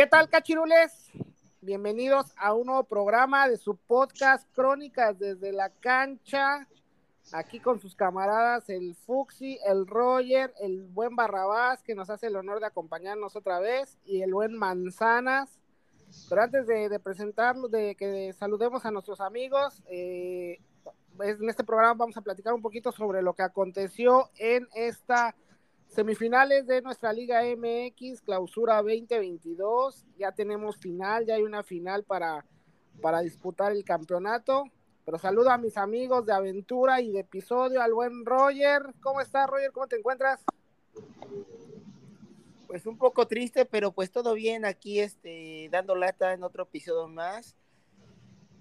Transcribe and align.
¿Qué 0.00 0.06
tal, 0.06 0.30
cachirules? 0.30 1.12
Bienvenidos 1.60 2.32
a 2.38 2.54
un 2.54 2.68
nuevo 2.68 2.84
programa 2.84 3.46
de 3.46 3.58
su 3.58 3.76
podcast 3.76 4.48
Crónicas 4.54 5.18
desde 5.18 5.52
la 5.52 5.68
cancha. 5.68 6.66
Aquí 7.32 7.60
con 7.60 7.80
sus 7.80 7.94
camaradas, 7.94 8.70
el 8.70 8.94
Fuxi, 8.94 9.58
el 9.66 9.86
Roger, 9.86 10.54
el 10.62 10.84
buen 10.84 11.16
Barrabás, 11.16 11.82
que 11.82 11.94
nos 11.94 12.08
hace 12.08 12.28
el 12.28 12.36
honor 12.36 12.60
de 12.60 12.66
acompañarnos 12.68 13.36
otra 13.36 13.60
vez, 13.60 13.98
y 14.06 14.22
el 14.22 14.32
buen 14.32 14.56
Manzanas. 14.56 15.60
Pero 16.30 16.44
antes 16.44 16.66
de, 16.66 16.98
presentarlo, 16.98 17.68
de 17.68 17.94
que 17.94 18.32
saludemos 18.32 18.86
a 18.86 18.90
nuestros 18.90 19.20
amigos, 19.20 19.82
eh, 19.90 20.60
en 21.22 21.50
este 21.50 21.62
programa 21.62 21.92
vamos 21.92 22.16
a 22.16 22.22
platicar 22.22 22.54
un 22.54 22.62
poquito 22.62 22.90
sobre 22.90 23.20
lo 23.20 23.34
que 23.34 23.42
aconteció 23.42 24.30
en 24.38 24.66
esta 24.72 25.36
Semifinales 25.90 26.68
de 26.68 26.82
nuestra 26.82 27.12
Liga 27.12 27.42
MX, 27.42 28.20
clausura 28.20 28.76
2022. 28.76 30.06
Ya 30.16 30.30
tenemos 30.30 30.76
final, 30.76 31.26
ya 31.26 31.34
hay 31.34 31.42
una 31.42 31.64
final 31.64 32.04
para, 32.04 32.46
para 33.02 33.20
disputar 33.22 33.72
el 33.72 33.84
campeonato. 33.84 34.64
Pero 35.04 35.18
saludo 35.18 35.50
a 35.50 35.58
mis 35.58 35.76
amigos 35.76 36.24
de 36.26 36.32
aventura 36.32 37.00
y 37.00 37.10
de 37.10 37.20
episodio, 37.20 37.82
al 37.82 37.92
buen 37.92 38.24
Roger. 38.24 38.82
¿Cómo 39.02 39.20
estás, 39.20 39.50
Roger? 39.50 39.72
¿Cómo 39.72 39.88
te 39.88 39.96
encuentras? 39.96 40.40
Pues 42.68 42.86
un 42.86 42.96
poco 42.96 43.26
triste, 43.26 43.64
pero 43.64 43.90
pues 43.90 44.12
todo 44.12 44.34
bien 44.34 44.64
aquí, 44.64 45.00
este, 45.00 45.68
dando 45.72 45.96
lata 45.96 46.32
en 46.32 46.44
otro 46.44 46.62
episodio 46.62 47.08
más. 47.08 47.56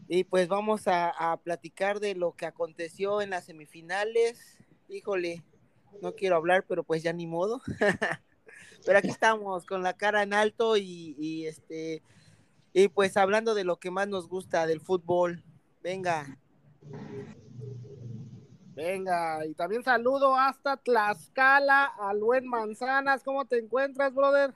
Y 0.07 0.23
pues 0.23 0.47
vamos 0.47 0.87
a, 0.87 1.11
a 1.11 1.37
platicar 1.37 1.99
de 1.99 2.15
lo 2.15 2.31
que 2.31 2.47
aconteció 2.47 3.21
en 3.21 3.29
las 3.29 3.45
semifinales. 3.45 4.57
Híjole, 4.87 5.43
no 6.01 6.15
quiero 6.15 6.35
hablar, 6.35 6.65
pero 6.67 6.83
pues 6.83 7.03
ya 7.03 7.13
ni 7.13 7.27
modo. 7.27 7.61
pero 8.85 8.99
aquí 8.99 9.09
estamos 9.09 9.65
con 9.65 9.83
la 9.83 9.93
cara 9.93 10.23
en 10.23 10.33
alto 10.33 10.77
y, 10.77 11.45
este 11.45 12.01
y 12.73 12.87
pues 12.87 13.17
hablando 13.17 13.55
de 13.55 13.63
lo 13.63 13.79
que 13.79 13.91
más 13.91 14.07
nos 14.07 14.27
gusta 14.27 14.67
del 14.67 14.81
fútbol. 14.81 15.43
Venga. 15.81 16.37
Venga, 18.75 19.45
y 19.45 19.53
también 19.55 19.83
saludo 19.83 20.35
hasta 20.35 20.77
Tlaxcala 20.77 21.85
al 21.99 22.19
buen 22.19 22.47
Manzanas. 22.47 23.23
¿Cómo 23.23 23.45
te 23.45 23.57
encuentras, 23.57 24.13
brother? 24.13 24.53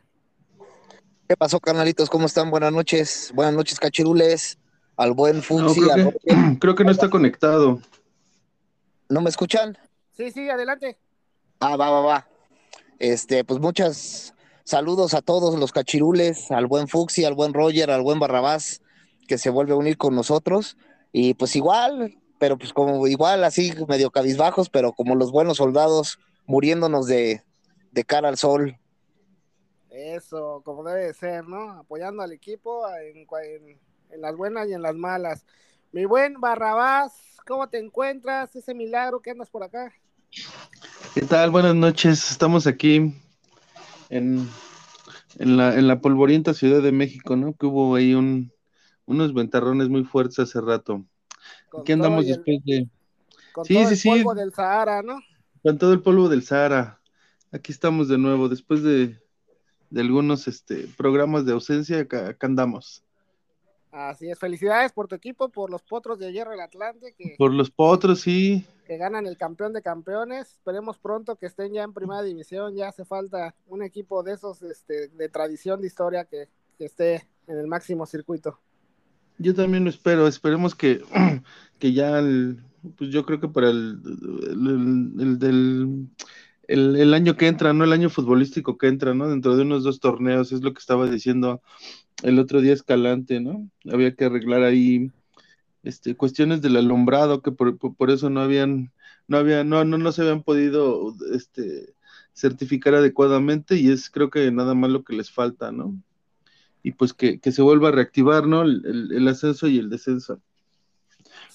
¿Qué 1.28 1.36
pasó, 1.36 1.60
carnalitos? 1.60 2.10
¿Cómo 2.10 2.28
están? 2.28 2.50
Buenas 2.50 2.72
noches. 2.72 3.32
Buenas 3.36 3.54
noches, 3.54 3.80
cachirules. 3.80 4.58
Al 4.96 5.14
buen 5.14 5.42
Funzi. 5.42 5.82
creo 6.60 6.76
que 6.76 6.84
no 6.86 6.92
está 6.92 7.10
conectado. 7.10 7.82
¿No 9.10 9.22
me 9.22 9.30
escuchan? 9.30 9.78
Sí, 10.12 10.32
sí, 10.32 10.50
adelante. 10.50 10.98
Ah, 11.66 11.78
va, 11.78 11.90
va, 11.90 12.02
va. 12.02 12.28
Este, 13.00 13.46
pues 13.46 13.62
muchas 13.62 14.34
saludos 14.66 15.14
a 15.14 15.22
todos 15.22 15.58
los 15.58 15.72
cachirules, 15.72 16.52
al 16.52 16.68
buen 16.68 16.90
Fuxi, 16.90 17.24
al 17.24 17.36
buen 17.36 17.54
Roger, 17.54 17.90
al 17.90 18.02
buen 18.02 18.20
Barrabás, 18.20 18.82
que 19.30 19.38
se 19.38 19.50
vuelve 19.50 19.72
a 19.72 19.78
unir 19.78 19.98
con 19.98 20.14
nosotros. 20.14 20.76
Y 21.14 21.36
pues 21.36 21.56
igual, 21.56 22.18
pero 22.38 22.58
pues 22.58 22.74
como 22.74 23.08
igual, 23.08 23.46
así 23.46 23.74
medio 23.88 24.12
cabizbajos, 24.12 24.70
pero 24.70 24.92
como 24.92 25.16
los 25.16 25.32
buenos 25.32 25.56
soldados 25.56 26.20
muriéndonos 26.48 27.08
de, 27.08 27.42
cara 28.08 28.28
al 28.28 28.38
sol. 28.38 28.78
Eso, 29.90 30.64
como 30.66 30.84
debe 30.84 31.14
ser, 31.14 31.48
¿no? 31.48 31.80
Apoyando 31.80 32.24
al 32.24 32.34
equipo 32.34 32.86
en, 32.90 33.26
en 34.10 34.22
las 34.22 34.36
buenas 34.36 34.68
y 34.68 34.74
en 34.74 34.82
las 34.82 34.96
malas. 34.96 35.46
Mi 35.94 36.04
buen 36.04 36.42
Barrabás, 36.42 37.38
¿cómo 37.48 37.70
te 37.70 37.78
encuentras? 37.78 38.54
Ese 38.54 38.74
milagro 38.74 39.22
que 39.22 39.32
andas 39.32 39.50
por 39.50 39.64
acá. 39.64 39.94
¿Qué 41.14 41.22
tal? 41.22 41.52
Buenas 41.52 41.76
noches. 41.76 42.32
Estamos 42.32 42.66
aquí 42.66 43.14
en, 44.10 44.50
en, 45.38 45.58
la, 45.58 45.78
en 45.78 45.88
la 45.88 46.00
polvorienta 46.00 46.54
Ciudad 46.54 46.82
de 46.82 46.92
México, 46.92 47.36
¿no? 47.36 47.54
Que 47.56 47.68
hubo 47.68 47.96
ahí 47.96 48.14
un, 48.14 48.52
unos 49.06 49.34
ventarrones 49.34 49.90
muy 49.90 50.04
fuertes 50.04 50.40
hace 50.40 50.60
rato. 50.62 51.06
aquí 51.80 51.92
andamos 51.92 52.26
después 52.26 52.60
de... 52.66 52.90
Con 53.52 53.68
todo 53.68 53.90
el 53.90 54.02
polvo 54.04 54.34
del 54.34 54.54
Sahara, 54.54 55.02
¿no? 55.04 55.20
Con 55.62 55.78
todo 55.78 55.94
el 55.94 56.02
polvo 56.02 56.30
del 56.30 56.44
Sahara. 56.44 57.00
Aquí 57.52 57.72
estamos 57.72 58.08
de 58.08 58.18
nuevo, 58.18 58.50
después 58.50 58.82
de, 58.82 59.20
de 59.92 60.02
algunos 60.02 60.48
este, 60.48 60.88
programas 60.98 61.46
de 61.46 61.52
ausencia, 61.52 62.00
acá 62.00 62.36
andamos. 62.40 63.03
Así 63.94 64.28
es, 64.28 64.40
felicidades 64.40 64.92
por 64.92 65.08
tu 65.08 65.14
equipo, 65.14 65.50
por 65.50 65.70
los 65.70 65.84
potros 65.84 66.18
de 66.18 66.34
Hierro 66.34 66.50
del 66.50 66.62
Atlante. 66.62 67.14
Que, 67.16 67.36
por 67.38 67.54
los 67.54 67.70
potros, 67.70 68.22
sí. 68.22 68.66
Que 68.88 68.98
ganan 68.98 69.28
el 69.28 69.38
campeón 69.38 69.72
de 69.72 69.84
campeones. 69.84 70.54
Esperemos 70.54 70.98
pronto 70.98 71.36
que 71.36 71.46
estén 71.46 71.74
ya 71.74 71.84
en 71.84 71.94
primera 71.94 72.24
división. 72.24 72.76
Ya 72.76 72.88
hace 72.88 73.06
falta 73.06 73.54
un 73.68 73.84
equipo 73.84 74.24
de 74.24 74.34
esos 74.34 74.64
este, 74.64 75.10
de 75.10 75.30
tradición, 75.30 75.80
de 75.80 75.88
historia, 75.88 76.26
que, 76.26 76.50
esté 76.80 77.30
en 77.48 77.58
el 77.60 77.68
máximo 77.68 78.06
circuito. 78.06 78.60
Yo 79.38 79.54
también 79.54 79.84
lo 79.84 79.90
espero. 79.92 80.28
Esperemos 80.28 80.74
que, 80.74 81.02
que 81.80 81.94
ya, 81.94 82.20
pues 82.98 83.12
yo 83.12 83.26
creo 83.26 83.40
que 83.40 83.48
para 83.48 83.70
el, 83.70 84.02
el, 85.20 85.40
del 85.40 86.10
el, 86.68 87.14
año 87.14 87.38
que 87.38 87.48
entra, 87.48 87.74
¿no? 87.74 87.84
El 87.84 87.94
año 87.94 88.10
futbolístico 88.10 88.78
que 88.78 88.88
entra, 88.88 89.14
¿no? 89.14 89.30
Dentro 89.30 89.56
de 89.56 89.62
unos 89.62 89.84
dos 89.84 90.00
torneos, 90.00 90.52
es 90.52 90.62
lo 90.62 90.74
que 90.74 90.80
estaba 90.80 91.10
diciendo 91.10 91.62
el 92.24 92.40
otro 92.40 92.62
día 92.62 92.74
Escalante, 92.74 93.40
¿no? 93.40 93.70
Había 93.92 94.16
que 94.16 94.26
arreglar 94.26 94.64
ahí 94.64 95.12
este, 95.84 96.16
cuestiones 96.16 96.62
del 96.62 96.78
alumbrado, 96.78 97.42
que 97.42 97.52
por, 97.52 98.12
eso 98.12 98.30
no 98.30 98.42
habían, 98.42 98.92
no 99.28 99.38
había, 99.38 99.64
no, 99.64 99.84
no, 99.84 99.98
no 99.98 100.12
se 100.12 100.22
habían 100.22 100.44
podido 100.44 101.14
este, 101.34 101.94
certificar 102.34 102.96
adecuadamente, 102.96 103.76
y 103.76 103.92
es 103.92 104.10
creo 104.10 104.30
que 104.30 104.50
nada 104.52 104.74
más 104.74 104.90
lo 104.90 105.04
que 105.04 105.16
les 105.16 105.30
falta, 105.30 105.72
¿no? 105.72 105.96
Y 106.82 106.94
pues 106.94 107.14
que, 107.14 107.40
se 107.44 107.62
vuelva 107.62 107.90
a 107.90 107.92
reactivar, 107.92 108.48
¿no? 108.48 108.64
El, 108.64 109.28
ascenso 109.28 109.68
y 109.68 109.78
el 109.78 109.90
descenso. 109.90 110.42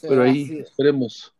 Pero 0.01 0.23
ahí 0.23 0.61
esperemos 0.61 1.35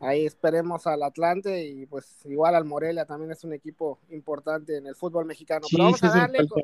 ahí 0.00 0.24
esperemos 0.24 0.86
al 0.86 1.02
Atlante 1.02 1.66
y 1.66 1.84
pues 1.84 2.24
igual 2.24 2.54
al 2.54 2.64
Morelia 2.64 3.04
también 3.04 3.30
es 3.32 3.44
un 3.44 3.52
equipo 3.52 4.00
importante 4.08 4.78
en 4.78 4.86
el 4.86 4.96
fútbol 4.96 5.26
mexicano. 5.26 5.66
Pero 5.70 5.84
vamos 5.84 6.02
a 6.02 6.08
darle 6.08 6.48
con, 6.48 6.62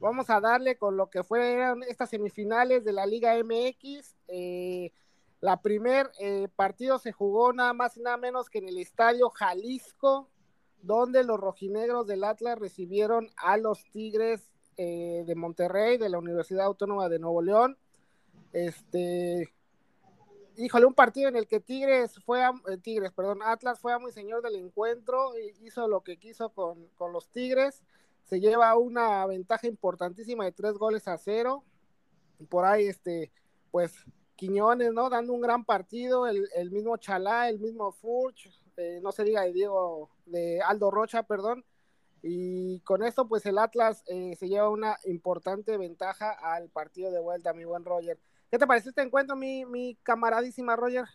vamos 0.00 0.30
a 0.30 0.40
darle 0.40 0.76
con 0.76 0.96
lo 0.96 1.10
que 1.10 1.22
fueron 1.22 1.82
estas 1.82 2.10
semifinales 2.10 2.84
de 2.84 2.92
la 2.92 3.06
Liga 3.06 3.34
MX. 3.42 4.14
Eh, 4.28 4.92
la 5.40 5.60
primer 5.60 6.10
eh, 6.18 6.48
partido 6.56 6.98
se 6.98 7.12
jugó 7.12 7.52
nada 7.52 7.72
más 7.72 7.96
y 7.96 8.02
nada 8.02 8.16
menos 8.16 8.48
que 8.48 8.58
en 8.58 8.68
el 8.68 8.78
Estadio 8.78 9.30
Jalisco, 9.30 10.28
donde 10.82 11.24
los 11.24 11.38
rojinegros 11.38 12.06
del 12.06 12.24
Atlas 12.24 12.58
recibieron 12.58 13.30
a 13.36 13.56
los 13.56 13.84
Tigres 13.90 14.50
eh, 14.76 15.24
de 15.26 15.34
Monterrey, 15.34 15.98
de 15.98 16.08
la 16.08 16.18
Universidad 16.18 16.66
Autónoma 16.66 17.08
de 17.08 17.18
Nuevo 17.18 17.42
León. 17.42 17.78
Este, 18.52 19.52
híjole, 20.56 20.86
un 20.86 20.94
partido 20.94 21.28
en 21.28 21.36
el 21.36 21.46
que 21.46 21.60
Tigres 21.60 22.18
fue 22.24 22.42
a, 22.42 22.52
eh, 22.68 22.78
Tigres, 22.78 23.12
perdón, 23.12 23.40
Atlas 23.42 23.78
fue 23.78 23.92
a 23.92 23.98
muy 23.98 24.12
señor 24.12 24.42
del 24.42 24.56
encuentro, 24.56 25.32
hizo 25.62 25.88
lo 25.88 26.02
que 26.02 26.16
quiso 26.16 26.50
con, 26.50 26.88
los 27.12 27.28
Tigres, 27.28 27.82
se 28.26 28.40
lleva 28.40 28.76
una 28.76 29.24
ventaja 29.26 29.66
importantísima 29.66 30.44
de 30.44 30.52
tres 30.52 30.74
goles 30.74 31.08
a 31.08 31.16
cero. 31.16 31.64
Por 32.48 32.64
ahí, 32.64 32.86
este, 32.86 33.32
pues, 33.70 33.94
Quiñones, 34.34 34.92
¿no? 34.92 35.08
Dando 35.08 35.32
un 35.32 35.40
gran 35.40 35.64
partido, 35.64 36.26
el, 36.26 36.70
mismo 36.70 36.98
Chalá, 36.98 37.48
el 37.48 37.58
mismo 37.58 37.92
Furch, 37.92 38.50
eh, 38.76 39.00
no 39.02 39.10
se 39.10 39.24
diga 39.24 39.42
de 39.42 39.52
Diego, 39.52 40.10
de 40.26 40.60
Aldo 40.60 40.90
Rocha, 40.90 41.22
perdón. 41.22 41.64
Y 42.22 42.80
con 42.80 43.02
esto, 43.02 43.28
pues 43.28 43.46
el 43.46 43.56
Atlas 43.56 44.02
eh, 44.08 44.36
se 44.36 44.48
lleva 44.48 44.68
una 44.68 44.98
importante 45.04 45.78
ventaja 45.78 46.32
al 46.32 46.68
partido 46.68 47.10
de 47.10 47.20
vuelta, 47.20 47.54
mi 47.54 47.64
buen 47.64 47.84
Roger. 47.84 48.18
¿Qué 48.50 48.58
te 48.58 48.66
parece 48.66 48.90
este 48.90 49.02
encuentro, 49.02 49.36
mi, 49.36 49.64
mi 49.64 49.96
camaradísima 50.02 50.76
Roger? 50.76 51.06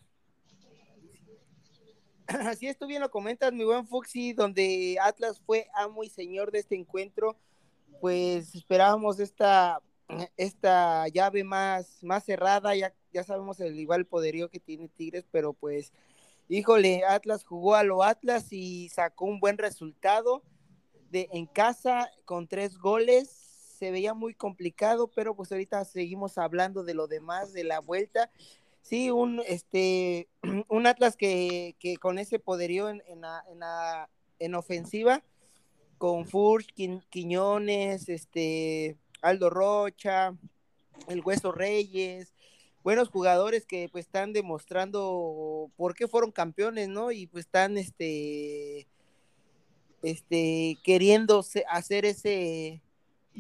Así 2.39 2.67
es, 2.67 2.77
tú 2.77 2.87
bien 2.87 3.01
lo 3.01 3.11
comentas, 3.11 3.53
mi 3.53 3.63
buen 3.63 3.87
Fuxi, 3.87 4.33
donde 4.33 4.97
Atlas 5.01 5.41
fue 5.45 5.67
amo 5.73 6.03
y 6.03 6.09
señor 6.09 6.51
de 6.51 6.59
este 6.59 6.75
encuentro, 6.75 7.35
pues 7.99 8.55
esperábamos 8.55 9.19
esta, 9.19 9.81
esta 10.37 11.07
llave 11.07 11.43
más, 11.43 12.03
más 12.03 12.23
cerrada, 12.23 12.75
ya, 12.75 12.93
ya 13.13 13.23
sabemos 13.23 13.59
el 13.59 13.79
igual 13.79 14.05
poderío 14.05 14.49
que 14.49 14.59
tiene 14.59 14.87
Tigres, 14.87 15.25
pero 15.31 15.53
pues, 15.53 15.91
híjole, 16.49 17.03
Atlas 17.05 17.43
jugó 17.43 17.75
a 17.75 17.83
lo 17.83 18.03
Atlas 18.03 18.51
y 18.51 18.89
sacó 18.89 19.25
un 19.25 19.39
buen 19.39 19.57
resultado 19.57 20.43
de 21.09 21.27
en 21.33 21.45
casa 21.45 22.09
con 22.25 22.47
tres 22.47 22.77
goles 22.77 23.41
se 23.81 23.89
veía 23.89 24.13
muy 24.13 24.35
complicado, 24.35 25.07
pero 25.07 25.35
pues 25.35 25.51
ahorita 25.51 25.83
seguimos 25.85 26.37
hablando 26.37 26.83
de 26.83 26.93
lo 26.93 27.07
demás, 27.07 27.51
de 27.51 27.63
la 27.63 27.79
vuelta. 27.79 28.29
Sí, 28.81 29.11
un, 29.11 29.41
este, 29.47 30.27
un 30.67 30.87
Atlas 30.87 31.15
que, 31.15 31.75
con 31.99 32.17
ese 32.17 32.39
poderío 32.39 32.89
en, 32.89 33.21
la, 33.21 34.09
en, 34.39 34.55
ofensiva, 34.55 35.23
con 35.97 36.25
Furch, 36.25 36.73
Quiñones, 37.09 38.09
este, 38.09 38.97
Aldo 39.21 39.49
Rocha, 39.49 40.35
el 41.07 41.21
Hueso 41.21 41.51
Reyes, 41.51 42.33
buenos 42.83 43.09
jugadores 43.09 43.65
que 43.65 43.89
pues 43.91 44.05
están 44.05 44.33
demostrando 44.33 45.69
por 45.75 45.95
qué 45.95 46.07
fueron 46.07 46.31
campeones, 46.31 46.89
¿no? 46.89 47.11
Y 47.11 47.27
pues 47.27 47.45
están 47.45 47.77
este 47.77 48.87
este 50.01 50.79
queriendo 50.83 51.45
hacer 51.69 52.05
ese 52.05 52.81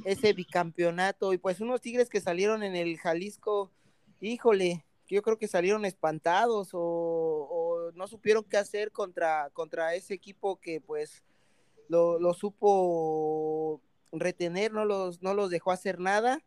ese 0.05 0.33
bicampeonato 0.33 1.33
y 1.33 1.37
pues 1.37 1.59
unos 1.59 1.81
Tigres 1.81 2.09
que 2.09 2.21
salieron 2.21 2.63
en 2.63 2.75
el 2.75 2.97
Jalisco, 2.97 3.71
híjole, 4.21 4.85
yo 5.15 5.21
creo 5.21 5.37
que 5.37 5.47
salieron 5.47 5.85
espantados 5.85 6.69
o, 6.73 7.91
no 7.95 8.07
supieron 8.07 8.45
qué 8.45 8.57
hacer 8.57 8.91
contra, 8.91 9.49
contra 9.51 9.93
ese 9.95 10.13
equipo 10.13 10.59
que 10.59 10.79
pues 10.79 11.23
lo, 11.89 12.19
lo 12.19 12.33
supo 12.33 13.81
retener, 14.13 14.71
no 14.71 14.85
los, 14.85 15.21
no 15.21 15.33
los 15.33 15.49
dejó 15.49 15.71
hacer 15.71 15.99
nada. 15.99 16.41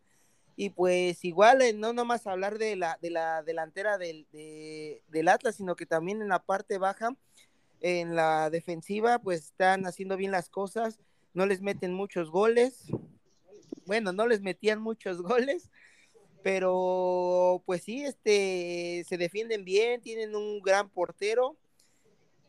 Y 0.57 0.71
pues 0.71 1.25
igual, 1.25 1.61
eh, 1.63 1.73
no 1.73 1.93
nomás 1.93 2.27
hablar 2.27 2.59
de 2.59 2.77
la, 2.77 2.99
de 3.03 3.11
la 3.11 3.43
delantera 3.43 3.99
del, 3.99 4.27
del 4.33 5.29
Atlas, 5.29 5.57
sino 5.57 5.77
que 5.77 5.85
también 5.85 6.23
en 6.23 6.29
la 6.29 6.39
parte 6.39 6.79
baja, 6.79 7.15
en 7.81 8.15
la 8.15 8.49
defensiva, 8.51 9.19
pues 9.19 9.47
están 9.47 9.85
haciendo 9.87 10.17
bien 10.17 10.31
las 10.31 10.49
cosas, 10.49 11.01
no 11.35 11.45
les 11.45 11.61
meten 11.61 11.93
muchos 11.93 12.31
goles, 12.31 12.87
bueno, 13.85 14.13
no 14.13 14.27
les 14.27 14.41
metían 14.41 14.81
muchos 14.81 15.21
goles, 15.21 15.71
pero 16.45 17.63
pues 17.65 17.83
sí, 17.83 18.05
este, 18.05 19.03
se 19.09 19.17
defienden 19.17 19.65
bien, 19.65 20.03
tienen 20.03 20.37
un 20.37 20.61
gran 20.61 20.91
portero 20.91 21.57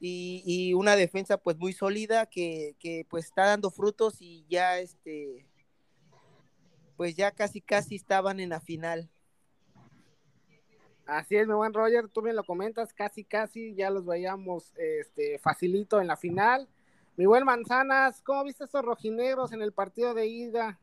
y, 0.02 0.44
y 0.46 0.74
una 0.74 0.98
defensa 0.98 1.38
pues 1.38 1.58
muy 1.58 1.72
sólida 1.72 2.26
que, 2.26 2.76
que 2.78 3.08
pues 3.10 3.24
está 3.24 3.46
dando 3.46 3.72
frutos 3.72 4.18
y 4.20 4.46
ya 4.50 4.80
este 4.80 5.48
pues 6.98 7.16
ya 7.16 7.32
casi 7.32 7.62
casi 7.62 7.96
estaban 7.96 8.42
en 8.42 8.50
la 8.50 8.60
final. 8.60 9.10
Así 11.06 11.38
es, 11.38 11.48
mi 11.48 11.54
buen 11.54 11.74
Roger, 11.74 12.10
tú 12.10 12.22
bien 12.22 12.36
lo 12.36 12.44
comentas, 12.44 12.94
casi 12.94 13.24
casi 13.24 13.76
ya 13.76 13.90
los 13.92 14.06
veíamos 14.06 14.74
este, 14.76 15.40
facilito 15.40 16.02
en 16.02 16.08
la 16.08 16.18
final. 16.18 16.68
Mi 17.16 17.28
buen 17.28 17.46
Manzanas, 17.46 18.22
¿cómo 18.24 18.44
viste 18.44 18.66
estos 18.66 18.84
rojinegros 18.84 19.54
en 19.54 19.62
el 19.62 19.72
partido 19.72 20.14
de 20.14 20.28
ida? 20.28 20.82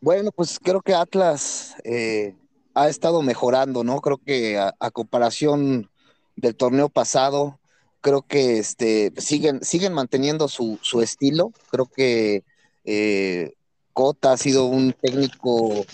Bueno, 0.00 0.30
pues 0.30 0.58
creo 0.60 0.80
que 0.80 0.94
Atlas 0.94 1.74
eh, 1.84 2.36
ha 2.74 2.88
estado 2.88 3.20
mejorando, 3.22 3.82
¿no? 3.82 4.00
Creo 4.00 4.18
que 4.18 4.56
a, 4.58 4.90
comparación 4.92 5.90
del 6.36 6.54
torneo 6.54 6.88
pasado, 6.88 7.58
creo 8.00 8.22
que 8.22 8.58
este, 8.58 9.12
siguen, 9.16 9.62
siguen 9.64 9.92
manteniendo 9.92 10.46
su, 10.46 10.78
su 10.82 11.02
estilo. 11.02 11.52
Creo 11.70 11.86
que 11.86 12.44
eh, 12.84 13.54
Cota 13.92 14.32
ha 14.32 14.36
sido 14.36 14.66
un 14.66 14.92
técnico 14.92 15.84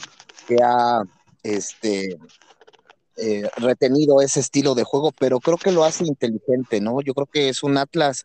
que 0.46 0.58
ha 0.62 1.02
este, 1.42 2.18
eh, 3.16 3.48
retenido 3.56 4.20
ese 4.20 4.40
estilo 4.40 4.74
de 4.74 4.84
juego, 4.84 5.12
pero 5.18 5.40
creo 5.40 5.56
que 5.56 5.72
lo 5.72 5.84
hace 5.84 6.04
inteligente, 6.04 6.80
¿no? 6.80 7.00
Yo 7.00 7.14
creo 7.14 7.26
que 7.26 7.48
es 7.48 7.62
un 7.62 7.78
Atlas 7.78 8.24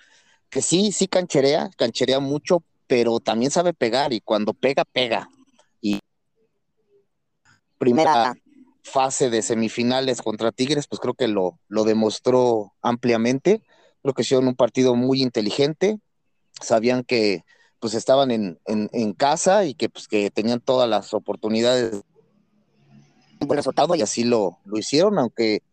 que 0.49 0.61
sí, 0.61 0.91
sí 0.91 1.07
cancherea, 1.07 1.69
cancherea 1.77 2.19
mucho, 2.19 2.63
pero 2.87 3.21
también 3.21 3.51
sabe 3.51 3.73
pegar 3.73 4.11
y 4.11 4.19
cuando 4.19 4.53
pega, 4.53 4.83
pega. 4.83 5.29
Primera 7.79 8.35
fase 8.83 9.29
de 9.29 9.41
semifinales 9.41 10.21
contra 10.21 10.51
Tigres, 10.51 10.87
pues 10.87 10.99
creo 10.99 11.13
que 11.13 11.27
lo, 11.27 11.59
lo 11.67 11.83
demostró 11.83 12.73
ampliamente. 12.81 13.61
Creo 14.01 14.13
que 14.13 14.21
hicieron 14.21 14.47
un 14.47 14.55
partido 14.55 14.95
muy 14.95 15.21
inteligente, 15.21 15.99
sabían 16.61 17.03
que 17.03 17.43
pues 17.79 17.93
estaban 17.93 18.31
en, 18.31 18.59
en, 18.65 19.13
casa 19.13 19.65
y 19.65 19.73
que 19.73 19.89
pues 19.89 20.07
que 20.07 20.29
tenían 20.29 20.59
todas 20.59 20.89
las 20.89 21.13
oportunidades 21.13 22.03
buen 23.39 23.55
resultado 23.55 23.95
y 23.95 24.01
así 24.01 24.25
lo, 24.25 24.59
lo 24.65 24.77
hicieron, 24.77 25.17
aunque 25.17 25.63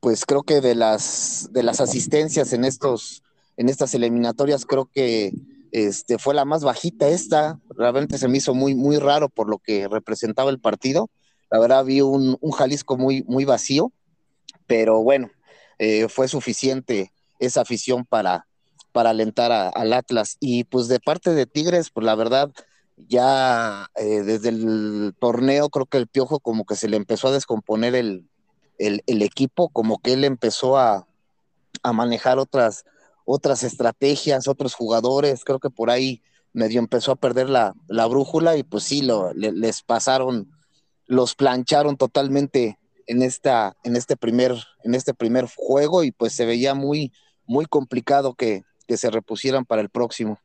pues 0.00 0.24
creo 0.24 0.44
que 0.44 0.60
de 0.60 0.76
las 0.76 1.48
de 1.52 1.64
las 1.64 1.80
asistencias 1.80 2.52
en 2.52 2.64
estos 2.64 3.24
en 3.56 3.68
estas 3.68 3.92
eliminatorias 3.94 4.64
creo 4.64 4.86
que 4.86 5.32
este 5.72 6.18
fue 6.18 6.34
la 6.34 6.44
más 6.44 6.62
bajita 6.62 7.08
esta, 7.08 7.58
realmente 7.70 8.18
se 8.18 8.28
me 8.28 8.38
hizo 8.38 8.54
muy 8.54 8.76
muy 8.76 8.98
raro 8.98 9.28
por 9.28 9.50
lo 9.50 9.58
que 9.58 9.88
representaba 9.88 10.50
el 10.50 10.60
partido. 10.60 11.10
La 11.50 11.58
verdad 11.58 11.84
vi 11.84 12.00
un, 12.00 12.36
un 12.40 12.50
Jalisco 12.52 12.96
muy 12.96 13.22
muy 13.24 13.44
vacío, 13.44 13.92
pero 14.66 15.02
bueno, 15.02 15.30
eh, 15.78 16.08
fue 16.08 16.28
suficiente 16.28 17.12
esa 17.38 17.62
afición 17.62 18.04
para 18.04 18.48
para 18.92 19.10
alentar 19.10 19.52
al 19.52 19.92
Atlas. 19.92 20.36
Y 20.40 20.64
pues 20.64 20.88
de 20.88 21.00
parte 21.00 21.32
de 21.32 21.46
Tigres, 21.46 21.90
pues 21.90 22.04
la 22.04 22.14
verdad, 22.14 22.50
ya 22.96 23.88
eh, 23.94 24.22
desde 24.22 24.48
el 24.48 25.14
torneo 25.20 25.68
creo 25.68 25.86
que 25.86 25.98
el 25.98 26.08
Piojo 26.08 26.40
como 26.40 26.64
que 26.64 26.76
se 26.76 26.88
le 26.88 26.96
empezó 26.96 27.28
a 27.28 27.32
descomponer 27.32 27.94
el, 27.94 28.28
equipo, 28.78 29.68
como 29.68 29.98
que 29.98 30.14
él 30.14 30.24
empezó 30.24 30.78
a, 30.78 31.06
manejar 31.92 32.38
otras, 32.38 32.84
otras 33.24 33.62
estrategias, 33.62 34.48
otros 34.48 34.74
jugadores, 34.74 35.44
creo 35.44 35.60
que 35.60 35.70
por 35.70 35.90
ahí 35.90 36.22
medio 36.52 36.80
empezó 36.80 37.12
a 37.12 37.16
perder 37.16 37.48
la, 37.48 37.74
brújula 38.08 38.56
y 38.56 38.62
pues 38.62 38.84
sí, 38.84 39.02
lo, 39.02 39.32
les 39.32 39.82
pasaron, 39.82 40.50
los 41.08 41.34
plancharon 41.34 41.96
totalmente 41.96 42.78
en, 43.06 43.22
esta, 43.22 43.76
en, 43.82 43.96
este 43.96 44.16
primer, 44.16 44.54
en 44.84 44.94
este 44.94 45.14
primer 45.14 45.46
juego 45.56 46.04
y 46.04 46.12
pues 46.12 46.34
se 46.34 46.46
veía 46.46 46.74
muy, 46.74 47.12
muy 47.46 47.66
complicado 47.66 48.34
que, 48.34 48.62
que 48.86 48.96
se 48.96 49.10
repusieran 49.10 49.64
para 49.64 49.82
el 49.82 49.88
próximo. 49.88 50.38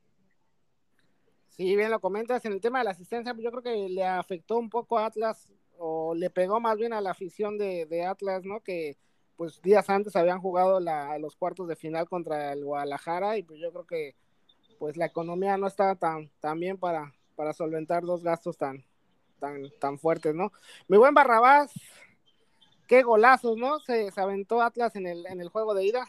Sí, 1.50 1.76
bien 1.76 1.92
lo 1.92 2.00
comentas. 2.00 2.44
En 2.46 2.54
el 2.54 2.62
tema 2.62 2.80
de 2.80 2.86
la 2.86 2.92
asistencia, 2.92 3.36
yo 3.38 3.52
creo 3.52 3.62
que 3.62 3.90
le 3.90 4.04
afectó 4.04 4.58
un 4.58 4.70
poco 4.72 4.98
a 4.98 5.06
Atlas, 5.06 5.52
o 5.78 6.16
le 6.16 6.30
pegó 6.30 6.60
más 6.60 6.78
bien 6.78 6.94
a 6.94 7.02
la 7.02 7.12
afición 7.12 7.58
de, 7.58 8.06
Atlas, 8.06 8.44
¿no? 8.46 8.62
Que 8.62 8.98
pues 9.36 9.62
días 9.62 9.90
antes 9.90 10.16
habían 10.16 10.40
jugado 10.40 10.80
la, 10.80 11.18
los 11.20 11.36
cuartos 11.36 11.68
de 11.68 11.76
final 11.76 12.08
contra 12.08 12.54
el 12.54 12.64
Guadalajara 12.64 13.38
y 13.38 13.44
pues 13.44 13.60
yo 13.60 13.72
creo 13.72 13.86
que 13.86 14.16
pues 14.80 14.96
la 14.96 15.08
economía 15.08 15.58
no 15.58 15.68
estaba 15.68 15.96
tan, 15.96 16.30
tan 16.40 16.60
bien 16.60 16.78
para, 16.78 17.14
para 17.36 17.52
solventar 17.54 18.04
dos 18.04 18.24
gastos 18.24 18.58
tan, 18.58 18.86
tan, 19.80 20.00
fuertes, 20.00 20.34
¿no? 20.34 20.52
Mi 20.88 20.98
buen 20.98 21.14
Barrabás, 21.14 21.72
qué 22.88 23.04
golazos, 23.04 23.58
¿no? 23.58 23.80
Se, 23.80 24.10
aventó 24.16 24.62
Atlas 24.62 24.96
en 24.96 25.08
el, 25.08 25.26
en 25.26 25.42
el 25.42 25.50
juego 25.50 25.74
de 25.74 25.86
ida. 25.86 26.08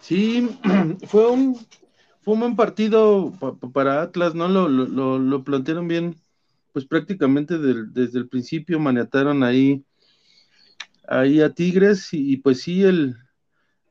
Sí, 0.00 0.48
fue 1.06 1.30
un, 1.30 1.56
fue 2.20 2.34
un 2.34 2.40
buen 2.40 2.56
partido 2.56 3.32
para 3.72 4.02
Atlas, 4.02 4.34
¿no? 4.34 4.48
Lo, 4.48 4.68
lo, 4.68 5.18
lo, 5.18 5.44
plantearon 5.44 5.88
bien, 5.88 6.16
pues 6.72 6.86
prácticamente 6.86 7.58
desde 7.58 8.18
el 8.18 8.28
principio 8.28 8.78
maniataron 8.78 9.42
ahí, 9.42 9.84
ahí 11.08 11.40
a 11.40 11.50
Tigres 11.50 12.08
y, 12.12 12.36
pues 12.36 12.62
sí, 12.62 12.82
el, 12.82 13.16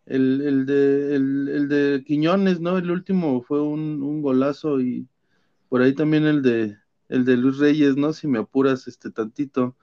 el, 0.06 0.66
de, 0.66 1.16
el, 1.16 1.68
de 1.68 2.04
Quiñones, 2.06 2.62
¿no? 2.62 2.78
El 2.78 2.92
último 2.92 3.42
fue 3.42 3.62
un, 3.62 4.02
un, 4.02 4.22
golazo 4.22 4.80
y 4.80 5.08
por 5.68 5.82
ahí 5.82 5.94
también 5.94 6.26
el 6.26 6.42
de, 6.42 6.78
el 7.10 7.26
de 7.26 7.38
Luis 7.38 7.58
Reyes, 7.58 7.96
¿no? 7.96 8.14
Si 8.14 8.28
me 8.28 8.40
apuras 8.40 8.88
este 8.88 9.12
tantito. 9.12 9.76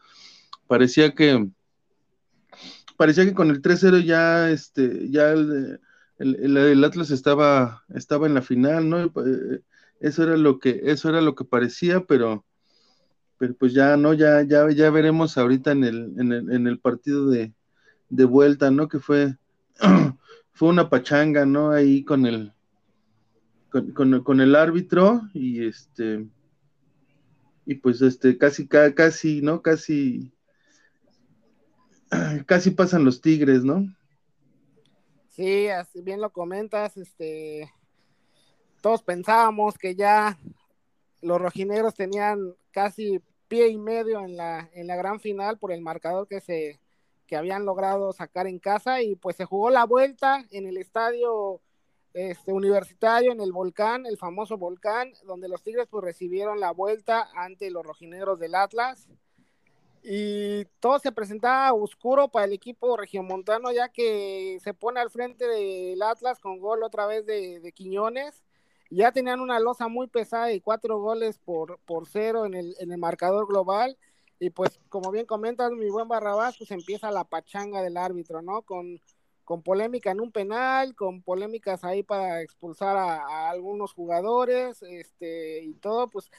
Parecía 0.67 1.15
que 1.15 1.49
parecía 2.97 3.25
que 3.25 3.35
con 3.35 3.51
el 3.51 3.63
3-0 3.63 4.05
ya 4.05 4.51
este 4.51 5.11
ya 5.11 5.33
el, 5.33 5.81
el, 6.23 6.85
Atlas 6.85 7.11
estaba, 7.11 7.85
estaba 7.95 8.27
en 8.27 8.35
la 8.35 8.43
final, 8.43 8.89
¿no? 8.89 9.05
Eh, 9.05 9.61
eso 10.01 10.23
era 10.23 10.37
lo 10.37 10.59
que, 10.59 10.81
eso 10.85 11.09
era 11.09 11.21
lo 11.21 11.35
que 11.35 11.45
parecía, 11.45 12.05
pero, 12.05 12.45
pero 13.39 13.55
pues 13.55 13.73
ya, 13.73 13.97
¿no? 13.97 14.15
Ya, 14.15 14.43
ya, 14.43 14.71
ya 14.71 14.91
veremos 14.91 15.37
ahorita 15.39 15.73
en 15.73 15.85
el, 15.85 16.15
en 16.19 16.67
el, 16.67 16.79
partido 16.79 17.29
de, 17.29 17.55
vuelta, 18.09 18.71
¿no? 18.71 18.89
Que 18.89 18.99
fue, 18.99 19.37
fue 20.53 20.69
una 20.69 20.89
pachanga, 20.89 21.47
¿no? 21.47 21.71
Ahí 21.71 22.05
con 22.05 22.27
el, 22.27 22.53
con, 23.95 24.41
el 24.41 24.55
árbitro 24.55 25.23
y 25.35 25.65
este, 25.65 26.27
y 27.65 27.77
pues 27.77 28.03
este, 28.03 28.39
casi, 28.39 28.67
casi, 28.67 29.43
¿no? 29.43 29.63
Casi, 29.63 30.33
casi 32.47 32.71
pasan 32.71 33.05
los 33.05 33.21
tigres, 33.21 33.65
¿no? 33.65 33.87
Sí, 35.29 35.69
así 35.69 36.03
bien 36.03 36.21
lo 36.21 36.31
comentas, 36.31 36.97
este, 36.97 37.73
todos 38.83 39.03
pensábamos 39.03 39.79
que 39.79 39.95
ya 39.95 40.39
los 41.23 41.41
rojinegros 41.41 41.95
tenían 41.95 42.55
casi 42.71 43.21
pie 43.49 43.69
y 43.69 43.79
medio 43.79 44.21
en 44.21 44.37
la, 44.37 44.69
en 44.75 44.87
la 44.87 44.97
gran 44.97 45.21
final 45.21 45.59
por 45.59 45.73
el 45.73 45.81
marcador 45.81 46.27
que 46.29 46.41
se 46.41 46.81
que 47.33 47.37
habían 47.39 47.65
logrado 47.65 48.13
sacar 48.13 48.47
en 48.47 48.59
casa 48.59 49.01
y 49.01 49.17
pues 49.17 49.37
se 49.37 49.47
jugó 49.47 49.71
la 49.71 49.87
vuelta 49.87 50.45
en 50.51 50.67
el 50.67 50.77
estadio 50.77 51.63
este, 52.15 52.53
universitario 52.53 53.33
en 53.33 53.41
el 53.41 53.53
volcán, 53.53 54.07
el 54.07 54.19
famoso 54.19 54.59
volcán, 54.59 55.13
donde 55.25 55.49
los 55.49 55.63
Tigres 55.63 55.89
pues 55.91 56.05
recibieron 56.05 56.61
la 56.61 56.71
vuelta 56.71 57.29
ante 57.35 57.71
los 57.71 57.85
rojinegros 57.85 58.39
del 58.39 58.55
Atlas. 58.55 59.09
Y 60.05 60.65
todo 60.81 60.99
se 60.99 61.13
presentaba 61.13 61.73
oscuro 61.73 62.29
para 62.29 62.47
el 62.47 62.53
equipo 62.53 62.97
regiomontano, 62.97 63.71
ya 63.73 63.89
que 63.89 64.59
se 64.63 64.75
pone 64.75 65.01
al 65.01 65.11
frente 65.11 65.47
del 65.47 66.03
Atlas 66.03 66.41
con 66.41 66.59
gol 66.59 66.83
otra 66.83 67.07
vez 67.07 67.25
de, 67.25 67.73
Quiñones. 67.73 68.43
Ya 68.91 69.13
tenían 69.13 69.41
una 69.41 69.59
losa 69.61 69.89
muy 69.89 70.09
pesada 70.09 70.53
y 70.53 70.61
cuatro 70.61 70.99
goles 70.99 71.39
por, 71.39 71.79
por 71.87 72.07
cero 72.07 72.45
en 72.45 72.55
el, 72.55 72.77
en 72.79 72.93
el 72.93 72.99
marcador 72.99 73.47
global. 73.47 73.97
Y 74.39 74.51
pues, 74.51 74.81
como 74.89 75.13
bien 75.13 75.25
comentas, 75.25 75.71
mi 75.71 75.89
buen 75.89 76.09
Barrabás, 76.09 76.59
pues 76.59 76.73
empieza 76.73 77.13
la 77.13 77.25
pachanga 77.25 77.81
del 77.81 77.97
árbitro, 77.97 78.43
¿no? 78.43 78.63
Con 78.63 79.01
con 79.45 79.63
polémica 79.63 80.11
en 80.11 80.21
un 80.21 80.33
penal, 80.33 80.95
con 80.95 81.23
polémicas 81.23 81.85
ahí 81.85 82.03
para 82.03 82.43
expulsar 82.43 82.97
a, 82.97 83.51
algunos 83.51 83.93
jugadores, 83.93 84.83
este, 84.83 85.63
y 85.63 85.75
todo, 85.75 86.09
pues 86.09 86.31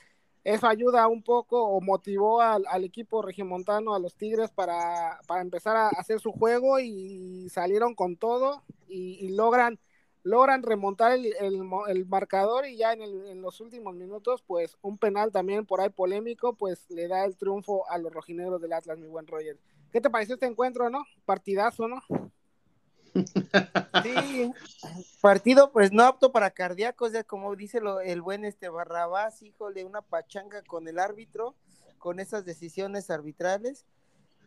eso 0.43 0.67
ayuda 0.67 1.07
un 1.07 1.24
poco 1.24 1.63
o 1.63 1.79
motivó 1.81 2.41
al, 2.41 2.83
equipo 2.83 3.22
regiomontano, 3.22 3.93
a 3.93 4.00
los 4.00 4.15
Tigres, 4.15 4.51
para, 4.51 5.19
para, 5.27 5.41
empezar 5.41 5.75
a 5.75 5.88
hacer 5.89 6.19
su 6.19 6.31
juego 6.31 6.79
y 6.79 7.48
salieron 7.50 7.95
con 7.95 8.17
todo 8.17 8.63
y, 8.88 9.29
logran 9.29 9.79
logran 10.25 10.63
remontar 10.63 11.12
el, 11.12 11.33
el, 11.41 12.05
marcador 12.05 12.65
y 12.65 12.77
ya 12.77 12.93
en, 12.93 13.01
en, 13.01 13.41
los 13.41 13.60
últimos 13.60 13.93
minutos, 13.93 14.41
pues 14.41 14.77
un 14.81 14.98
penal 14.98 15.33
también 15.33 15.65
por 15.65 15.81
ahí 15.81 15.89
polémico, 15.89 16.53
pues 16.53 16.89
le 16.89 17.10
da 17.10 17.25
el 17.25 17.36
triunfo 17.36 17.89
a 17.89 17.98
los 17.98 18.13
rojinegros 18.13 18.62
del 18.62 18.72
Atlas, 18.72 18.98
mi 18.98 19.07
buen 19.07 19.27
Roger. 19.27 19.60
¿Qué 19.91 20.00
te 20.00 20.10
pareció 20.10 20.36
este 20.36 20.45
encuentro, 20.45 20.89
no? 20.89 21.03
Partidazo, 21.25 21.89
¿no? 21.89 22.01
Sí, 24.03 24.51
partido 25.22 25.72
pues 25.72 25.91
no 25.91 26.03
apto 26.03 26.32
para 26.32 26.51
cardíacos, 26.51 27.13
ya 27.13 27.24
como 27.24 27.55
dice 27.55 27.79
lo, 27.79 28.01
el 28.01 28.22
buen 28.22 28.43
este 28.46 28.70
Barrabás, 28.70 29.41
híjole, 29.41 29.86
una 29.86 30.01
pachanga 30.01 30.63
con 30.63 30.88
el 30.88 31.00
árbitro, 31.00 31.55
con 32.00 32.20
esas 32.20 32.43
decisiones 32.46 33.10
arbitrales. 33.10 33.86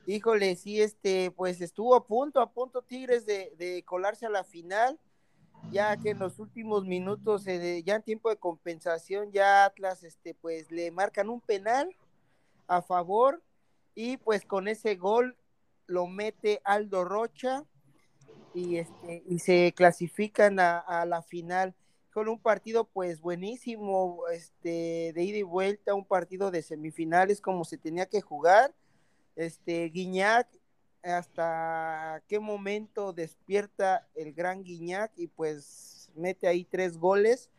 Híjole, 0.07 0.55
sí, 0.57 0.81
este, 0.81 1.31
pues 1.31 1.61
estuvo 1.61 1.95
a 1.95 2.07
punto, 2.07 2.41
a 2.41 2.51
punto 2.51 2.83
Tigres 2.83 3.27
de, 3.27 3.83
colarse 3.87 4.27
a 4.27 4.31
la 4.31 4.45
final, 4.45 4.99
ya 5.71 5.97
que 5.97 6.11
en 6.11 6.19
los 6.19 6.39
últimos 6.39 6.85
minutos, 6.85 7.47
eh, 7.47 7.83
ya 7.85 7.97
en 7.97 8.03
tiempo 8.03 8.31
de 8.31 8.37
compensación, 8.37 9.33
ya 9.33 9.65
Atlas, 9.65 10.05
este, 10.05 10.35
pues 10.35 10.71
le 10.71 10.91
marcan 10.91 11.29
un 11.29 11.41
penal 11.41 11.97
a 12.69 12.83
favor 12.83 13.43
y 13.95 14.17
pues 14.19 14.45
con 14.45 14.69
ese 14.69 14.97
gol 14.97 15.37
lo 15.87 16.07
mete 16.07 16.61
Aldo 16.65 17.05
Rocha 17.05 17.65
y, 18.57 18.79
este, 18.79 19.23
y 19.29 19.39
se 19.39 19.75
clasifican 19.77 20.59
a, 20.59 21.05
la 21.07 21.21
final 21.21 21.75
con 22.11 22.29
un 22.29 22.41
partido 22.41 22.85
pues 22.87 23.21
buenísimo, 23.21 24.27
este, 24.33 25.13
de 25.15 25.23
ida 25.23 25.37
y 25.37 25.43
vuelta, 25.43 25.95
un 25.95 26.07
partido 26.07 26.51
de 26.51 26.63
semifinales 26.63 27.43
como 27.43 27.67
se 27.67 27.77
tenía 27.77 28.07
que 28.07 28.23
jugar, 28.23 28.75
este, 29.37 29.91
Guiñac, 29.91 30.49
hasta 31.03 32.23
qué 32.27 32.41
momento 32.41 33.13
despierta 33.13 34.09
el 34.15 34.33
gran 34.33 34.65
Guiñac 34.65 35.13
y 35.17 35.27
pues 35.27 36.11
mete 36.15 36.49
ahí 36.49 36.65
tres 36.65 36.97
goles, 36.97 37.51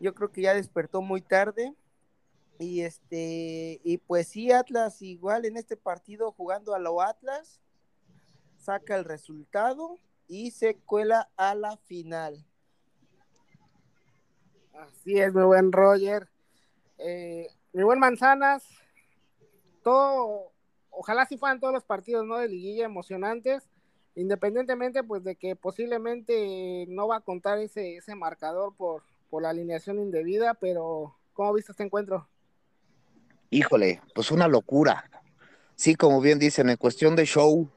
yo 0.00 0.14
creo 0.14 0.32
que 0.32 0.40
ya 0.40 0.54
despertó 0.54 1.02
muy 1.02 1.20
tarde, 1.20 1.74
y 2.58 2.80
este, 2.80 3.80
y 3.84 3.98
pues 3.98 4.28
sí, 4.28 4.52
Atlas 4.52 5.02
igual 5.02 5.44
en 5.44 5.58
este 5.58 5.76
partido 5.76 6.32
jugando 6.32 6.74
a 6.74 6.78
lo 6.78 7.02
Atlas, 7.02 7.60
saca 8.62 8.96
el 8.96 9.04
resultado 9.04 9.98
y 10.28 10.52
se 10.52 10.76
cuela 10.76 11.28
a 11.36 11.54
la 11.54 11.76
final. 11.76 12.46
Así 14.72 15.18
es, 15.18 15.34
mi 15.34 15.42
buen 15.42 15.72
Roger. 15.72 16.28
Eh, 16.98 17.48
mi 17.72 17.82
buen 17.82 17.98
Manzanas, 17.98 18.64
todo, 19.82 20.52
ojalá 20.90 21.26
si 21.26 21.36
fueran 21.36 21.58
todos 21.58 21.74
los 21.74 21.84
partidos 21.84 22.24
¿no? 22.24 22.38
de 22.38 22.48
liguilla 22.48 22.84
emocionantes, 22.84 23.68
independientemente 24.14 25.02
pues 25.02 25.24
de 25.24 25.34
que 25.36 25.56
posiblemente 25.56 26.86
no 26.88 27.08
va 27.08 27.16
a 27.16 27.20
contar 27.20 27.58
ese, 27.58 27.96
ese 27.96 28.14
marcador 28.14 28.76
por, 28.76 29.02
por 29.28 29.42
la 29.42 29.50
alineación 29.50 29.98
indebida, 29.98 30.54
pero 30.54 31.16
¿cómo 31.32 31.52
viste 31.52 31.72
este 31.72 31.82
encuentro? 31.82 32.28
Híjole, 33.50 34.00
pues 34.14 34.30
una 34.30 34.48
locura. 34.48 35.10
Sí, 35.74 35.94
como 35.96 36.20
bien 36.20 36.38
dicen, 36.38 36.68
en 36.68 36.76
cuestión 36.76 37.16
de 37.16 37.24
show, 37.26 37.68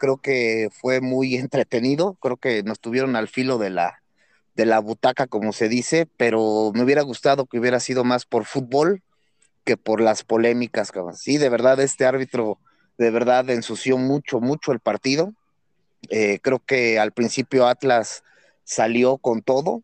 creo 0.00 0.16
que 0.16 0.68
fue 0.72 1.00
muy 1.00 1.36
entretenido, 1.36 2.14
creo 2.14 2.36
que 2.36 2.64
nos 2.64 2.80
tuvieron 2.80 3.14
al 3.14 3.28
filo 3.28 3.58
de 3.58 3.70
la, 3.70 4.02
de 4.56 4.66
la 4.66 4.80
butaca, 4.80 5.28
como 5.28 5.52
se 5.52 5.68
dice, 5.68 6.08
pero 6.16 6.72
me 6.74 6.82
hubiera 6.82 7.02
gustado 7.02 7.46
que 7.46 7.60
hubiera 7.60 7.78
sido 7.78 8.02
más 8.02 8.26
por 8.26 8.44
fútbol 8.44 9.02
que 9.64 9.76
por 9.76 10.00
las 10.00 10.24
polémicas. 10.24 10.90
Sí, 11.14 11.38
de 11.38 11.48
verdad, 11.48 11.78
este 11.78 12.06
árbitro 12.06 12.58
de 12.98 13.10
verdad 13.10 13.48
ensució 13.50 13.98
mucho, 13.98 14.40
mucho 14.40 14.72
el 14.72 14.80
partido. 14.80 15.32
Eh, 16.08 16.40
creo 16.42 16.58
que 16.58 16.98
al 16.98 17.12
principio 17.12 17.68
Atlas 17.68 18.24
salió 18.64 19.18
con 19.18 19.42
todo, 19.42 19.82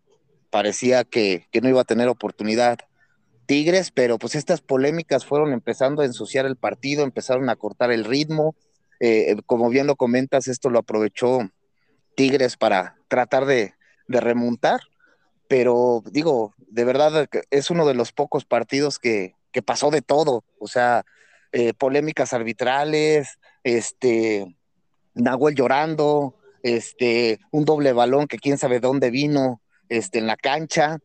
parecía 0.51 1.05
que, 1.05 1.47
que 1.53 1.61
no 1.61 1.69
iba 1.69 1.83
a 1.83 1.85
tener 1.85 2.09
oportunidad 2.09 2.79
Tigres, 3.47 3.93
pero 3.93 4.19
pues 4.19 4.35
estas 4.35 4.61
polémicas 4.61 5.25
fueron 5.25 5.53
empezando 5.53 6.03
a 6.03 6.05
ensuciar 6.05 6.47
el 6.47 6.57
partido, 6.57 7.05
empezaron 7.05 7.49
a 7.49 7.57
cortar 7.57 7.93
el 7.93 8.05
ritmo, 8.05 8.57
eh, 9.01 9.37
como 9.47 9.69
bien 9.69 9.87
lo 9.87 9.97
comentas, 9.97 10.49
esto 10.49 10.71
lo 10.71 10.79
aprovechó 10.79 11.51
Tigres 12.17 12.57
para 12.57 12.97
tratar 13.09 13.47
de, 13.47 13.75
remontar, 14.09 14.81
pero 15.49 16.03
digo, 16.13 16.55
de 16.69 16.85
verdad 16.85 17.29
es 17.51 17.71
uno 17.71 17.87
de 17.87 17.95
los 17.95 18.13
pocos 18.13 18.45
partidos 18.45 18.99
que, 18.99 19.35
pasó 19.65 19.91
de 19.91 20.03
todo, 20.03 20.45
o 20.59 20.69
sea, 20.69 21.07
eh, 21.53 21.73
polémicas 21.73 22.35
arbitrales, 22.35 23.39
este, 23.65 24.55
Nahuel 25.15 25.55
llorando, 25.55 26.37
este, 26.63 27.41
un 27.53 27.65
doble 27.65 27.95
balón 27.95 28.27
que 28.27 28.37
quién 28.37 28.59
sabe 28.59 28.81
dónde 28.81 29.11
vino, 29.11 29.63
este, 29.89 30.19
en 30.19 30.27
la 30.27 30.37
cancha, 30.37 30.99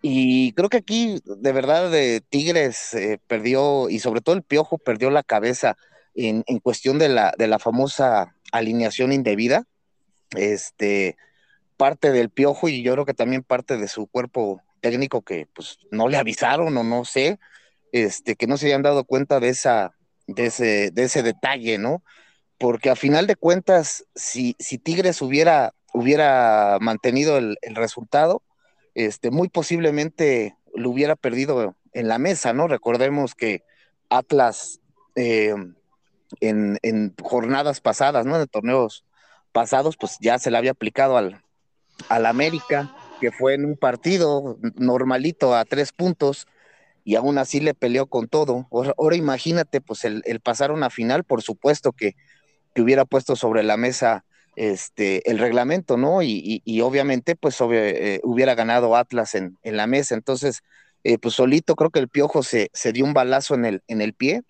y 0.00 0.52
creo 0.52 0.68
que 0.68 0.78
aquí, 0.78 1.20
de 1.24 1.52
verdad, 1.52 1.90
de 1.90 2.22
Tigres 2.28 2.94
eh, 2.94 3.18
perdió, 3.26 3.90
y 3.90 3.98
sobre 3.98 4.20
todo 4.20 4.36
el 4.36 4.42
Piojo 4.42 4.78
perdió 4.78 5.10
la 5.10 5.22
cabeza 5.22 5.76
en, 6.26 6.42
cuestión 6.58 6.98
de 6.98 7.08
la, 7.08 7.32
de 7.38 7.46
la 7.46 7.58
famosa 7.58 8.34
alineación 8.50 9.12
indebida, 9.12 9.64
este, 10.36 11.16
parte 11.76 12.10
del 12.10 12.30
piojo 12.30 12.68
y 12.68 12.82
yo 12.82 12.92
creo 12.92 13.06
que 13.06 13.14
también 13.14 13.44
parte 13.44 13.76
de 13.76 13.88
su 13.88 14.08
cuerpo 14.08 14.60
técnico 14.80 15.22
que 15.22 15.46
pues 15.54 15.78
no 15.90 16.08
le 16.08 16.16
avisaron 16.16 16.76
o 16.76 16.82
no 16.82 17.04
sé, 17.04 17.38
este, 17.92 18.34
que 18.34 18.46
no 18.46 18.56
se 18.56 18.66
hayan 18.66 18.82
dado 18.82 19.04
cuenta 19.04 19.38
de 19.38 19.48
esa, 19.48 19.94
de 20.26 20.46
ese, 20.46 20.90
de 20.90 21.04
ese 21.04 21.22
detalle, 21.22 21.78
¿no? 21.78 22.02
Porque 22.58 22.90
a 22.90 22.96
final 22.96 23.28
de 23.28 23.36
cuentas, 23.36 24.04
si, 24.16 24.56
si 24.58 24.78
Tigres 24.78 25.22
hubiera, 25.22 25.72
hubiera 25.94 26.78
mantenido 26.80 27.38
el, 27.38 27.56
resultado, 27.62 28.42
este, 28.94 29.30
muy 29.30 29.48
posiblemente 29.48 30.56
lo 30.74 30.90
hubiera 30.90 31.14
perdido 31.14 31.76
en 31.92 32.08
la 32.08 32.18
mesa, 32.18 32.52
¿no? 32.52 32.66
Recordemos 32.66 33.36
que 33.36 33.62
Atlas 34.10 34.80
eh, 35.14 35.54
en, 36.40 37.14
jornadas 37.22 37.80
pasadas, 37.80 38.26
¿no? 38.26 38.38
De 38.38 38.46
torneos 38.46 39.04
pasados, 39.52 39.96
pues 39.96 40.16
ya 40.20 40.38
se 40.38 40.50
le 40.50 40.58
había 40.58 40.72
aplicado 40.72 41.16
al, 41.16 41.42
al 42.08 42.26
América, 42.26 42.94
que 43.20 43.32
fue 43.32 43.54
en 43.54 43.64
un 43.64 43.76
partido 43.76 44.58
normalito 44.76 45.54
a 45.54 45.64
tres 45.64 45.92
puntos, 45.92 46.46
y 47.04 47.16
aún 47.16 47.38
así 47.38 47.60
le 47.60 47.74
peleó 47.74 48.06
con 48.06 48.28
todo. 48.28 48.68
Ahora, 48.70 49.16
imagínate, 49.16 49.80
pues 49.80 50.04
el, 50.04 50.22
pasar 50.42 50.70
a 50.70 50.74
una 50.74 50.90
final, 50.90 51.24
por 51.24 51.42
supuesto 51.42 51.92
que, 51.92 52.14
que, 52.74 52.82
hubiera 52.82 53.06
puesto 53.06 53.34
sobre 53.34 53.62
la 53.62 53.78
mesa 53.78 54.24
este, 54.56 55.28
el 55.30 55.38
reglamento, 55.38 55.96
¿no? 55.96 56.22
Y, 56.22 56.60
y, 56.64 56.80
obviamente, 56.82 57.34
pues 57.34 57.56
eh, 57.72 58.20
hubiera 58.24 58.54
ganado 58.54 58.94
Atlas 58.94 59.34
en, 59.34 59.56
en, 59.62 59.76
la 59.78 59.86
mesa. 59.86 60.14
Entonces, 60.14 60.62
eh, 61.04 61.16
pues 61.16 61.34
solito 61.34 61.76
creo 61.76 61.90
que 61.90 62.00
el 62.00 62.08
Piojo 62.08 62.42
se, 62.42 62.70
se 62.74 62.92
dio 62.92 63.06
un 63.06 63.14
balazo 63.14 63.54
en 63.54 63.64
el, 63.64 63.82
en 63.86 64.02
el 64.02 64.12
pie 64.12 64.42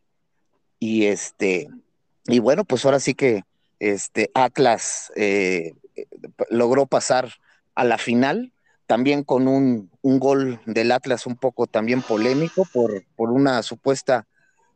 y 0.79 1.07
este, 1.07 1.69
y 2.27 2.39
bueno, 2.39 2.65
pues 2.65 2.85
ahora 2.85 3.01
sí 3.01 3.15
que 3.15 3.43
este 3.81 4.31
Atlas 4.35 5.13
eh, 5.17 5.75
logró 6.51 6.87
pasar 6.87 7.33
a 7.75 7.85
la 7.85 7.99
final, 7.99 8.53
también 8.87 9.23
con 9.23 9.49
un, 9.49 9.91
gol 10.03 10.61
del 10.67 10.93
Atlas 10.93 11.27
un 11.27 11.37
poco 11.37 11.67
también 11.67 12.03
polémico 12.03 12.67
por, 12.73 13.05
por 13.17 13.31
una 13.31 13.63
supuesta 13.63 14.27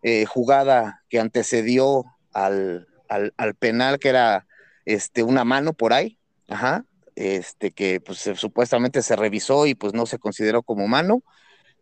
eh, 0.02 0.26
jugada 0.26 1.02
que 1.09 1.18
antecedió 1.18 2.04
al, 2.32 2.87
al, 3.09 3.54
penal, 3.54 3.99
que 3.99 4.09
era 4.09 4.47
este, 4.85 5.23
una 5.23 5.44
mano 5.44 5.73
por 5.73 5.92
ahí, 5.92 6.18
ajá, 6.49 6.85
este, 7.14 7.71
que 7.71 8.00
pues 8.00 8.18
supuestamente 8.37 9.02
se 9.02 9.16
revisó 9.16 9.66
y 9.66 9.75
pues 9.75 9.94
no 9.94 10.06
se 10.06 10.18
consideró 10.18 10.62
como 10.62 10.88
mano, 10.88 11.23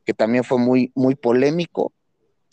que 0.04 0.14
también 0.14 0.44
fue 0.44 0.58
muy, 0.58 0.92
muy 0.94 1.14
polémico. 1.14 1.92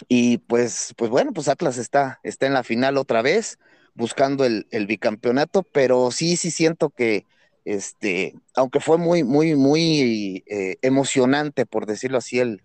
Y 0.07 0.37
pues, 0.39 0.93
pues 0.97 1.09
bueno, 1.09 1.33
pues 1.33 1.47
Atlas 1.47 1.77
está, 1.77 2.19
está 2.23 2.45
en 2.45 2.53
la 2.53 2.63
final 2.63 2.97
otra 2.97 3.21
vez, 3.21 3.57
buscando 3.95 4.45
el, 4.45 4.65
bicampeonato, 4.87 5.63
pero 5.63 6.11
sí, 6.11 6.37
sí 6.37 6.51
siento 6.51 6.89
que 6.89 7.25
este, 7.65 8.35
aunque 8.55 8.79
fue 8.79 8.97
muy, 8.97 9.23
muy, 9.23 9.55
muy 9.55 10.43
eh, 10.47 10.77
emocionante, 10.81 11.65
por 11.65 11.85
decirlo 11.85 12.19
así, 12.19 12.39
el, 12.39 12.61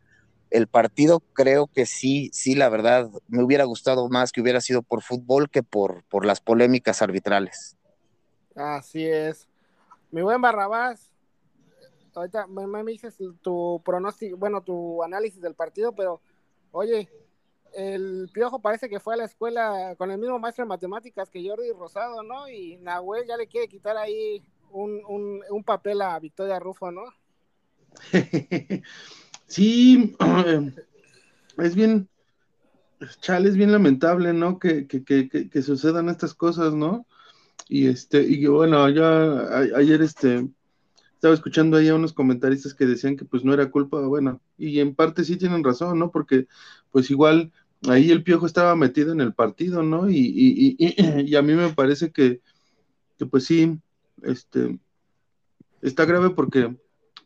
el 0.51 0.69
partido, 0.69 1.21
creo 1.33 1.67
que 1.67 1.87
sí, 1.87 2.31
sí, 2.33 2.55
la 2.55 2.69
verdad, 2.69 3.11
me 3.27 3.43
hubiera 3.43 3.65
gustado 3.65 4.09
más 4.09 4.31
que 4.31 4.41
hubiera 4.41 4.61
sido 4.61 4.83
por 4.83 5.03
fútbol 5.03 5.51
que 5.51 5.63
por, 5.63 6.05
por 6.05 6.25
las 6.25 6.41
polémicas 6.41 7.03
arbitrales. 7.03 7.77
Así 8.55 9.05
es. 9.07 9.49
Mi 10.11 10.21
buen 10.21 10.41
Barrabás, 10.43 11.11
ahorita 12.15 12.47
me, 12.47 12.67
me 12.67 12.93
dices 12.93 13.17
tu 13.41 13.81
pronóstico, 13.85 14.37
bueno, 14.37 14.63
tu 14.63 15.03
análisis 15.03 15.41
del 15.41 15.55
partido, 15.55 15.93
pero 15.95 16.21
oye, 16.71 17.09
el 17.75 18.29
Piojo 18.33 18.61
parece 18.61 18.89
que 18.89 19.01
fue 19.01 19.15
a 19.15 19.19
la 19.19 19.25
escuela 19.25 19.95
con 19.97 20.11
el 20.11 20.19
mismo 20.19 20.39
maestro 20.39 20.65
de 20.65 20.69
matemáticas 20.69 21.31
que 21.31 21.47
Jordi 21.47 21.73
Rosado, 21.73 22.23
¿no? 22.23 22.49
Y 22.49 22.77
Nahuel 22.77 23.27
ya 23.27 23.37
le 23.37 23.47
quiere 23.47 23.69
quitar 23.69 23.97
ahí 23.97 24.43
un, 24.73 25.65
papel 25.65 26.03
a 26.03 26.19
Victoria 26.19 26.59
Rufo, 26.59 26.91
¿no? 26.91 27.03
sí, 29.47 30.17
es 31.59 31.75
bien, 31.75 32.09
chale, 33.21 33.49
es 33.49 33.57
bien 33.57 33.73
lamentable, 33.73 34.33
¿no? 34.33 34.59
Que, 34.59 34.87
sucedan 35.63 36.09
estas 36.09 36.35
cosas, 36.35 36.75
¿no? 36.75 37.07
Y 37.69 37.87
este, 37.87 38.23
y 38.23 38.47
bueno, 38.47 38.89
ya 38.89 39.77
ayer 39.77 40.03
este 40.03 40.49
estaba 41.15 41.35
escuchando 41.35 41.77
ahí 41.77 41.89
a 41.89 41.95
unos 41.95 42.13
comentaristas 42.13 42.75
que 42.75 42.85
decían 42.85 43.17
que 43.17 43.25
pues 43.25 43.45
no 43.45 43.55
era 43.55 43.71
culpa, 43.71 44.01
bueno, 44.01 44.41
y 44.59 44.81
en 44.81 44.93
parte 44.97 45.23
sí 45.23 45.37
tienen 45.37 45.63
razón, 45.63 45.97
¿no? 46.01 46.11
Porque 46.11 46.49
pues 46.91 47.13
igual 47.13 47.53
ahí 47.89 48.11
el 48.11 48.23
piojo 48.23 48.47
estaba 48.47 48.77
metido 48.77 49.13
en 49.13 49.21
el 49.21 49.35
partido, 49.35 49.83
¿no? 49.83 50.09
Y, 50.11 50.17
y, 50.17 50.77
y, 51.27 51.37
a 51.37 51.43
mí 51.43 51.55
me 51.55 51.71
parece 51.71 52.13
que, 52.13 52.41
que 53.19 53.27
pues 53.27 53.45
sí, 53.45 53.79
este, 54.23 54.79
está 55.81 56.05
grave 56.05 56.31
porque 56.31 56.77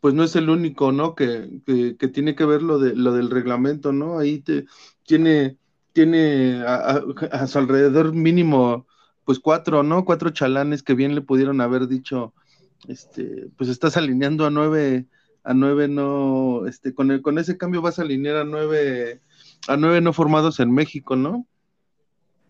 pues 0.01 0.13
no 0.13 0.23
es 0.23 0.35
el 0.35 0.49
único, 0.49 0.91
¿no? 0.91 1.15
Que, 1.15 1.61
que, 1.65 2.07
tiene 2.07 2.35
que 2.35 2.45
ver 2.45 2.61
lo, 2.61 2.79
de, 2.79 2.95
lo 2.95 3.13
del 3.13 3.29
reglamento, 3.29 3.91
¿no? 3.91 4.19
Ahí 4.19 4.39
te, 4.39 4.65
tiene, 5.05 5.57
tiene 5.93 6.63
a, 6.65 7.47
su 7.47 7.57
alrededor 7.57 8.13
mínimo, 8.13 8.87
pues 9.25 9.39
cuatro, 9.39 9.83
¿no? 9.83 10.05
Cuatro 10.05 10.29
chalanes 10.29 10.83
que 10.83 10.93
bien 10.93 11.15
le 11.15 11.21
pudieron 11.21 11.61
haber 11.61 11.87
dicho, 11.87 12.33
este, 12.87 13.49
pues 13.57 13.69
estás 13.69 13.97
alineando 13.97 14.45
a 14.45 14.51
nueve, 14.51 15.07
a 15.43 15.53
nueve 15.53 15.87
no, 15.87 16.65
este, 16.67 16.93
con, 16.93 17.11
el, 17.11 17.21
con 17.21 17.39
ese 17.39 17.57
cambio 17.57 17.81
vas 17.81 17.99
a 17.99 18.03
alinear 18.03 18.37
a 18.37 18.43
nueve, 18.43 19.21
a 19.67 19.77
nueve 19.77 20.01
no 20.01 20.13
formados 20.13 20.59
en 20.59 20.71
México, 20.71 21.15
¿no? 21.15 21.47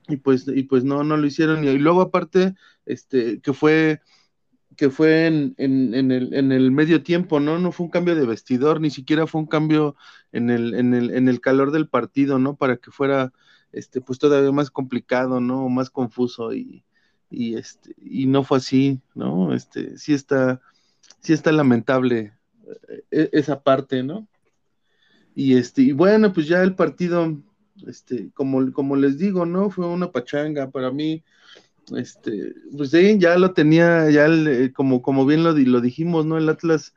Y 0.08 0.18
pues, 0.18 0.48
y 0.48 0.64
pues 0.64 0.84
no, 0.84 1.04
no 1.04 1.18
lo 1.18 1.28
hicieron. 1.28 1.64
Y, 1.64 1.78
luego 1.78 2.02
aparte, 2.02 2.56
este, 2.86 3.42
que 3.42 3.54
fue 3.54 4.02
que 4.76 4.92
fue 4.92 5.26
en, 5.26 5.56
en, 5.58 6.12
el, 6.12 6.36
en, 6.36 6.52
el, 6.52 6.72
medio 6.72 7.02
tiempo, 7.02 7.40
¿no? 7.40 7.58
No 7.58 7.72
fue 7.72 7.86
un 7.86 7.92
cambio 7.92 8.16
de 8.16 8.28
vestidor, 8.28 8.80
ni 8.80 8.92
siquiera 8.92 9.26
fue 9.26 9.42
un 9.42 9.48
cambio 9.48 9.96
en 10.32 10.52
el, 10.52 10.76
en 10.76 10.94
el, 10.94 11.10
en 11.16 11.28
el 11.28 11.42
calor 11.42 11.72
del 11.72 11.90
partido, 11.90 12.38
¿no? 12.38 12.56
Para 12.56 12.78
que 12.78 12.92
fuera, 12.92 13.34
este, 13.72 14.02
pues 14.02 14.20
todavía 14.20 14.52
más 14.52 14.70
complicado, 14.70 15.42
¿no? 15.42 15.68
Más 15.70 15.90
confuso 15.90 16.54
y, 16.54 16.86
y 17.32 17.56
este, 17.56 17.96
y 17.98 18.28
no 18.28 18.44
fue 18.44 18.60
así, 18.60 19.02
¿no? 19.16 19.52
Este, 19.54 19.98
sí 19.98 20.14
está, 20.14 20.62
sí 21.22 21.34
está 21.34 21.52
lamentable 21.52 22.34
eh, 23.12 23.30
esa 23.34 23.64
parte, 23.64 24.04
¿no? 24.04 24.28
Y 25.38 25.56
este, 25.56 25.84
y 25.84 25.92
bueno, 25.92 26.34
pues 26.34 26.48
ya 26.48 26.64
el 26.64 26.74
partido, 26.74 27.38
este, 27.86 28.32
como, 28.34 28.74
como 28.74 28.96
les 28.96 29.20
digo, 29.20 29.46
¿no? 29.46 29.70
Fue 29.70 29.86
una 29.86 30.12
pachanga 30.12 30.72
para 30.72 30.90
mí 30.90 31.24
este, 31.96 32.54
pues 32.76 32.90
sí, 32.90 33.18
ya 33.20 33.38
lo 33.38 33.54
tenía, 33.54 34.10
ya 34.10 34.26
eh, 34.26 34.74
como, 34.74 35.02
como 35.02 35.28
bien 35.28 35.44
lo, 35.44 35.54
lo 35.54 35.80
dijimos, 35.80 36.26
¿no? 36.26 36.38
El 36.38 36.50
Atlas 36.50 36.94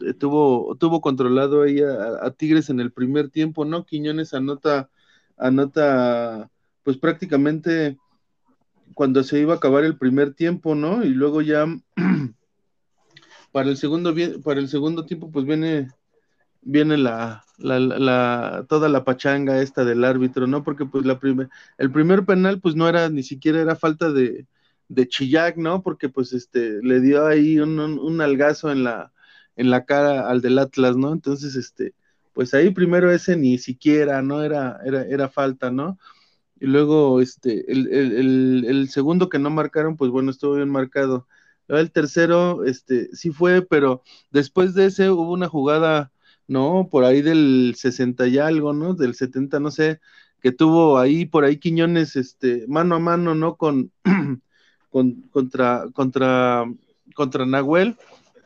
eh, 0.00 0.14
tuvo, 0.14 0.76
tuvo 0.76 1.00
controlado 1.00 1.62
ahí 1.62 1.80
a, 1.80 2.30
Tigres 2.30 2.70
en 2.70 2.80
el 2.80 2.90
primer 2.90 3.30
tiempo, 3.30 3.64
¿no? 3.64 3.84
Quiñones 3.84 4.34
anota, 4.34 4.90
anota, 5.36 6.50
pues 6.82 6.96
prácticamente 6.96 7.98
cuando 8.94 9.22
se 9.22 9.40
iba 9.40 9.54
a 9.54 9.56
acabar 9.58 9.84
el 9.84 9.98
primer 9.98 10.34
tiempo, 10.34 10.74
¿no? 10.74 11.04
Y 11.04 11.10
luego 11.10 11.42
ya 11.42 11.66
para 13.52 13.68
el 13.68 13.76
segundo, 13.76 14.14
para 14.42 14.58
el 14.58 14.68
segundo 14.68 15.04
tiempo, 15.04 15.30
pues 15.30 15.44
viene, 15.44 15.90
viene 16.62 16.96
la, 16.96 17.44
la, 17.58 17.78
la, 17.78 18.66
toda 18.68 18.88
la 18.88 19.04
pachanga 19.04 19.60
esta 19.62 19.84
del 19.84 20.04
árbitro, 20.04 20.46
¿no? 20.46 20.62
Porque 20.64 20.84
pues 20.86 21.04
la 21.04 21.18
primer, 21.18 21.48
el 21.78 21.90
primer 21.90 22.24
penal 22.24 22.60
pues 22.60 22.74
no 22.74 22.88
era, 22.88 23.08
ni 23.08 23.22
siquiera 23.22 23.60
era 23.60 23.76
falta 23.76 24.10
de, 24.12 24.46
de 24.88 25.08
Chillac, 25.08 25.56
¿no? 25.56 25.82
Porque 25.82 26.08
pues 26.08 26.32
este, 26.32 26.80
le 26.82 27.00
dio 27.00 27.26
ahí 27.26 27.58
un, 27.58 27.78
un, 27.78 28.20
algazo 28.20 28.70
en 28.70 28.84
la, 28.84 29.12
en 29.56 29.70
la 29.70 29.84
cara 29.84 30.28
al 30.28 30.40
del 30.40 30.58
Atlas, 30.58 30.96
¿no? 30.96 31.12
Entonces, 31.12 31.56
este, 31.56 31.94
pues 32.32 32.54
ahí 32.54 32.70
primero 32.70 33.10
ese 33.12 33.36
ni 33.36 33.58
siquiera, 33.58 34.22
¿no? 34.22 34.42
Era, 34.42 34.80
era, 34.84 35.02
era 35.02 35.28
falta, 35.28 35.70
¿no? 35.70 35.98
Y 36.60 36.66
luego, 36.66 37.20
este, 37.20 37.70
el, 37.70 37.88
el, 37.92 38.64
el, 38.66 38.88
segundo 38.88 39.28
que 39.28 39.38
no 39.38 39.50
marcaron, 39.50 39.96
pues 39.96 40.10
bueno, 40.10 40.30
estuvo 40.30 40.56
bien 40.56 40.70
marcado. 40.70 41.26
El 41.68 41.92
tercero, 41.92 42.64
este, 42.64 43.14
sí 43.14 43.30
fue, 43.30 43.62
pero 43.62 44.02
después 44.30 44.74
de 44.74 44.86
ese 44.86 45.10
hubo 45.10 45.32
una 45.32 45.48
jugada 45.48 46.10
¿no? 46.48 46.88
Por 46.90 47.04
ahí 47.04 47.22
del 47.22 47.74
60 47.76 48.26
y 48.26 48.38
algo, 48.38 48.72
¿no? 48.72 48.94
Del 48.94 49.14
70, 49.14 49.60
no 49.60 49.70
sé, 49.70 50.00
que 50.40 50.50
tuvo 50.50 50.98
ahí, 50.98 51.26
por 51.26 51.44
ahí 51.44 51.58
Quiñones, 51.58 52.16
este, 52.16 52.66
mano 52.66 52.96
a 52.96 52.98
mano, 52.98 53.34
¿no? 53.34 53.56
Con, 53.56 53.92
con 54.90 55.22
contra, 55.30 55.86
contra, 55.92 56.64
contra 57.14 57.46
Nahuel, 57.46 57.96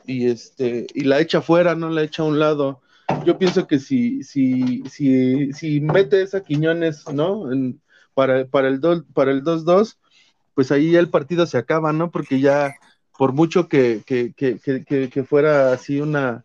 y 0.05 0.27
este, 0.27 0.87
y 0.95 1.05
la 1.05 1.21
echa 1.21 1.41
fuera, 1.41 1.75
¿no? 1.75 1.89
La 1.91 2.03
echa 2.03 2.23
a 2.23 2.27
un 2.27 2.39
lado. 2.39 2.81
Yo 3.25 3.39
pienso 3.39 3.67
que 3.67 3.79
si, 3.79 4.23
si, 4.25 4.83
si, 4.91 5.53
si 5.53 5.81
mete 5.81 6.23
esa 6.23 6.43
Quiñones, 6.43 7.09
¿no? 7.13 7.49
para, 8.15 8.47
para 8.47 8.69
el 8.69 8.81
para 9.15 9.31
el 9.31 9.43
2-2, 9.43 9.97
pues 10.55 10.73
ahí 10.73 10.93
ya 10.93 11.01
el 11.01 11.09
partido 11.09 11.47
se 11.47 11.59
acaba, 11.59 11.93
¿no? 11.93 12.11
Porque 12.11 12.41
ya, 12.41 12.75
por 13.17 13.33
mucho 13.33 13.69
que, 13.69 14.03
que, 14.05 14.33
que, 14.35 14.59
que 15.09 15.25
fuera 15.25 15.73
así 15.73 16.01
una, 16.01 16.45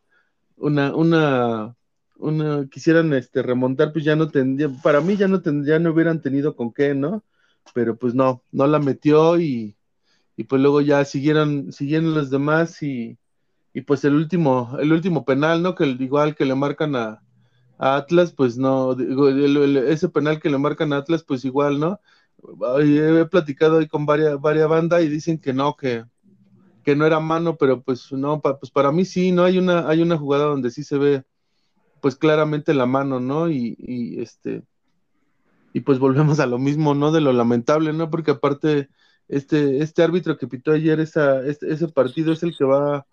una, 0.58 0.96
una, 0.96 1.76
una, 2.18 2.68
quisieran 2.70 3.14
este, 3.14 3.42
remontar, 3.42 3.94
pues 3.94 4.06
ya 4.06 4.16
no 4.16 4.30
tendría, 4.30 4.70
para 4.84 5.02
mí 5.02 5.16
ya 5.18 5.28
no 5.28 5.42
tendría, 5.42 5.80
no 5.80 5.92
hubieran 5.92 6.22
tenido 6.22 6.56
con 6.56 6.74
qué, 6.74 6.94
¿no? 6.96 7.24
Pero 7.74 7.98
pues 7.98 8.14
no, 8.16 8.44
no 8.52 8.68
la 8.68 8.80
metió 8.80 9.40
y, 9.40 9.76
y 10.36 10.44
pues 10.46 10.62
luego 10.62 10.82
ya 10.82 11.04
siguieron, 11.06 11.72
siguieron 11.72 12.14
los 12.14 12.30
demás 12.30 12.82
y, 12.84 13.18
y 13.74 13.82
pues 13.82 14.04
el 14.06 14.16
último, 14.16 14.78
el 14.80 14.92
último 14.94 15.26
penal, 15.26 15.62
¿no? 15.64 15.76
Que 15.76 15.86
igual 15.86 16.36
que 16.36 16.46
le 16.46 16.56
marcan 16.56 16.96
a, 16.96 17.22
Atlas, 17.80 18.34
pues 18.34 18.58
no, 18.58 18.98
ese 19.88 20.10
penal 20.10 20.40
que 20.40 20.50
le 20.50 20.58
marcan 20.58 20.94
a 20.94 20.98
Atlas, 20.98 21.24
pues 21.24 21.46
igual, 21.46 21.80
¿no? 21.80 22.00
He 22.80 23.26
platicado 23.26 23.78
ahí 23.78 23.88
con 23.88 24.06
varias, 24.08 24.42
varias 24.42 24.68
bandas 24.68 25.04
y 25.04 25.10
dicen 25.10 25.38
que 25.38 25.54
no, 25.54 25.76
que, 25.76 26.04
que 26.88 26.96
no 26.96 27.06
era 27.06 27.20
mano, 27.20 27.58
pero 27.58 27.82
pues 27.82 28.14
no, 28.14 28.40
pues 28.40 28.72
para 28.72 28.94
mí 28.94 29.04
sí, 29.04 29.34
¿no? 29.34 29.44
Hay 29.44 29.58
una, 29.58 29.90
hay 29.90 30.02
una 30.02 30.18
jugada 30.18 30.46
donde 30.46 30.72
sí 30.72 30.86
se 30.86 30.98
ve 30.98 31.26
pues 32.00 32.16
claramente 32.16 32.74
la 32.74 32.86
mano, 32.86 33.20
¿no? 33.20 33.50
Y, 33.52 33.76
y 33.78 34.22
este, 34.22 34.64
y 35.74 35.82
pues 35.82 36.00
volvemos 36.00 36.40
a 36.40 36.46
lo 36.46 36.58
mismo, 36.58 36.96
¿no? 36.96 37.12
De 37.12 37.20
lo 37.20 37.34
lamentable, 37.34 37.92
¿no? 37.92 38.10
Porque 38.10 38.32
aparte, 38.32 38.88
este, 39.28 39.80
este 39.84 40.02
árbitro 40.02 40.38
que 40.38 40.48
pitó 40.48 40.72
ayer 40.72 41.02
ese 41.02 41.88
partido 41.94 42.32
es 42.32 42.42
el 42.44 42.56
que 42.56 42.64
va, 42.64 43.06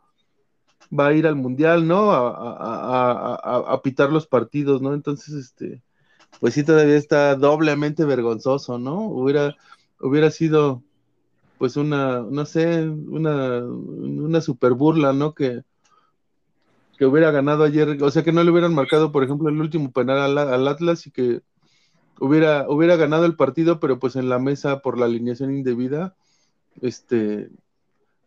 va 0.97 1.09
a 1.09 1.13
ir 1.13 1.27
al 1.27 1.35
mundial, 1.35 1.89
¿no? 1.89 2.13
A, 2.13 2.29
a, 2.29 3.35
a, 3.35 3.75
a, 3.75 3.83
pitar 3.83 4.13
los 4.13 4.29
partidos, 4.29 4.83
¿no? 4.83 4.95
Entonces, 4.95 5.35
este, 5.35 5.83
pues 6.39 6.55
sí 6.55 6.63
todavía 6.63 6.95
está 6.95 7.35
doblemente 7.35 8.05
vergonzoso, 8.05 8.79
¿no? 8.79 9.01
Hubiera, 9.01 9.57
hubiera 9.99 10.31
sido 10.31 10.85
pues 11.59 11.77
una, 11.77 12.21
no 12.21 12.45
sé, 12.45 12.83
una, 12.89 13.65
una 13.65 14.41
super 14.41 14.73
burla, 14.73 15.13
¿no? 15.13 15.35
Que, 15.35 15.63
que 16.99 17.07
hubiera 17.07 17.31
ganado 17.31 17.65
ayer, 17.65 18.03
o 18.03 18.11
sea, 18.11 18.23
que 18.23 18.33
no 18.33 18.43
le 18.43 18.51
hubieran 18.51 18.75
marcado, 18.75 19.13
por 19.13 19.25
ejemplo, 19.25 19.49
el 19.49 19.61
último 19.61 19.93
penal 19.93 20.39
al, 20.39 20.69
Atlas 20.69 21.07
y 21.07 21.11
que 21.11 21.43
hubiera, 22.21 22.67
hubiera 22.69 22.97
ganado 22.97 23.27
el 23.27 23.37
partido, 23.37 23.81
pero 23.81 23.99
pues 23.99 24.17
en 24.17 24.29
la 24.29 24.39
mesa 24.39 24.81
por 24.81 24.99
la 24.99 25.07
alineación 25.07 25.53
indebida, 25.55 26.15
este, 26.83 27.51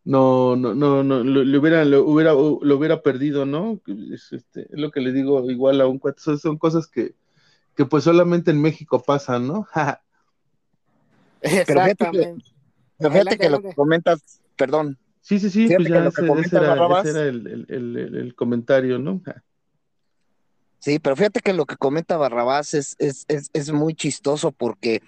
no, 0.04 0.56
no, 0.56 0.74
no, 0.74 1.04
no, 1.04 1.24
le 1.24 1.58
hubiera, 1.58 1.84
lo 1.86 2.04
hubiera, 2.04 2.32
lo 2.34 2.78
hubiera 2.78 3.02
perdido, 3.02 3.46
¿no? 3.46 3.80
Es, 4.14 4.32
este, 4.32 4.62
es 4.62 4.80
lo 4.80 4.92
que 4.92 5.02
le 5.02 5.12
digo 5.12 5.50
igual 5.50 5.82
a 5.82 5.88
un 5.88 6.00
cuate, 6.00 6.22
son 6.38 6.58
cosas 6.58 6.88
que, 6.88 7.14
que 7.76 7.86
pues 7.86 8.04
solamente 8.04 8.52
en 8.52 8.62
México 8.62 9.04
pasan, 9.06 9.48
¿no? 9.48 9.68
Exactamente. 11.42 12.57
Fíjate 13.00 13.38
que 13.38 13.50
lo 13.50 13.62
que 13.62 13.74
comentas, 13.74 14.42
perdón. 14.56 14.98
Sí, 15.22 15.40
sí, 15.40 15.50
sí, 15.50 15.68
pues 15.68 15.88
ya 15.90 16.06
ese, 16.08 16.26
era, 16.26 16.40
ese, 16.40 17.10
era, 17.10 17.24
el, 17.24 17.66
el, 17.68 18.16
el, 18.16 18.36
comentario, 18.36 18.98
¿no? 18.98 19.22
Sí, 20.80 21.00
pero 21.00 21.16
fíjate 21.18 21.42
que 21.42 21.54
lo 21.54 21.66
que 21.66 21.76
comenta 21.76 22.16
Barrabás 22.16 22.74
es, 22.74 22.96
es, 22.98 23.26
es, 23.28 23.50
es 23.52 23.72
muy 23.74 23.94
chistoso 23.94 24.54
porque 24.54 25.02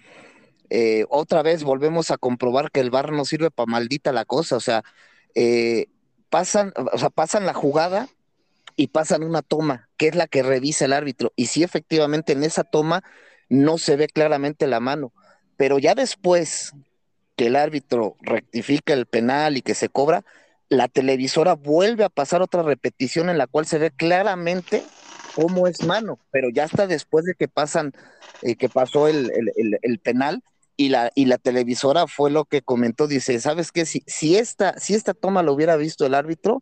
eh, 0.69 1.05
otra 1.09 1.41
vez 1.41 1.63
volvemos 1.63 2.11
a 2.11 2.17
comprobar 2.17 2.69
que 2.69 2.79
el 2.79 2.91
bar 2.91 3.11
no 3.11 3.25
sirve 3.25 3.49
para 3.49 3.71
maldita 3.71 4.11
la 4.11 4.25
cosa. 4.25 4.57
O 4.57 4.59
sea, 4.59 4.83
eh, 5.35 5.87
pasan, 6.29 6.73
o 6.91 6.97
sea, 6.97 7.09
pasan 7.09 7.45
la 7.45 7.53
jugada 7.53 8.09
y 8.75 8.87
pasan 8.87 9.23
una 9.23 9.41
toma, 9.41 9.89
que 9.97 10.07
es 10.07 10.15
la 10.15 10.27
que 10.27 10.43
revisa 10.43 10.85
el 10.85 10.93
árbitro. 10.93 11.31
Y 11.35 11.47
sí, 11.47 11.63
efectivamente, 11.63 12.33
en 12.33 12.43
esa 12.43 12.63
toma 12.63 13.03
no 13.49 13.77
se 13.77 13.95
ve 13.95 14.07
claramente 14.07 14.67
la 14.67 14.79
mano, 14.79 15.11
pero 15.57 15.79
ya 15.79 15.95
después 15.95 16.73
que 17.39 17.47
el 17.47 17.55
árbitro 17.55 18.17
rectifica 18.19 18.91
el 18.91 19.05
penal 19.05 19.55
y 19.55 19.61
que 19.61 19.73
se 19.73 19.87
cobra, 19.87 20.25
la 20.67 20.89
televisora 20.89 21.53
vuelve 21.55 22.03
a 22.03 22.09
pasar 22.09 22.41
otra 22.41 22.63
repetición 22.63 23.29
en 23.29 23.37
la 23.37 23.47
cual 23.47 23.65
se 23.65 23.77
ve 23.77 23.91
claramente 23.91 24.83
cómo 25.35 25.65
es 25.65 25.85
mano, 25.85 26.19
pero 26.31 26.49
ya 26.53 26.65
está 26.65 26.85
después 26.85 27.23
de 27.23 27.35
que 27.35 27.47
pasan, 27.47 27.93
eh, 28.41 28.57
que 28.57 28.67
pasó 28.67 29.07
el, 29.07 29.31
penal, 30.03 30.43
y 30.75 30.89
la, 30.89 31.13
y 31.15 31.27
la 31.27 31.37
televisora 31.37 32.07
fue 32.07 32.29
lo 32.29 32.43
que 32.43 32.61
comentó, 32.61 33.07
dice, 33.07 33.39
¿sabes 33.39 33.71
qué? 33.71 33.85
Si, 33.85 34.03
si, 34.05 34.35
esta, 34.35 34.77
si 34.77 34.93
esta 34.93 35.13
toma 35.13 35.41
lo 35.41 35.53
hubiera 35.53 35.77
visto 35.77 36.05
el 36.05 36.15
árbitro, 36.15 36.61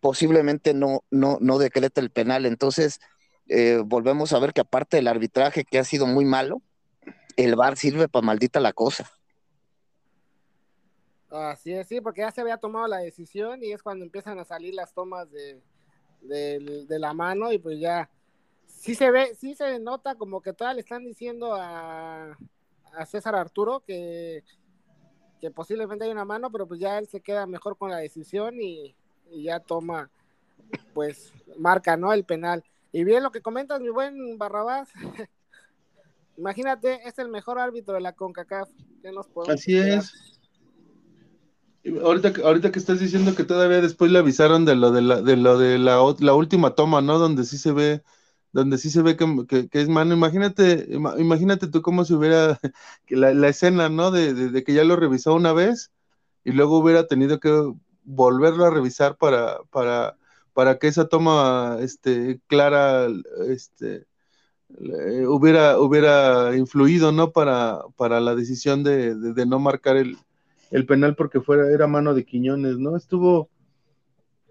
posiblemente 0.00 0.74
no, 0.74 1.04
no, 1.12 1.38
no 1.40 1.58
decreta 1.58 2.00
el 2.00 2.10
penal. 2.10 2.44
Entonces, 2.44 2.98
eh, 3.46 3.80
volvemos 3.86 4.32
a 4.32 4.40
ver 4.40 4.52
que 4.52 4.62
aparte 4.62 4.96
del 4.96 5.06
arbitraje 5.06 5.62
que 5.62 5.78
ha 5.78 5.84
sido 5.84 6.08
muy 6.08 6.24
malo, 6.24 6.60
el 7.36 7.54
VAR 7.54 7.76
sirve 7.76 8.08
para 8.08 8.26
maldita 8.26 8.58
la 8.58 8.72
cosa. 8.72 9.08
Así 11.30 11.72
es, 11.72 11.86
sí, 11.86 12.00
porque 12.00 12.22
ya 12.22 12.30
se 12.30 12.40
había 12.40 12.56
tomado 12.56 12.86
la 12.86 12.98
decisión 12.98 13.62
y 13.62 13.72
es 13.72 13.82
cuando 13.82 14.04
empiezan 14.04 14.38
a 14.38 14.44
salir 14.44 14.74
las 14.74 14.94
tomas 14.94 15.30
de, 15.30 15.60
de, 16.22 16.98
la 16.98 17.12
mano 17.12 17.52
y 17.52 17.58
pues 17.58 17.78
ya 17.78 18.08
sí 18.66 18.94
se 18.94 19.10
ve, 19.10 19.34
sí 19.34 19.54
se 19.54 19.78
nota 19.78 20.14
como 20.14 20.40
que 20.40 20.52
todavía 20.52 20.76
le 20.76 20.80
están 20.80 21.04
diciendo 21.04 21.54
a, 21.54 22.36
a 22.94 23.06
César 23.06 23.34
Arturo 23.34 23.80
que, 23.80 24.42
que 25.40 25.50
posiblemente 25.50 26.04
hay 26.04 26.10
una 26.10 26.24
mano, 26.24 26.50
pero 26.50 26.66
pues 26.66 26.80
ya 26.80 26.98
él 26.98 27.08
se 27.08 27.20
queda 27.20 27.46
mejor 27.46 27.76
con 27.76 27.90
la 27.90 27.98
decisión 27.98 28.60
y, 28.60 28.94
ya 29.30 29.60
toma, 29.60 30.10
pues 30.94 31.32
marca, 31.58 31.96
¿no? 31.98 32.12
El 32.14 32.24
penal. 32.24 32.64
Y 32.92 33.04
bien 33.04 33.22
lo 33.22 33.30
que 33.30 33.42
comentas, 33.42 33.80
mi 33.80 33.90
buen 33.90 34.38
Barrabás. 34.38 34.88
Imagínate, 36.38 37.06
es 37.06 37.18
el 37.18 37.28
mejor 37.28 37.58
árbitro 37.58 37.94
de 37.94 38.00
la 38.00 38.14
CONCACAF. 38.14 38.70
Así 39.50 39.76
es. 39.76 40.37
Ahorita, 42.02 42.32
ahorita 42.44 42.72
que 42.72 42.78
estás 42.78 43.00
diciendo 43.00 43.34
que 43.34 43.44
todavía 43.44 43.80
después 43.80 44.10
le 44.10 44.18
avisaron 44.18 44.64
de 44.64 44.74
lo 44.74 44.90
de 44.90 45.02
la, 45.02 45.22
de 45.22 45.36
lo 45.36 45.58
de 45.58 45.78
la, 45.78 46.00
última 46.34 46.74
toma, 46.74 47.00
¿no? 47.00 47.18
Donde 47.18 47.44
sí 47.44 47.58
se 47.58 47.72
ve, 47.72 48.02
donde 48.52 48.78
sí 48.78 48.90
se 48.90 49.02
ve 49.02 49.16
que, 49.16 49.68
es 49.72 49.88
mano. 49.88 50.14
Imagínate, 50.14 50.88
imagínate 51.18 51.68
tú 51.68 51.82
cómo 51.82 52.04
se 52.04 52.14
hubiera 52.14 52.58
la, 53.08 53.34
la 53.34 53.48
escena, 53.48 53.88
¿no? 53.88 54.10
De, 54.10 54.64
que 54.64 54.74
ya 54.74 54.84
lo 54.84 54.96
revisó 54.96 55.34
una 55.34 55.52
vez 55.52 55.92
y 56.44 56.52
luego 56.52 56.78
hubiera 56.78 57.06
tenido 57.06 57.40
que 57.40 57.72
volverlo 58.04 58.64
a 58.64 58.70
revisar 58.70 59.16
para, 59.16 59.58
para, 59.70 60.16
para 60.54 60.78
que 60.78 60.88
esa 60.88 61.08
toma 61.08 61.78
este, 61.80 62.40
clara 62.48 63.08
este, 63.48 64.06
hubiera, 65.28 65.78
hubiera 65.78 66.56
influido, 66.56 67.12
¿no? 67.12 67.32
Para, 67.32 67.80
para 67.96 68.20
la 68.20 68.34
decisión 68.34 68.84
de 68.84 69.46
no 69.46 69.58
marcar 69.60 69.96
el, 69.96 70.18
el 70.70 70.86
penal 70.86 71.16
porque 71.16 71.40
fuera, 71.40 71.72
era 71.72 71.86
mano 71.86 72.14
de 72.14 72.24
Quiñones, 72.24 72.78
¿no? 72.78 72.96
Estuvo, 72.96 73.50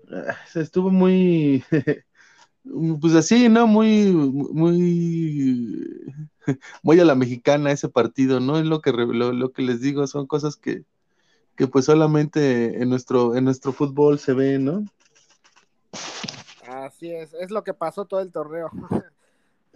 eh, 0.10 0.34
estuvo 0.56 0.89
muy, 0.89 1.63
pues 3.01 3.15
así, 3.15 3.49
¿no? 3.49 3.67
Muy, 3.67 4.12
muy, 4.12 6.13
muy 6.84 6.99
a 6.99 7.06
la 7.06 7.15
mexicana 7.15 7.71
ese 7.71 7.89
partido, 7.89 8.39
¿no? 8.39 8.58
Es 8.58 8.65
lo 8.65 8.82
que, 8.82 8.91
lo, 8.91 9.51
que 9.51 9.62
les 9.62 9.82
digo, 9.82 10.06
son 10.08 10.27
cosas 10.27 10.56
que, 10.56 10.84
que 11.56 11.67
pues 11.67 11.86
solamente 11.86 12.82
en 12.82 12.89
nuestro, 12.89 13.36
en 13.36 13.45
nuestro 13.45 13.71
fútbol 13.71 14.19
se 14.19 14.34
ve, 14.34 14.60
¿no? 14.60 14.86
Así 16.67 17.12
es, 17.12 17.34
es 17.34 17.51
lo 17.51 17.63
que 17.63 17.73
pasó 17.73 18.06
todo 18.06 18.19
el 18.19 18.32
torneo. 18.32 18.69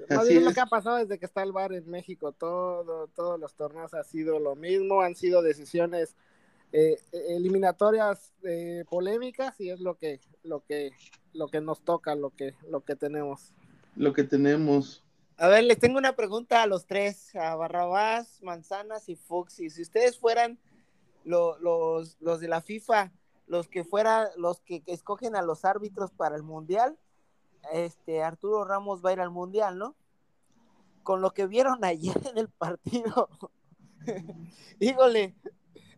No 0.10 0.22
es 0.22 0.42
lo 0.42 0.54
que 0.54 0.60
ha 0.60 0.66
pasado 0.66 0.98
desde 0.98 1.20
que 1.20 1.26
está 1.26 1.44
el 1.44 1.52
bar 1.52 1.74
en 1.74 1.90
México, 1.90 2.32
todo, 2.32 3.08
todos 3.08 3.40
los 3.40 3.56
torneos 3.56 3.94
ha 3.94 4.04
sido 4.04 4.40
lo 4.40 4.56
mismo, 4.56 5.02
han 5.02 5.16
sido 5.16 5.42
decisiones 5.42 6.16
eh, 6.72 6.98
eliminatorias 7.12 8.34
eh, 8.44 8.86
polémicas 8.90 9.60
y 9.60 9.70
es 9.70 9.80
lo 9.80 9.98
que, 9.98 10.22
lo 10.44 10.64
que, 10.64 10.92
lo 11.34 11.48
que 11.48 11.62
nos 11.62 11.82
toca, 11.82 12.16
lo 12.16 12.30
que, 12.30 12.56
lo 12.70 12.82
que 12.82 12.96
tenemos. 12.96 13.54
Lo 13.96 14.14
que 14.14 14.24
tenemos. 14.24 15.04
A 15.38 15.48
ver, 15.48 15.64
les 15.64 15.80
tengo 15.80 15.98
una 15.98 16.16
pregunta 16.16 16.62
a 16.62 16.68
los 16.68 16.86
tres, 16.86 17.36
a 17.36 17.56
Barrabás, 17.56 18.42
Manzanas 18.42 19.10
y 19.10 19.16
Foxy. 19.16 19.70
Si 19.70 19.82
ustedes 19.82 20.18
fueran 20.18 20.60
los, 21.26 21.60
los 22.20 22.40
de 22.40 22.48
la 22.48 22.62
FIFA, 22.62 23.12
los 23.48 23.68
que 23.68 23.84
fueran, 23.84 24.30
los 24.38 24.62
que, 24.62 24.82
escogen 24.86 25.36
a 25.36 25.42
los 25.42 25.66
árbitros 25.66 26.12
para 26.12 26.36
el 26.36 26.44
mundial, 26.44 26.98
este 27.74 28.24
Arturo 28.24 28.66
Ramos 28.66 29.04
va 29.04 29.12
a 29.12 29.14
ir 29.14 29.20
al 29.20 29.32
mundial, 29.32 29.78
¿no? 29.78 29.96
Con 31.04 31.22
lo 31.22 31.32
que 31.32 31.48
vieron 31.48 31.84
ayer 31.84 32.16
en 32.30 32.38
el 32.38 32.50
partido, 32.50 33.30
híjole, 34.80 35.36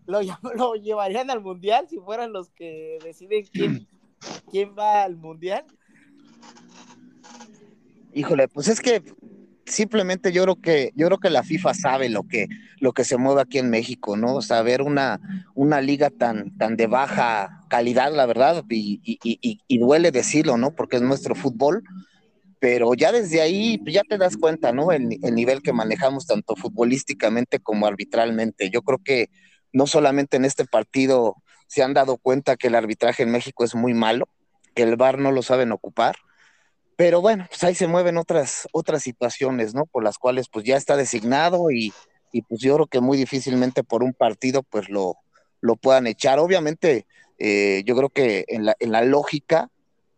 lo, 0.06 0.20
lo 0.56 0.76
llevarían 0.76 1.30
al 1.30 1.42
mundial 1.42 1.88
si 1.90 2.00
fueran 2.00 2.34
los 2.34 2.50
que 2.50 3.00
deciden 3.04 3.46
quién, 3.52 3.88
quién 4.52 4.76
va 4.78 5.04
al 5.04 5.16
mundial. 5.16 5.66
Híjole, 8.14 8.48
pues 8.48 8.68
es 8.68 8.80
que 8.80 9.02
simplemente 9.66 10.32
yo 10.32 10.44
creo 10.44 10.56
que 10.56 10.92
yo 10.96 11.08
creo 11.08 11.20
que 11.20 11.30
la 11.30 11.44
FIFA 11.44 11.74
sabe 11.74 12.10
lo 12.10 12.24
que 12.24 12.48
lo 12.80 12.92
que 12.92 13.04
se 13.04 13.18
mueve 13.18 13.42
aquí 13.42 13.60
en 13.60 13.70
México, 13.70 14.18
¿no? 14.18 14.42
Saber 14.42 14.82
una, 14.82 15.22
una 15.56 15.80
liga 15.80 16.10
tan, 16.10 16.58
tan 16.58 16.76
de 16.76 16.88
baja 16.88 17.66
calidad, 17.70 18.14
la 18.14 18.26
verdad, 18.26 18.64
y, 18.70 19.00
y, 19.04 19.62
y, 19.68 19.78
duele 19.78 20.12
decirlo, 20.12 20.58
¿no? 20.58 20.76
Porque 20.76 20.98
es 20.98 21.02
nuestro 21.02 21.34
fútbol, 21.34 21.84
pero 22.60 22.94
ya 22.94 23.12
desde 23.14 23.42
ahí 23.42 23.82
ya 23.86 24.02
te 24.04 24.18
das 24.18 24.36
cuenta, 24.36 24.74
¿no? 24.74 24.92
El, 24.92 25.18
el 25.24 25.34
nivel 25.34 25.62
que 25.62 25.72
manejamos 25.72 26.28
tanto 26.28 26.56
futbolísticamente 26.58 27.60
como 27.60 27.88
arbitralmente. 27.88 28.70
Yo 28.70 28.82
creo 28.82 29.00
que 29.02 29.30
no 29.72 29.88
solamente 29.88 30.38
en 30.38 30.46
este 30.46 30.66
partido 30.66 31.38
se 31.68 31.84
han 31.84 31.94
dado 31.94 32.18
cuenta 32.18 32.58
que 32.58 32.68
el 32.68 32.76
arbitraje 32.76 33.24
en 33.24 33.32
México 33.32 33.64
es 33.64 33.76
muy 33.76 33.94
malo, 33.94 34.28
que 34.76 34.84
el 34.84 34.98
VAR 34.98 35.20
no 35.20 35.32
lo 35.32 35.42
saben 35.42 35.72
ocupar, 35.72 36.18
pero 36.96 37.22
bueno, 37.22 37.46
pues 37.50 37.64
ahí 37.64 37.76
se 37.76 37.88
mueven 37.88 38.18
otras, 38.18 38.68
otras 38.72 39.04
situaciones, 39.04 39.74
¿no? 39.74 39.86
Por 39.86 40.04
las 40.04 40.18
cuales 40.18 40.48
pues 40.50 40.66
ya 40.66 40.78
está 40.78 40.96
designado 40.96 41.72
y, 41.72 41.94
pues 42.48 42.62
yo 42.62 42.76
creo 42.76 42.88
que 42.88 43.00
muy 43.00 43.18
difícilmente 43.18 43.84
por 43.84 44.04
un 44.04 44.14
partido 44.14 44.64
pues 44.64 44.90
lo, 44.90 45.18
lo 45.62 45.76
puedan 45.76 46.08
echar. 46.08 46.40
Obviamente, 46.40 47.06
eh, 47.38 47.84
yo 47.86 47.96
creo 47.96 48.10
que 48.10 48.46
en 48.48 48.66
la, 48.66 48.76
en 48.80 48.92
la 48.92 49.04
lógica, 49.04 49.70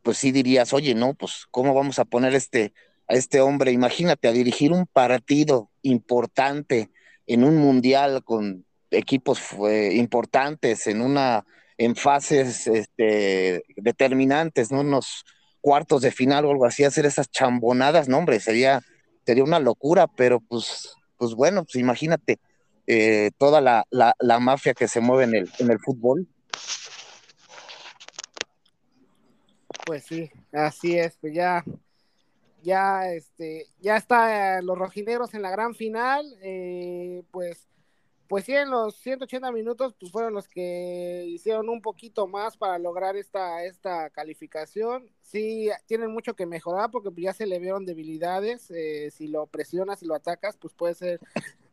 pues 0.01 0.17
sí 0.17 0.31
dirías, 0.31 0.73
oye, 0.73 0.95
no, 0.95 1.13
pues 1.13 1.45
¿cómo 1.51 1.73
vamos 1.73 1.99
a 1.99 2.05
poner 2.05 2.33
este, 2.35 2.73
a 3.07 3.15
este 3.15 3.41
hombre? 3.41 3.71
Imagínate, 3.71 4.27
a 4.27 4.31
dirigir 4.31 4.71
un 4.71 4.85
partido 4.88 5.69
importante 5.81 6.89
en 7.27 7.43
un 7.43 7.57
mundial 7.57 8.23
con 8.23 8.65
equipos 8.91 9.41
importantes 9.91 10.88
en 10.88 11.01
una 11.01 11.45
en 11.77 11.95
fases 11.95 12.67
este, 12.67 13.63
determinantes, 13.75 14.71
¿no? 14.71 14.81
Unos 14.81 15.25
cuartos 15.65 16.04
de 16.04 16.12
final 16.12 16.45
o 16.45 16.51
algo 16.51 16.65
así, 16.67 16.84
hacer 16.84 17.08
esas 17.08 17.32
chambonadas, 17.32 18.08
no, 18.08 18.19
hombre, 18.19 18.39
sería, 18.39 18.84
sería 19.25 19.43
una 19.43 19.58
locura, 19.58 20.06
pero 20.06 20.39
pues, 20.39 20.93
pues 21.17 21.34
bueno, 21.34 21.63
pues 21.63 21.78
imagínate 21.78 22.38
eh, 22.86 23.32
toda 23.39 23.62
la, 23.62 23.84
la, 23.89 24.39
mafia 24.39 24.75
que 24.75 24.88
se 24.88 24.99
mueve 24.99 25.23
en 25.23 25.34
el, 25.34 25.51
en 25.58 25.71
el 25.71 25.80
fútbol. 25.80 26.28
Pues 29.88 30.04
sí, 30.04 30.30
así 30.54 30.99
es, 30.99 31.17
pues 31.19 31.34
ya, 31.34 31.65
ya, 32.62 33.12
este, 33.12 33.65
ya 33.80 33.97
está 33.97 34.62
los 34.62 34.78
rojinegros 34.78 35.34
en 35.34 35.41
la 35.41 35.49
gran 35.49 35.73
final, 35.73 36.32
eh, 36.43 37.23
pues 37.32 37.67
pues 38.27 38.45
sí, 38.45 38.53
en 38.53 38.69
los 38.69 38.95
180 38.95 39.51
minutos 39.51 39.95
pues 39.99 40.11
fueron 40.11 40.33
los 40.33 40.47
que 40.47 41.25
hicieron 41.27 41.69
un 41.69 41.81
poquito 41.81 42.27
más 42.27 42.57
para 42.57 42.79
lograr 42.79 43.15
esta, 43.15 43.63
esta 43.63 44.09
calificación. 44.09 45.09
Sí, 45.21 45.69
tienen 45.85 46.11
mucho 46.11 46.35
que 46.35 46.45
mejorar 46.45 46.89
porque 46.91 47.09
ya 47.15 47.33
se 47.33 47.45
le 47.45 47.59
vieron 47.59 47.85
debilidades. 47.85 48.71
Eh, 48.71 49.11
si 49.11 49.27
lo 49.27 49.45
presionas, 49.47 50.01
y 50.01 50.07
lo 50.07 50.15
atacas, 50.15 50.57
pues 50.57 50.73
puede 50.73 50.95
ser, 50.95 51.19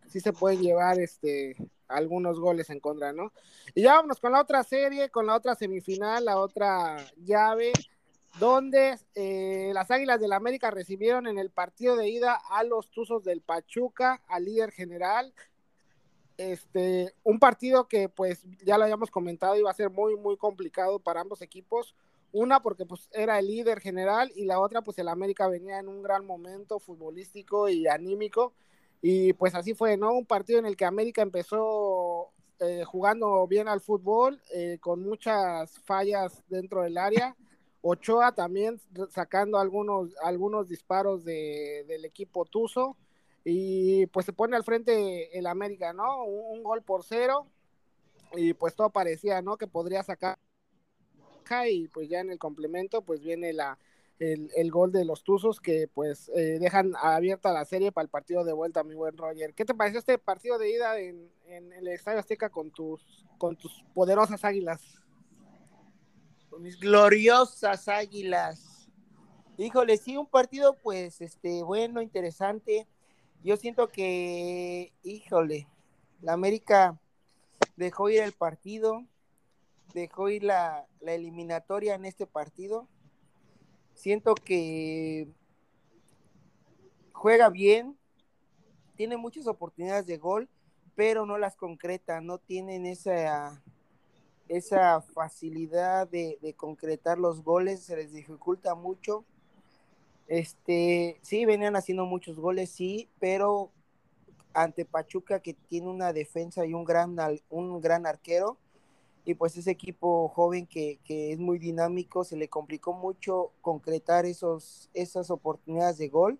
sí 0.08 0.20
se 0.20 0.32
pueden 0.32 0.60
llevar 0.60 0.98
este 0.98 1.56
algunos 1.88 2.40
goles 2.40 2.70
en 2.70 2.80
contra, 2.80 3.12
¿no? 3.12 3.32
Y 3.74 3.82
ya 3.82 3.94
vámonos 3.94 4.18
con 4.18 4.32
la 4.32 4.40
otra 4.40 4.64
serie, 4.64 5.10
con 5.10 5.26
la 5.26 5.34
otra 5.34 5.54
semifinal, 5.54 6.24
la 6.24 6.38
otra 6.38 6.96
llave, 7.16 7.72
donde 8.38 8.98
eh, 9.14 9.72
las 9.74 9.90
Águilas 9.90 10.18
del 10.18 10.30
la 10.30 10.36
América 10.36 10.70
recibieron 10.70 11.26
en 11.26 11.38
el 11.38 11.50
partido 11.50 11.96
de 11.96 12.08
ida 12.08 12.40
a 12.50 12.64
los 12.64 12.90
Tuzos 12.90 13.24
del 13.24 13.42
Pachuca, 13.42 14.22
al 14.26 14.46
líder 14.46 14.72
general 14.72 15.34
este, 16.50 17.14
un 17.22 17.38
partido 17.38 17.88
que 17.88 18.08
pues 18.08 18.44
ya 18.64 18.78
lo 18.78 18.84
habíamos 18.84 19.10
comentado 19.10 19.56
iba 19.56 19.70
a 19.70 19.74
ser 19.74 19.90
muy 19.90 20.16
muy 20.16 20.36
complicado 20.36 20.98
para 20.98 21.20
ambos 21.20 21.42
equipos. 21.42 21.94
Una 22.32 22.62
porque 22.62 22.86
pues 22.86 23.10
era 23.12 23.38
el 23.38 23.46
líder 23.46 23.80
general 23.80 24.32
y 24.34 24.46
la 24.46 24.58
otra 24.58 24.82
pues 24.82 24.98
el 24.98 25.08
América 25.08 25.48
venía 25.48 25.78
en 25.78 25.88
un 25.88 26.02
gran 26.02 26.24
momento 26.24 26.78
futbolístico 26.78 27.68
y 27.68 27.86
anímico 27.86 28.54
y 29.02 29.32
pues 29.34 29.54
así 29.56 29.74
fue, 29.74 29.96
¿no? 29.96 30.12
Un 30.14 30.24
partido 30.24 30.60
en 30.60 30.66
el 30.66 30.76
que 30.76 30.84
América 30.84 31.22
empezó 31.22 32.30
eh, 32.60 32.84
jugando 32.84 33.44
bien 33.48 33.66
al 33.66 33.80
fútbol, 33.80 34.40
eh, 34.54 34.78
con 34.80 35.02
muchas 35.02 35.80
fallas 35.80 36.44
dentro 36.48 36.82
del 36.82 36.96
área. 36.96 37.36
Ochoa 37.80 38.32
también 38.32 38.80
sacando 39.10 39.58
algunos, 39.58 40.14
algunos 40.22 40.68
disparos 40.68 41.24
del 41.24 42.04
equipo 42.04 42.44
Tuzo. 42.44 42.96
Y 43.44 44.06
pues 44.06 44.26
se 44.26 44.32
pone 44.32 44.56
al 44.56 44.64
frente 44.64 45.36
el 45.36 45.46
América, 45.46 45.92
¿no? 45.92 46.24
Un, 46.24 46.62
gol 46.62 46.82
por 46.82 47.04
cero. 47.04 47.46
Y 48.34 48.54
pues 48.54 48.74
todo 48.74 48.90
parecía, 48.90 49.42
¿no? 49.42 49.56
Que 49.56 49.66
podría 49.66 50.02
sacar. 50.02 50.38
Y 51.68 51.88
pues 51.88 52.08
ya 52.08 52.20
en 52.20 52.30
el 52.30 52.38
complemento, 52.38 53.02
pues 53.02 53.20
viene 53.20 53.52
la, 53.52 53.78
el, 54.18 54.70
gol 54.70 54.92
de 54.92 55.04
los 55.04 55.22
Tuzos 55.24 55.60
que 55.60 55.88
pues 55.92 56.30
eh, 56.34 56.58
dejan 56.60 56.94
abierta 56.96 57.52
la 57.52 57.64
serie 57.64 57.92
para 57.92 58.04
el 58.04 58.08
partido 58.08 58.44
de 58.44 58.52
vuelta, 58.52 58.84
mi 58.84 58.94
buen 58.94 59.16
Roger. 59.16 59.52
¿Qué 59.54 59.64
te 59.64 59.74
pareció 59.74 59.98
este 59.98 60.18
partido 60.18 60.58
de 60.58 60.70
ida 60.70 60.98
en, 60.98 61.30
el 61.46 61.88
Estadio 61.88 62.20
Azteca 62.20 62.48
con 62.48 62.70
tus, 62.70 63.26
con 63.38 63.56
tus 63.56 63.84
poderosas 63.94 64.44
águilas? 64.44 64.80
Con 66.48 66.62
mis 66.62 66.78
gloriosas 66.78 67.88
águilas. 67.88 68.88
Híjole, 69.58 69.96
sí, 69.96 70.16
un 70.16 70.26
partido 70.26 70.76
pues 70.82 71.20
este 71.20 71.62
bueno, 71.62 72.00
interesante. 72.00 72.86
Yo 73.42 73.56
siento 73.56 73.88
que, 73.88 74.92
híjole, 75.02 75.68
la 76.20 76.32
América 76.32 76.98
dejó 77.76 78.08
ir 78.08 78.20
el 78.20 78.32
partido, 78.32 79.04
dejó 79.94 80.28
ir 80.28 80.44
la, 80.44 80.86
la 81.00 81.12
eliminatoria 81.12 81.94
en 81.94 82.04
este 82.04 82.26
partido 82.26 82.88
Siento 83.94 84.34
que 84.34 85.28
juega 87.12 87.50
bien, 87.50 87.96
tiene 88.96 89.16
muchas 89.16 89.46
oportunidades 89.46 90.06
de 90.06 90.18
gol, 90.18 90.48
pero 90.94 91.24
no 91.24 91.38
las 91.38 91.56
concreta, 91.56 92.20
no 92.20 92.38
tienen 92.38 92.84
esa, 92.86 93.62
esa 94.48 95.00
facilidad 95.00 96.08
de, 96.08 96.54
concretar 96.56 97.18
los 97.18 97.42
goles, 97.42 97.84
se 97.84 97.96
les 97.96 98.12
dificulta 98.12 98.74
mucho. 98.74 99.24
Este, 100.32 101.18
sí, 101.20 101.44
venían 101.44 101.76
haciendo 101.76 102.06
muchos 102.06 102.38
goles, 102.38 102.70
sí, 102.70 103.10
pero 103.20 103.70
ante 104.54 104.86
Pachuca 104.86 105.40
que 105.40 105.52
tiene 105.52 105.88
una 105.88 106.14
defensa 106.14 106.64
y 106.64 106.72
un 106.72 106.84
gran, 106.84 107.14
un 107.50 107.82
gran 107.82 108.06
arquero, 108.06 108.56
y 109.26 109.34
pues 109.34 109.58
ese 109.58 109.70
equipo 109.70 110.28
joven 110.28 110.66
que, 110.66 110.98
es 111.06 111.38
muy 111.38 111.58
dinámico, 111.58 112.24
se 112.24 112.38
le 112.38 112.48
complicó 112.48 112.94
mucho 112.94 113.52
concretar 113.60 114.24
esos, 114.24 114.88
esas 114.94 115.30
oportunidades 115.30 115.98
de 115.98 116.08
gol. 116.08 116.38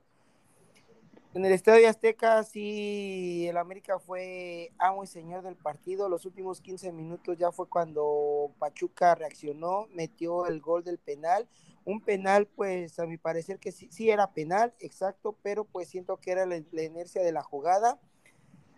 En 1.35 1.45
el 1.45 1.53
Estadio 1.53 1.89
Azteca 1.89 2.43
sí, 2.45 3.47
el 3.49 3.57
América 3.57 3.99
fue 3.99 4.71
amo 4.79 5.03
y 5.03 5.07
señor 5.07 5.43
del 5.43 5.57
partido. 5.57 6.09
Los 6.09 6.27
últimos 6.27 6.61
15 6.61 6.93
minutos 6.93 7.39
ya 7.39 7.51
fue 7.51 7.69
cuando 7.69 8.53
Pachuca 8.59 9.15
reaccionó, 9.15 9.89
metió 9.95 10.47
el 10.47 10.61
gol 10.61 10.85
del 10.85 10.99
penal. 10.99 11.49
Un 11.85 12.01
penal, 12.01 12.47
pues 12.47 12.99
a 12.99 13.07
mi 13.07 13.17
parecer 13.17 13.59
que 13.59 13.73
sí, 13.73 13.89
sí 13.91 14.11
era 14.11 14.33
penal, 14.33 14.75
exacto, 14.79 15.37
pero 15.43 15.65
pues 15.65 15.89
siento 15.89 16.19
que 16.19 16.33
era 16.33 16.47
la 16.47 16.83
inercia 16.83 17.23
de 17.23 17.33
la 17.33 17.43
jugada 17.43 17.99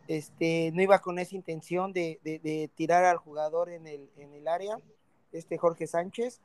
este, 0.09 0.71
no 0.75 0.83
iba 0.83 0.99
con 1.01 1.19
esa 1.19 1.35
intención 1.35 1.93
de, 1.93 2.71
tirar 2.75 3.05
al 3.05 3.17
jugador 3.17 3.71
en 3.71 3.87
el, 3.87 4.11
en 4.17 4.35
el 4.35 4.49
área, 4.49 4.79
este 5.33 5.57
Jorge 5.57 5.87
Sánchez, 5.87 6.41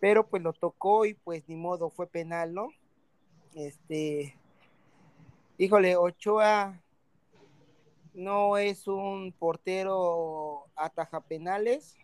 pero 0.00 0.26
pues 0.26 0.42
lo 0.42 0.52
tocó 0.52 1.06
y 1.06 1.14
pues 1.14 1.48
ni 1.48 1.56
modo, 1.56 1.90
fue 1.90 2.06
penal, 2.06 2.54
¿no? 2.54 2.68
Este, 3.54 4.36
híjole, 5.58 5.96
Ochoa 5.96 6.80
no 8.14 8.56
es 8.56 8.88
un 8.88 9.32
portero 9.32 10.64
ataja 10.74 11.20
penales. 11.20 11.96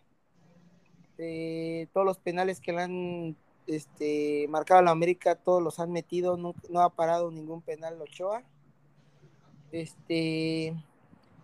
Eh, 1.17 1.87
todos 1.93 2.05
los 2.05 2.19
penales 2.19 2.59
que 2.59 2.73
le 2.73 2.81
han 2.81 3.35
este, 3.65 4.47
marcado 4.49 4.81
a 4.81 4.83
la 4.83 4.91
América, 4.91 5.35
todos 5.35 5.63
los 5.63 5.79
han 5.79 5.91
metido, 5.91 6.37
no, 6.37 6.53
ha 6.79 6.89
parado 6.89 7.31
ningún 7.31 7.61
penal 7.61 7.99
Ochoa 8.01 8.43
este 9.75 10.73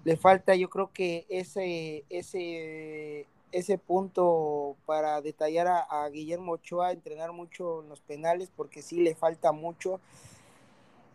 le 0.03 0.17
falta 0.17 0.55
yo 0.55 0.69
creo 0.69 0.91
que 0.91 1.25
ese 1.29 2.05
ese 2.09 3.27
ese 3.51 3.77
punto 3.77 4.77
para 4.85 5.21
detallar 5.21 5.67
a, 5.67 6.07
Guillermo 6.09 6.53
Ochoa 6.53 6.93
entrenar 6.93 7.33
mucho 7.33 7.83
en 7.83 7.89
los 7.89 7.99
penales 7.99 8.49
porque 8.55 8.81
sí 8.81 9.01
le 9.01 9.13
falta 9.13 9.51
mucho 9.51 9.99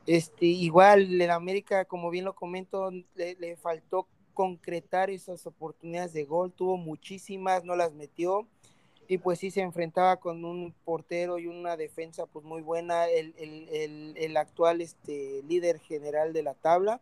este 0.07 0.47
igual 0.47 1.21
en 1.21 1.31
América 1.31 1.85
como 1.85 2.11
bien 2.11 2.25
lo 2.25 2.35
comento 2.35 2.91
le, 2.91 3.37
le 3.39 3.57
faltó 3.57 4.07
concretar 4.35 5.11
esas 5.11 5.47
oportunidades 5.47 6.13
de 6.13 6.25
gol 6.25 6.53
tuvo 6.53 6.77
muchísimas 6.77 7.65
no 7.65 7.77
las 7.77 7.93
metió 7.93 8.47
y 9.09 9.19
pues 9.19 9.39
sí 9.39 9.51
se 9.51 9.61
enfrentaba 9.61 10.17
con 10.17 10.45
un 10.45 10.75
portero 10.85 11.39
y 11.39 11.47
una 11.47 11.77
defensa 11.77 12.27
pues 12.27 12.45
muy 12.45 12.63
buena, 12.63 13.07
el, 13.07 13.35
el, 13.39 14.15
el, 14.17 14.37
actual 14.37 14.81
este, 14.81 15.43
líder 15.45 15.79
general 15.81 16.33
de 16.33 16.43
la 16.43 16.55
tabla, 16.55 17.01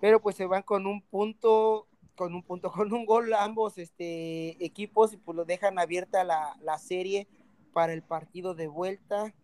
pero 0.00 0.20
pues 0.20 0.36
se 0.36 0.46
van 0.46 0.62
con 0.62 0.86
un 0.86 1.02
punto, 1.02 1.86
con 2.16 2.34
un 2.34 2.42
punto, 2.42 2.70
con 2.72 2.92
un 2.92 3.06
gol 3.06 3.32
ambos 3.34 3.78
este, 3.78 4.62
equipos 4.64 5.12
y 5.12 5.16
pues 5.16 5.36
lo 5.36 5.44
dejan 5.44 5.78
abierta 5.78 6.24
la, 6.24 6.56
la 6.60 6.78
serie 6.78 7.26
para 7.72 7.92
el 7.92 8.02
partido 8.02 8.54
de 8.54 8.68
vuelta, 8.68 9.34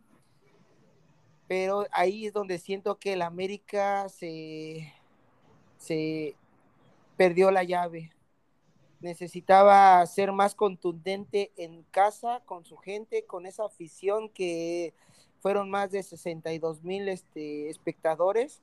pero 1.52 1.86
ahí 1.92 2.24
es 2.24 2.32
donde 2.32 2.56
siento 2.56 2.98
que 2.98 3.12
el 3.12 3.20
América 3.20 4.08
se, 4.08 4.90
se 5.76 6.34
perdió 7.18 7.50
la 7.50 7.62
llave 7.62 8.10
necesitaba 9.00 10.06
ser 10.06 10.32
más 10.32 10.54
contundente 10.54 11.52
en 11.58 11.82
casa 11.90 12.40
con 12.46 12.64
su 12.64 12.78
gente, 12.78 13.26
con 13.26 13.44
esa 13.44 13.66
afición 13.66 14.30
que 14.30 14.94
fueron 15.40 15.68
más 15.68 15.90
de 15.90 16.02
62 16.02 16.84
mil 16.84 17.06
este, 17.10 17.68
espectadores 17.68 18.62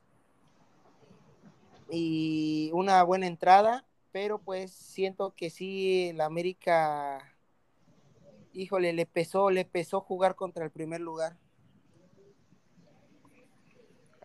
y 1.90 2.72
una 2.72 3.04
buena 3.04 3.28
entrada, 3.28 3.86
pero 4.10 4.38
pues 4.40 4.72
siento 4.72 5.32
que 5.36 5.50
sí, 5.50 6.12
la 6.16 6.24
América, 6.24 7.36
híjole, 8.52 8.92
le 8.94 9.06
pesó, 9.06 9.50
le 9.50 9.64
pesó 9.64 10.00
jugar 10.00 10.34
contra 10.34 10.64
el 10.64 10.72
primer 10.72 11.00
lugar. 11.00 11.36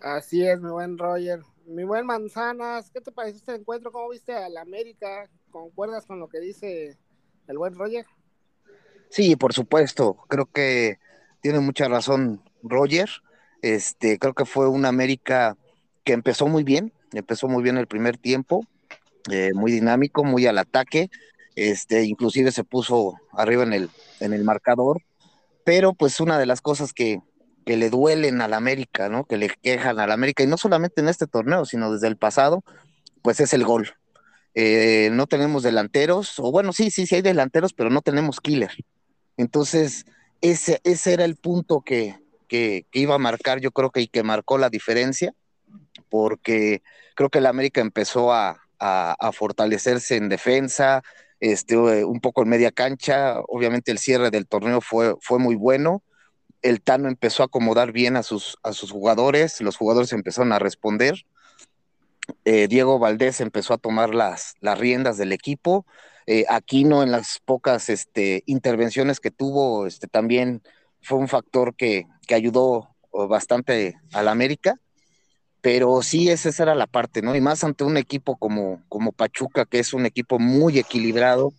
Así 0.05 0.45
es, 0.45 0.61
mi 0.61 0.69
buen 0.69 0.99
Roger. 0.99 1.41
Mi 1.65 1.83
buen 1.83 2.05
Manzanas, 2.05 2.91
¿qué 2.91 3.01
te 3.01 3.11
pareció 3.11 3.37
este 3.37 3.55
encuentro? 3.55 3.91
¿Cómo 3.91 4.07
viste 4.09 4.33
a 4.33 4.47
la 4.49 4.61
América? 4.61 5.27
¿Concuerdas 5.49 6.05
con 6.05 6.19
lo 6.19 6.29
que 6.29 6.39
dice 6.39 6.99
el 7.47 7.57
buen 7.57 7.73
Roger? 7.73 8.05
Sí, 9.09 9.35
por 9.35 9.53
supuesto. 9.53 10.15
Creo 10.27 10.45
que 10.45 10.99
tiene 11.41 11.59
mucha 11.59 11.87
razón 11.87 12.43
Roger. 12.61 13.09
Este, 13.63 14.19
creo 14.19 14.35
que 14.35 14.45
fue 14.45 14.69
una 14.69 14.89
América 14.89 15.57
que 16.03 16.13
empezó 16.13 16.45
muy 16.45 16.63
bien, 16.63 16.93
empezó 17.11 17.47
muy 17.47 17.63
bien 17.63 17.79
el 17.79 17.87
primer 17.87 18.15
tiempo, 18.19 18.63
eh, 19.31 19.53
muy 19.55 19.71
dinámico, 19.71 20.23
muy 20.23 20.45
al 20.45 20.59
ataque. 20.59 21.09
Este, 21.55 22.03
inclusive 22.03 22.51
se 22.51 22.63
puso 22.63 23.15
arriba 23.31 23.63
en 23.63 23.73
el, 23.73 23.89
en 24.19 24.33
el 24.33 24.43
marcador. 24.43 25.01
Pero 25.63 25.95
pues 25.95 26.19
una 26.19 26.37
de 26.37 26.45
las 26.45 26.61
cosas 26.61 26.93
que, 26.93 27.23
que 27.65 27.77
le 27.77 27.89
duelen 27.89 28.41
a 28.41 28.47
la 28.47 28.57
América, 28.57 29.09
¿no? 29.09 29.25
Que 29.25 29.37
le 29.37 29.49
quejan 29.49 29.99
a 29.99 30.07
la 30.07 30.13
América, 30.13 30.43
y 30.43 30.47
no 30.47 30.57
solamente 30.57 31.01
en 31.01 31.09
este 31.09 31.27
torneo, 31.27 31.65
sino 31.65 31.91
desde 31.91 32.07
el 32.07 32.15
pasado, 32.15 32.63
pues 33.21 33.39
es 33.39 33.53
el 33.53 33.65
gol. 33.65 33.95
Eh, 34.53 35.09
no 35.11 35.25
tenemos 35.27 35.63
delanteros, 35.63 36.39
o 36.39 36.51
bueno, 36.51 36.71
sí, 36.71 36.91
sí, 36.91 37.07
sí 37.07 37.15
hay 37.15 37.21
delanteros, 37.21 37.73
pero 37.73 37.89
no 37.89 38.01
tenemos 38.01 38.39
killer. 38.39 38.71
Entonces, 39.35 40.05
ese, 40.41 40.79
ese 40.83 41.13
era 41.13 41.25
el 41.25 41.35
punto 41.35 41.81
que, 41.81 42.15
que, 42.47 42.85
iba 42.93 43.15
a 43.15 43.19
marcar, 43.19 43.59
yo 43.59 43.71
creo 43.71 43.89
que 43.89 44.01
y 44.01 44.07
que 44.07 44.23
marcó 44.23 44.57
la 44.59 44.69
diferencia, 44.69 45.33
porque 46.09 46.83
creo 47.15 47.29
que 47.29 47.39
el 47.39 47.47
América 47.47 47.81
empezó 47.81 48.31
a, 48.31 48.61
a, 48.79 49.31
fortalecerse 49.33 50.17
en 50.17 50.29
defensa, 50.29 51.01
este, 51.39 51.75
un 51.75 52.21
poco 52.21 52.43
en 52.43 52.49
media 52.49 52.71
cancha, 52.71 53.39
obviamente 53.47 53.91
el 53.91 53.97
cierre 53.97 54.29
del 54.29 54.47
torneo 54.47 54.81
fue, 54.81 55.15
fue 55.19 55.39
muy 55.39 55.55
bueno, 55.55 56.03
el 56.65 56.81
Tano 56.81 57.07
empezó 57.07 57.43
a 57.43 57.45
acomodar 57.45 57.91
bien 57.91 58.17
a 58.17 58.23
sus, 58.23 58.57
a 58.63 58.73
sus 58.73 58.91
jugadores, 58.91 59.61
los 59.61 59.77
jugadores 59.77 60.11
empezaron 60.13 60.51
a 60.51 60.59
responder, 60.59 61.25
eh, 62.43 62.67
Diego 62.67 62.97
Valdés 62.97 63.39
empezó 63.39 63.75
a 63.75 63.77
tomar 63.77 64.15
las, 64.15 64.55
las 64.59 64.79
riendas 64.79 65.17
del 65.17 65.31
equipo. 65.31 65.85
Eh, 66.25 66.45
Aquino 66.49 67.03
en 67.03 67.11
las 67.11 67.39
pocas 67.45 67.89
este, 67.89 68.41
intervenciones 68.47 69.19
que 69.19 69.29
tuvo 69.29 69.85
este, 69.85 70.07
también 70.07 70.63
fue 71.01 71.19
un 71.19 71.27
factor 71.27 71.75
que, 71.75 72.07
ayudó 72.33 72.89
bastante 73.11 73.99
al 74.11 74.27
América. 74.27 74.79
Pero 75.61 76.01
sí, 76.01 76.29
esa 76.29 76.49
era 76.63 76.73
la 76.73 76.87
parte, 76.87 77.21
¿no? 77.21 77.35
Y 77.35 77.41
más 77.41 77.63
ante 77.63 77.83
un 77.83 77.97
equipo 77.97 78.37
como, 78.37 78.83
como 78.89 79.11
Pachuca, 79.11 79.65
que 79.65 79.79
es 79.79 79.93
un 79.93 80.07
equipo 80.07 80.39
muy 80.39 80.79
equilibrado, 80.79 81.53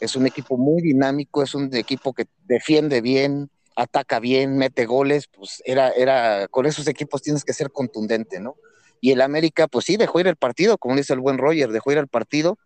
es 0.00 0.16
un 0.16 0.26
equipo 0.26 0.58
muy 0.58 0.82
dinámico, 0.82 1.42
es 1.42 1.54
un 1.54 1.74
equipo 1.74 2.12
que 2.12 2.26
defiende 2.44 3.00
bien, 3.00 3.50
ataca 3.80 4.20
bien, 4.20 4.58
mete 4.58 4.84
goles, 4.84 5.26
pues 5.26 5.62
era, 5.64 5.90
era, 5.90 6.48
con 6.48 6.66
esos 6.66 6.86
equipos 6.86 7.22
tienes 7.22 7.44
que 7.44 7.54
ser 7.54 7.72
contundente, 7.72 8.38
¿no? 8.38 8.56
Y 9.00 9.12
el 9.12 9.22
América, 9.22 9.68
pues 9.68 9.86
sí, 9.86 9.96
dejó 9.96 10.20
ir 10.20 10.26
el 10.26 10.36
partido, 10.36 10.76
como 10.76 10.96
dice 10.96 11.14
el 11.14 11.20
buen 11.20 11.38
Roger, 11.38 11.70
dejó 11.70 11.90
ir 11.92 11.98
el 11.98 12.08
partido 12.08 12.58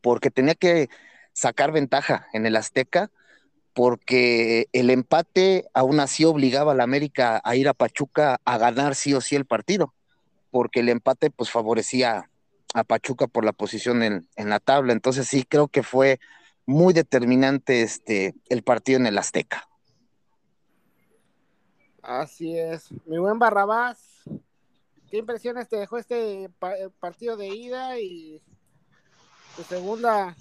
porque 0.00 0.30
tenía 0.30 0.54
que 0.54 0.88
sacar 1.34 1.72
ventaja 1.72 2.26
en 2.32 2.46
el 2.46 2.56
Azteca, 2.56 3.10
porque 3.74 4.68
el 4.72 4.88
empate 4.88 5.66
aún 5.74 6.00
así 6.00 6.24
obligaba 6.24 6.72
a 6.72 6.74
la 6.74 6.84
América 6.84 7.42
a 7.44 7.56
ir 7.56 7.68
a 7.68 7.74
Pachuca 7.74 8.40
a 8.46 8.56
ganar 8.56 8.94
sí 8.94 9.12
o 9.12 9.20
sí 9.20 9.36
el 9.36 9.44
partido, 9.44 9.92
porque 10.50 10.80
el 10.80 10.88
empate 10.88 11.30
pues 11.30 11.50
favorecía 11.50 12.30
a 12.72 12.84
Pachuca 12.84 13.26
por 13.26 13.44
la 13.44 13.52
posición 13.52 14.02
en, 14.02 14.26
en 14.36 14.48
la 14.48 14.60
tabla. 14.60 14.94
Entonces 14.94 15.28
sí, 15.28 15.44
creo 15.46 15.68
que 15.68 15.82
fue 15.82 16.18
muy 16.64 16.94
determinante 16.94 17.82
este 17.82 18.34
el 18.48 18.62
partido 18.62 18.98
en 18.98 19.06
el 19.06 19.18
Azteca. 19.18 19.68
Así 22.06 22.56
es. 22.56 22.94
Mi 23.04 23.18
buen 23.18 23.40
Barrabás, 23.40 23.98
¿qué 25.10 25.18
impresiones 25.18 25.68
te 25.68 25.76
dejó 25.76 25.98
este 25.98 26.44
eh, 26.44 26.50
partido 27.00 27.36
de 27.36 27.48
ida 27.48 27.98
y 27.98 28.40
tu 29.56 29.64
segunda 29.64 30.36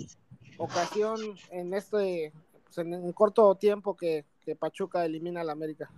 ocasión 0.59 1.19
en 1.49 1.73
este 1.73 2.31
pues, 2.65 2.77
en 2.77 2.93
un 2.93 3.11
corto 3.13 3.55
tiempo 3.55 3.97
que, 3.97 4.25
Pachuca 4.59 5.05
elimina 5.05 5.41
al 5.41 5.49
América? 5.49 5.89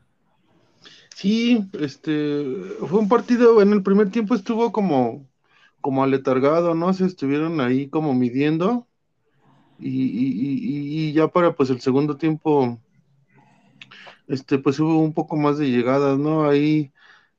Sí, 1.13 1.69
este 1.82 2.45
fue 2.88 2.99
un 2.99 3.10
partido, 3.10 3.62
en 3.62 3.73
el 3.73 3.84
primer 3.84 4.10
tiempo 4.10 4.36
estuvo 4.36 4.71
como, 4.71 5.27
como 5.82 6.01
aletargado, 6.01 6.75
¿no? 6.75 6.93
Se 6.93 7.03
estuvieron 7.03 7.60
ahí 7.60 7.89
como 7.89 8.13
midiendo. 8.13 8.88
Y, 9.80 9.89
y, 9.89 11.10
y, 11.10 11.13
ya 11.13 11.27
para 11.27 11.53
pues 11.53 11.69
el 11.69 11.82
segundo 11.82 12.15
tiempo 12.15 12.80
este, 14.27 14.59
pues 14.59 14.79
hubo 14.79 14.99
un 14.99 15.13
poco 15.13 15.37
más 15.37 15.57
de 15.57 15.69
llegadas, 15.69 16.17
¿no? 16.17 16.47
Ahí 16.47 16.91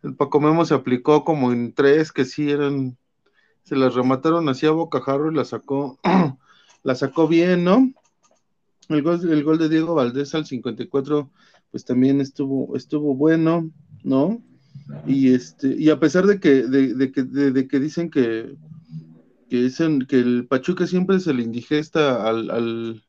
el 0.03 0.14
Paco 0.14 0.40
Memo 0.40 0.64
se 0.64 0.74
aplicó 0.74 1.24
como 1.24 1.53
en 1.53 1.72
tres 1.72 2.12
que 2.12 2.24
sí 2.24 2.51
eran, 2.51 2.96
se 3.64 3.77
las 3.77 3.94
remataron 3.94 4.48
así 4.48 4.66
a 4.66 4.70
bocajarro 4.70 5.31
y 5.31 5.35
la 5.35 5.44
sacó, 5.44 5.98
la 6.83 6.94
sacó 6.94 7.29
bien, 7.29 7.64
¿no? 7.64 7.92
El 8.88 9.03
gol, 9.03 9.20
el 9.31 9.44
gol 9.44 9.59
de 9.59 9.68
Diego 9.68 9.94
Valdés 9.94 10.35
al 10.35 10.46
54, 10.46 11.31
pues 11.70 11.85
también 11.85 12.20
estuvo, 12.20 12.74
estuvo 12.77 13.14
bueno, 13.14 13.70
¿no? 14.03 14.42
Y 15.07 15.35
este, 15.35 15.74
y 15.77 15.90
a 15.90 16.01
pesar 16.01 16.27
de 16.27 16.40
que, 16.40 16.62
de, 16.62 17.12
que, 17.12 17.22
de, 17.24 17.68
que 17.68 17.81
dicen 17.81 18.11
que, 18.11 18.55
que 19.51 19.57
dicen 19.57 20.07
que 20.07 20.16
el 20.16 20.46
Pachuca 20.46 20.87
siempre 20.87 21.20
se 21.20 21.35
le 21.35 21.42
indigesta 21.42 22.27
al, 22.27 22.51
al, 22.51 23.05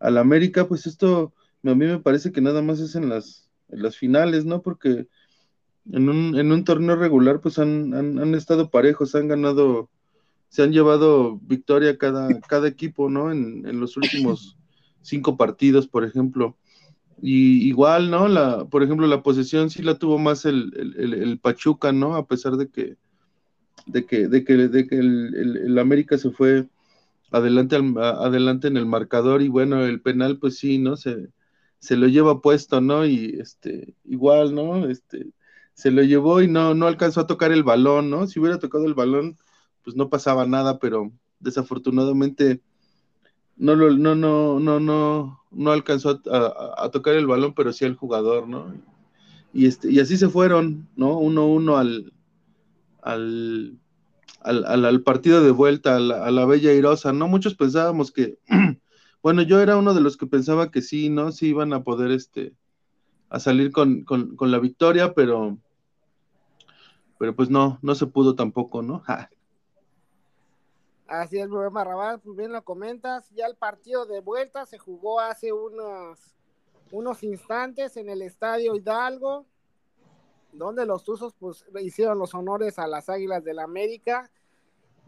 al 0.00 0.18
América, 0.18 0.66
pues 0.66 0.86
esto 0.86 1.32
a 1.64 1.74
mí 1.74 1.86
me 1.86 1.98
parece 1.98 2.32
que 2.32 2.40
nada 2.40 2.62
más 2.62 2.80
es 2.80 2.94
en 2.94 3.08
las, 3.08 3.50
las 3.68 3.96
finales, 3.96 4.44
¿no? 4.44 4.62
Porque 4.62 5.06
en 5.92 6.08
un, 6.08 6.38
en 6.38 6.52
un 6.52 6.64
torneo 6.64 6.96
regular, 6.96 7.40
pues 7.40 7.58
han, 7.58 7.94
han, 7.94 8.34
estado 8.34 8.70
parejos, 8.70 9.14
han 9.14 9.28
ganado, 9.28 9.90
se 10.48 10.62
han 10.62 10.72
llevado 10.72 11.38
victoria 11.42 11.98
cada, 11.98 12.40
cada 12.40 12.68
equipo, 12.68 13.10
¿no? 13.10 13.32
En, 13.32 13.66
en 13.66 13.80
los 13.80 13.96
últimos 13.96 14.56
cinco 15.02 15.36
partidos, 15.36 15.88
por 15.88 16.04
ejemplo. 16.04 16.56
Y 17.22 17.68
igual, 17.68 18.10
¿no? 18.10 18.28
La, 18.28 18.64
por 18.64 18.82
ejemplo, 18.82 19.06
la 19.06 19.22
posesión 19.22 19.70
sí 19.70 19.82
la 19.82 19.98
tuvo 19.98 20.18
más 20.18 20.44
el, 20.44 20.72
el, 20.96 21.14
el 21.14 21.38
Pachuca, 21.38 21.92
¿no? 21.92 22.16
A 22.16 22.26
pesar 22.26 22.56
de 22.56 22.68
que, 22.68 22.96
de 23.86 24.06
que, 24.06 24.28
de 24.28 24.44
que, 24.44 24.56
de 24.56 24.86
que 24.86 24.98
el, 24.98 25.78
América 25.78 26.16
se 26.16 26.30
fue 26.30 26.66
adelante, 27.30 27.76
adelante 27.76 28.68
en 28.68 28.76
el 28.76 28.86
marcador 28.86 29.42
y 29.42 29.48
bueno, 29.48 29.84
el 29.84 30.00
penal, 30.00 30.38
pues 30.38 30.58
sí, 30.58 30.78
¿no? 30.78 30.96
Se, 30.96 31.28
se 31.80 31.96
lo 31.96 32.06
lleva 32.06 32.40
puesto, 32.40 32.80
¿no? 32.80 33.06
Y 33.06 33.38
este, 33.40 33.94
igual, 34.04 34.54
¿no? 34.54 34.86
Este, 34.86 35.32
se 35.74 35.90
lo 35.90 36.02
llevó 36.02 36.42
y 36.42 36.48
no, 36.48 36.74
no 36.74 36.86
alcanzó 36.86 37.22
a 37.22 37.26
tocar 37.26 37.52
el 37.52 37.64
balón, 37.64 38.10
¿no? 38.10 38.26
Si 38.26 38.38
hubiera 38.38 38.58
tocado 38.58 38.84
el 38.86 38.94
balón, 38.94 39.36
pues 39.82 39.96
no 39.96 40.10
pasaba 40.10 40.46
nada, 40.46 40.78
pero 40.78 41.10
desafortunadamente 41.40 42.60
no 43.56 43.76
no, 43.76 44.14
no, 44.14 44.60
no, 44.60 44.80
no, 44.80 45.42
no 45.50 45.72
alcanzó 45.72 46.20
a, 46.30 46.88
tocar 46.90 47.14
el 47.14 47.26
balón, 47.26 47.54
pero 47.54 47.72
sí 47.72 47.84
el 47.84 47.96
jugador, 47.96 48.46
¿no? 48.48 48.74
Y 49.52 49.66
este, 49.66 49.90
y 49.90 50.00
así 50.00 50.16
se 50.16 50.28
fueron, 50.28 50.88
¿no? 50.96 51.18
Uno 51.18 51.46
uno 51.46 51.76
al, 51.76 52.12
al, 53.02 53.78
al, 54.40 54.84
al, 54.84 55.02
partido 55.02 55.42
de 55.42 55.50
vuelta, 55.50 55.96
a 55.96 56.00
la, 56.00 56.24
a 56.24 56.30
la 56.30 56.46
Bella 56.46 56.72
Irosa, 56.72 57.12
¿no? 57.12 57.26
Muchos 57.26 57.54
pensábamos 57.54 58.12
que 58.12 58.38
Bueno, 59.22 59.42
yo 59.42 59.60
era 59.60 59.76
uno 59.76 59.92
de 59.92 60.00
los 60.00 60.16
que 60.16 60.26
pensaba 60.26 60.70
que 60.70 60.80
sí, 60.80 61.10
¿no? 61.10 61.30
Sí 61.30 61.48
iban 61.48 61.74
a 61.74 61.84
poder, 61.84 62.10
este, 62.10 62.54
a 63.28 63.38
salir 63.38 63.70
con, 63.70 64.06
la 64.40 64.58
victoria, 64.58 65.12
pero, 65.12 65.58
pero 67.18 67.36
pues 67.36 67.50
no, 67.50 67.78
no 67.82 67.94
se 67.94 68.06
pudo 68.06 68.34
tampoco, 68.34 68.80
¿no? 68.82 69.02
Así 71.06 71.38
es, 71.38 71.48
Rubén 71.50 71.72
Barrabás, 71.72 72.20
pues 72.22 72.36
bien 72.36 72.52
lo 72.52 72.62
comentas, 72.62 73.28
ya 73.30 73.46
el 73.46 73.56
partido 73.56 74.06
de 74.06 74.20
vuelta 74.20 74.64
se 74.64 74.78
jugó 74.78 75.18
hace 75.20 75.52
unos, 75.52 76.36
unos 76.92 77.22
instantes 77.24 77.96
en 77.96 78.08
el 78.08 78.22
Estadio 78.22 78.76
Hidalgo, 78.76 79.44
donde 80.52 80.86
los 80.86 81.04
Tuzos 81.04 81.34
pues 81.34 81.66
hicieron 81.82 82.18
los 82.18 82.32
honores 82.32 82.78
a 82.78 82.86
las 82.86 83.08
Águilas 83.08 83.44
del 83.44 83.56
la 83.56 83.64
América 83.64 84.30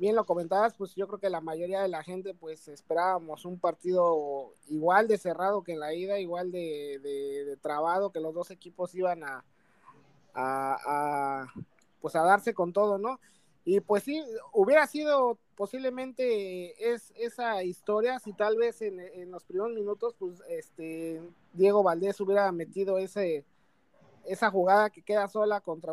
bien 0.02 0.16
lo 0.16 0.24
comentabas, 0.24 0.74
pues 0.74 0.96
yo 0.96 1.06
creo 1.06 1.20
que 1.20 1.30
la 1.30 1.40
mayoría 1.40 1.80
de 1.80 1.86
la 1.86 2.02
gente 2.02 2.34
pues 2.34 2.66
esperábamos 2.66 3.44
un 3.44 3.60
partido 3.60 4.52
igual 4.68 5.06
de 5.06 5.16
cerrado 5.16 5.62
que 5.62 5.74
en 5.74 5.78
la 5.78 5.94
ida, 5.94 6.18
igual 6.18 6.50
de, 6.50 6.98
de, 7.00 7.56
trabado, 7.58 8.10
que 8.10 8.18
los 8.18 8.34
dos 8.34 8.50
equipos 8.50 8.92
iban 8.96 9.22
a, 9.22 9.44
a, 10.34 11.46
pues 12.00 12.16
a 12.16 12.22
darse 12.22 12.52
con 12.52 12.72
todo, 12.72 12.98
¿no? 12.98 13.20
Y 13.64 13.78
pues 13.78 14.02
sí, 14.02 14.20
hubiera 14.52 14.88
sido 14.88 15.38
posiblemente 15.54 16.92
es, 16.92 17.12
esa 17.14 17.62
historia 17.62 18.18
si 18.18 18.32
tal 18.32 18.56
vez 18.56 18.82
en, 18.82 18.98
en, 18.98 19.30
los 19.30 19.44
primeros 19.44 19.72
minutos 19.72 20.16
pues 20.18 20.42
este 20.48 21.22
Diego 21.52 21.84
Valdés 21.84 22.20
hubiera 22.20 22.50
metido 22.50 22.98
ese 22.98 23.44
esa 24.24 24.50
jugada 24.50 24.90
que 24.90 25.02
queda 25.02 25.28
sola 25.28 25.60
contra 25.60 25.92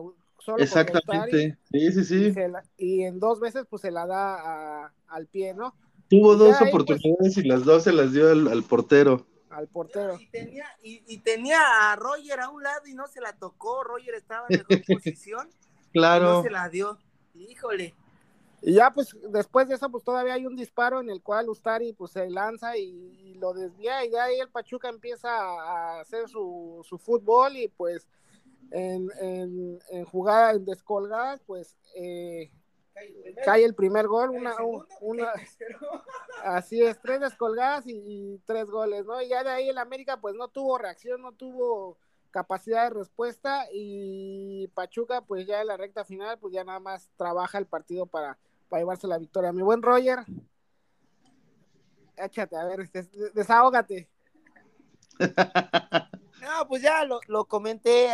Exactamente, 0.58 1.58
sí, 1.72 1.92
sí, 1.92 2.04
sí. 2.04 2.34
Y, 2.78 3.04
en 3.04 3.20
dos 3.20 3.40
veces 3.40 3.66
pues 3.70 3.82
se 3.82 3.92
la 3.92 4.06
da 4.06 4.94
al 5.08 5.28
pie, 5.28 5.54
¿no? 5.54 5.76
Tuvo 6.10 6.36
dos 6.36 6.58
pues, 6.58 6.70
oportunidades 6.70 7.38
y 7.38 7.44
las 7.44 7.64
dos 7.64 7.84
se 7.84 7.92
las 7.92 8.14
dio 8.14 8.32
al, 8.32 8.64
portero. 8.64 9.28
Al 9.50 9.68
portero. 9.68 10.20
Y 10.20 10.28
tenía, 10.28 10.66
y, 10.82 11.18
tenía 11.20 11.92
a 11.92 11.96
Roger 11.96 12.40
a 12.40 12.50
un 12.50 12.64
lado 12.64 12.88
y 12.88 12.94
no 12.94 13.08
se 13.08 13.22
la 13.22 13.34
tocó, 13.34 13.84
Roger 13.84 14.16
estaba 14.16 14.48
en 14.50 14.64
mejor 14.68 14.86
posición. 14.96 15.50
claro. 15.92 16.34
no 16.34 16.44
se 16.44 16.50
la 16.50 16.70
dio. 16.70 16.98
Híjole. 17.36 17.94
Y 18.62 18.74
ya 18.74 18.92
pues 18.92 19.16
después 19.30 19.70
de 19.70 19.76
eso 19.76 19.90
pues 19.90 20.04
todavía 20.04 20.34
hay 20.34 20.46
un 20.46 20.56
disparo 20.56 21.00
en 21.00 21.10
el 21.10 21.22
cual 21.22 21.48
Ustari 21.48 21.94
pues 21.94 22.12
se 22.12 22.30
lanza 22.30 22.78
y, 22.78 23.36
lo 23.40 23.54
desvía 23.54 24.04
y 24.04 24.12
ya 24.12 24.26
ahí 24.26 24.38
el 24.38 24.50
Pachuca 24.50 24.90
empieza 24.90 25.30
a 25.30 26.02
hacer 26.02 26.28
su, 26.28 26.82
su 26.84 26.98
fútbol 26.98 27.56
y 27.56 27.70
pues 27.70 28.06
en, 28.72 29.10
en, 29.20 29.80
en 29.90 30.06
jugada 30.06 30.52
en 30.52 30.66
descolgadas, 30.66 31.42
pues 31.46 31.76
eh, 31.96 32.52
cae 33.44 33.64
el 33.64 33.76
primer 33.76 34.08
gol, 34.08 34.30
una, 34.32 34.56
una, 35.02 35.34
así 36.44 36.82
es, 36.82 37.00
tres 37.02 37.22
descolgadas 37.22 37.86
y, 37.88 38.42
tres 38.46 38.70
goles, 38.70 39.06
¿no? 39.06 39.22
Y 39.22 39.30
ya 39.30 39.44
de 39.44 39.50
ahí 39.50 39.70
el 39.70 39.78
América 39.78 40.20
pues 40.20 40.36
no 40.36 40.48
tuvo 40.48 40.78
reacción, 40.78 41.22
no 41.22 41.32
tuvo 41.32 41.98
capacidad 42.32 42.84
de 42.84 42.92
respuesta 42.92 43.66
y 43.74 44.68
Pachuca 44.70 45.22
pues 45.22 45.48
ya 45.48 45.62
en 45.62 45.68
la 45.68 45.78
recta 45.78 46.06
final 46.06 46.38
pues 46.38 46.54
ya 46.54 46.64
nada 46.64 46.80
más 46.80 47.10
trabaja 47.18 47.58
el 47.58 47.66
partido 47.66 48.06
para, 48.06 48.38
para 48.68 48.82
llevarse 48.82 49.08
la 49.08 49.18
victoria. 49.18 49.52
Mi 49.52 49.62
buen 49.62 49.82
Roger, 49.82 50.20
échate, 52.18 52.56
a 52.56 52.66
ver, 52.66 52.90
desahógate. 53.34 54.10
No, 56.42 56.66
pues 56.70 56.82
ya 56.82 57.04
lo, 57.04 57.20
lo 57.28 57.46
comenté 57.46 58.08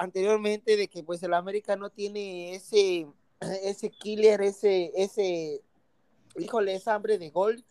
anteriormente 0.00 0.78
de 0.78 0.88
que 0.88 1.04
pues 1.04 1.22
el 1.22 1.34
América 1.34 1.76
no 1.76 1.90
tiene 1.90 2.54
ese, 2.54 3.06
ese 3.40 3.90
killer, 3.90 4.40
ese, 4.40 4.92
ese, 4.96 5.62
híjole, 6.38 6.74
esa 6.74 6.94
hambre 6.94 7.18
de 7.18 7.28
gol, 7.28 7.62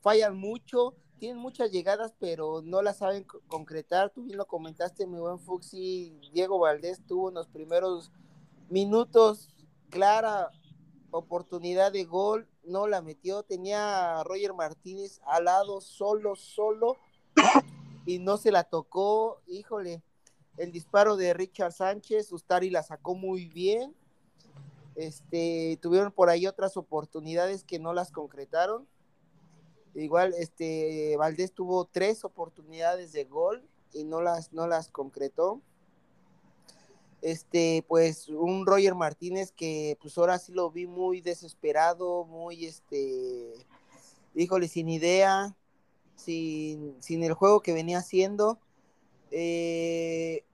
fallan 0.00 0.36
mucho, 0.36 0.94
tienen 1.18 1.38
muchas 1.38 1.72
llegadas, 1.72 2.12
pero 2.18 2.60
no 2.62 2.82
las 2.82 2.98
saben 2.98 3.24
concretar. 3.24 4.10
Tú 4.10 4.24
bien 4.24 4.36
lo 4.36 4.46
comentaste, 4.46 5.06
mi 5.06 5.18
buen 5.18 5.38
Fuxi, 5.38 6.20
Diego 6.32 6.58
Valdés 6.58 7.00
tuvo 7.06 7.30
en 7.30 7.36
los 7.36 7.48
primeros 7.48 8.12
minutos 8.68 9.48
clara 9.88 10.50
oportunidad 11.10 11.90
de 11.90 12.04
gol, 12.04 12.46
no 12.64 12.86
la 12.86 13.00
metió, 13.00 13.44
tenía 13.44 14.20
a 14.20 14.24
Roger 14.24 14.52
Martínez 14.52 15.22
al 15.24 15.46
lado, 15.46 15.80
solo, 15.80 16.36
solo, 16.36 16.98
y 18.04 18.18
no 18.18 18.36
se 18.36 18.52
la 18.52 18.64
tocó, 18.64 19.40
híjole, 19.46 20.02
el 20.58 20.72
disparo 20.72 21.16
de 21.16 21.32
Richard 21.34 21.72
Sánchez, 21.72 22.32
Ustari 22.32 22.70
la 22.70 22.82
sacó 22.82 23.14
muy 23.14 23.46
bien. 23.46 23.94
Este, 24.96 25.78
tuvieron 25.80 26.10
por 26.12 26.28
ahí 26.28 26.46
otras 26.46 26.76
oportunidades 26.76 27.64
que 27.64 27.78
no 27.78 27.92
las 27.92 28.10
concretaron. 28.10 28.86
Igual, 29.94 30.34
este, 30.38 31.16
Valdés 31.16 31.52
tuvo 31.52 31.84
tres 31.86 32.24
oportunidades 32.24 33.12
de 33.12 33.24
gol 33.24 33.66
y 33.92 34.04
no 34.04 34.20
las, 34.20 34.52
no 34.52 34.66
las 34.66 34.88
concretó. 34.90 35.60
este, 37.22 37.84
pues 37.88 38.28
un 38.28 38.66
Roger 38.66 38.94
Martínez 38.94 39.52
que 39.52 39.96
pues 40.00 40.16
ahora 40.18 40.38
sí 40.38 40.52
lo 40.52 40.70
vi 40.70 40.86
muy 40.86 41.20
desesperado, 41.20 42.24
muy 42.24 42.64
este, 42.66 43.54
híjole, 44.34 44.68
sin 44.68 44.88
idea, 44.88 45.56
sin, 46.14 46.96
sin 47.00 47.22
el 47.24 47.34
juego 47.34 47.60
que 47.60 47.72
venía 47.72 47.98
haciendo. 47.98 48.58
Eh, 49.30 50.44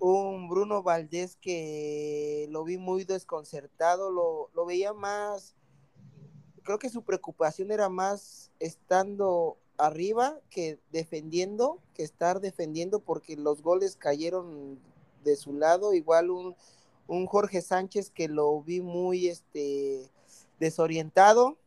un 0.00 0.48
Bruno 0.48 0.82
Valdés 0.82 1.36
que 1.36 2.48
lo 2.50 2.64
vi 2.64 2.76
muy 2.76 3.04
desconcertado, 3.04 4.10
lo, 4.10 4.50
lo 4.54 4.66
veía 4.66 4.92
más, 4.92 5.54
creo 6.62 6.78
que 6.78 6.90
su 6.90 7.02
preocupación 7.02 7.70
era 7.70 7.88
más 7.88 8.50
estando 8.58 9.58
arriba 9.78 10.40
que 10.50 10.78
defendiendo, 10.90 11.80
que 11.94 12.02
estar 12.02 12.40
defendiendo 12.40 13.00
porque 13.00 13.36
los 13.36 13.62
goles 13.62 13.96
cayeron 13.96 14.80
de 15.24 15.36
su 15.36 15.52
lado, 15.54 15.94
igual 15.94 16.30
un, 16.30 16.56
un 17.06 17.26
Jorge 17.26 17.62
Sánchez 17.62 18.10
que 18.10 18.28
lo 18.28 18.60
vi 18.62 18.80
muy 18.80 19.28
este 19.28 20.10
desorientado. 20.58 21.58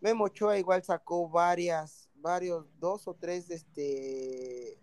Memo 0.00 0.24
Ochoa 0.24 0.58
igual 0.58 0.82
sacó 0.82 1.28
varias, 1.28 2.08
varios, 2.16 2.66
dos 2.80 3.06
o 3.06 3.14
tres 3.14 3.50
este 3.50 4.81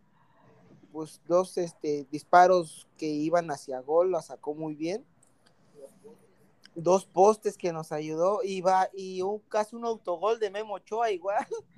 pues 0.91 1.21
dos 1.27 1.57
este 1.57 2.07
disparos 2.11 2.87
que 2.97 3.07
iban 3.07 3.49
hacia 3.51 3.79
gol, 3.81 4.11
lo 4.11 4.21
sacó 4.21 4.53
muy 4.53 4.75
bien. 4.75 5.05
Dos 6.75 7.05
postes 7.05 7.57
que 7.57 7.73
nos 7.73 7.91
ayudó 7.91 8.41
y 8.43 8.63
y 8.93 9.21
un 9.21 9.39
casi 9.49 9.75
un 9.75 9.85
autogol 9.85 10.39
de 10.39 10.49
Memo 10.51 10.75
Ochoa 10.75 11.11
igual. 11.11 11.45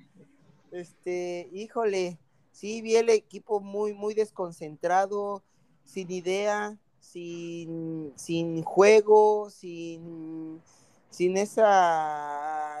Este, 0.70 1.50
híjole, 1.52 2.18
sí 2.50 2.80
vi 2.80 2.96
el 2.96 3.10
equipo 3.10 3.60
muy 3.60 3.92
muy 3.92 4.14
desconcentrado, 4.14 5.42
sin 5.84 6.10
idea, 6.10 6.78
sin, 7.02 8.12
sin 8.16 8.62
juego, 8.62 9.50
sin, 9.50 10.62
sin 11.10 11.36
esa 11.36 12.80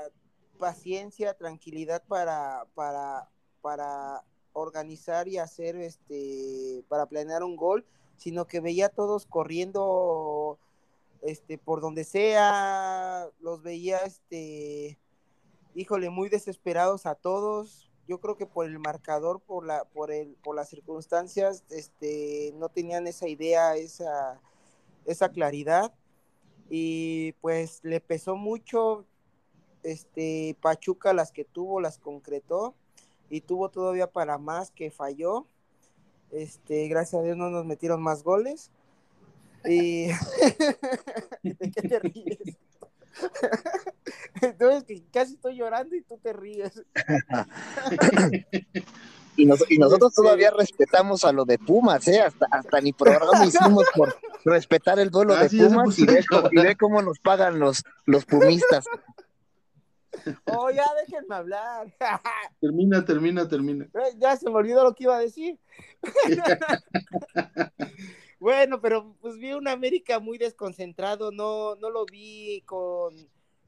paciencia, 0.58 1.34
tranquilidad 1.34 2.02
para, 2.06 2.66
para, 2.74 3.28
para 3.60 4.24
organizar 4.52 5.28
y 5.28 5.38
hacer 5.38 5.76
este 5.76 6.84
para 6.88 7.06
planear 7.06 7.42
un 7.42 7.56
gol, 7.56 7.84
sino 8.16 8.46
que 8.46 8.60
veía 8.60 8.86
a 8.86 8.90
todos 8.90 9.26
corriendo 9.26 10.58
este 11.22 11.58
por 11.58 11.80
donde 11.80 12.04
sea, 12.04 13.28
los 13.40 13.62
veía 13.62 13.98
este 13.98 14.98
híjole, 15.74 16.10
muy 16.10 16.28
desesperados 16.28 17.06
a 17.06 17.14
todos, 17.14 17.90
yo 18.08 18.20
creo 18.20 18.36
que 18.36 18.46
por 18.46 18.66
el 18.66 18.78
marcador, 18.78 19.40
por 19.40 19.64
la, 19.64 19.84
por 19.84 20.10
el, 20.10 20.34
por 20.42 20.56
las 20.56 20.68
circunstancias, 20.68 21.64
este, 21.70 22.52
no 22.56 22.68
tenían 22.68 23.06
esa 23.06 23.28
idea, 23.28 23.76
esa, 23.76 24.40
esa 25.06 25.30
claridad. 25.30 25.94
Y 26.68 27.32
pues 27.40 27.80
le 27.82 28.00
pesó 28.00 28.36
mucho, 28.36 29.06
este, 29.82 30.56
Pachuca 30.60 31.12
las 31.12 31.32
que 31.32 31.44
tuvo, 31.44 31.80
las 31.80 31.98
concretó, 31.98 32.74
y 33.32 33.40
tuvo 33.40 33.70
todavía 33.70 34.06
para 34.06 34.36
más 34.36 34.70
que 34.70 34.90
falló. 34.90 35.46
Este, 36.30 36.86
gracias 36.88 37.18
a 37.18 37.24
Dios 37.24 37.34
no 37.34 37.48
nos 37.48 37.64
metieron 37.64 38.02
más 38.02 38.22
goles. 38.22 38.70
Y 39.64 40.08
¿de 41.42 41.72
qué 41.74 41.88
te 41.88 41.98
ríes? 41.98 42.58
Entonces, 44.42 44.84
que 44.84 45.02
casi 45.10 45.34
estoy 45.34 45.56
llorando 45.56 45.96
y 45.96 46.02
tú 46.02 46.18
te 46.18 46.34
ríes. 46.34 46.82
y, 49.36 49.78
nosotros 49.78 50.12
todavía 50.12 50.50
respetamos 50.50 51.24
a 51.24 51.32
lo 51.32 51.46
de 51.46 51.58
Pumas, 51.58 52.06
¿eh? 52.08 52.20
Hasta, 52.20 52.46
hasta 52.50 52.82
ni 52.82 52.92
programa 52.92 53.46
hicimos 53.46 53.86
por 53.94 54.14
respetar 54.44 54.98
el 54.98 55.08
duelo 55.08 55.36
de 55.36 55.48
Pumas 55.48 55.98
y 55.98 56.04
ve, 56.04 56.76
cómo 56.78 57.00
nos 57.00 57.18
pagan 57.18 57.58
los, 57.58 57.82
los 58.04 58.26
pumistas. 58.26 58.84
Oh, 60.46 60.70
ya 60.70 60.84
déjenme 61.00 61.34
hablar. 61.34 61.92
termina, 62.60 63.04
termina, 63.04 63.48
termina. 63.48 63.88
Ya 64.18 64.36
se 64.36 64.48
me 64.48 64.56
olvidó 64.56 64.84
lo 64.84 64.94
que 64.94 65.04
iba 65.04 65.16
a 65.16 65.20
decir. 65.20 65.58
bueno, 68.40 68.80
pero 68.80 69.14
pues 69.20 69.38
vi 69.38 69.52
un 69.52 69.68
América 69.68 70.18
muy 70.18 70.38
desconcentrado, 70.38 71.30
no, 71.30 71.76
no 71.76 71.90
lo 71.90 72.06
vi 72.06 72.62
con 72.66 73.14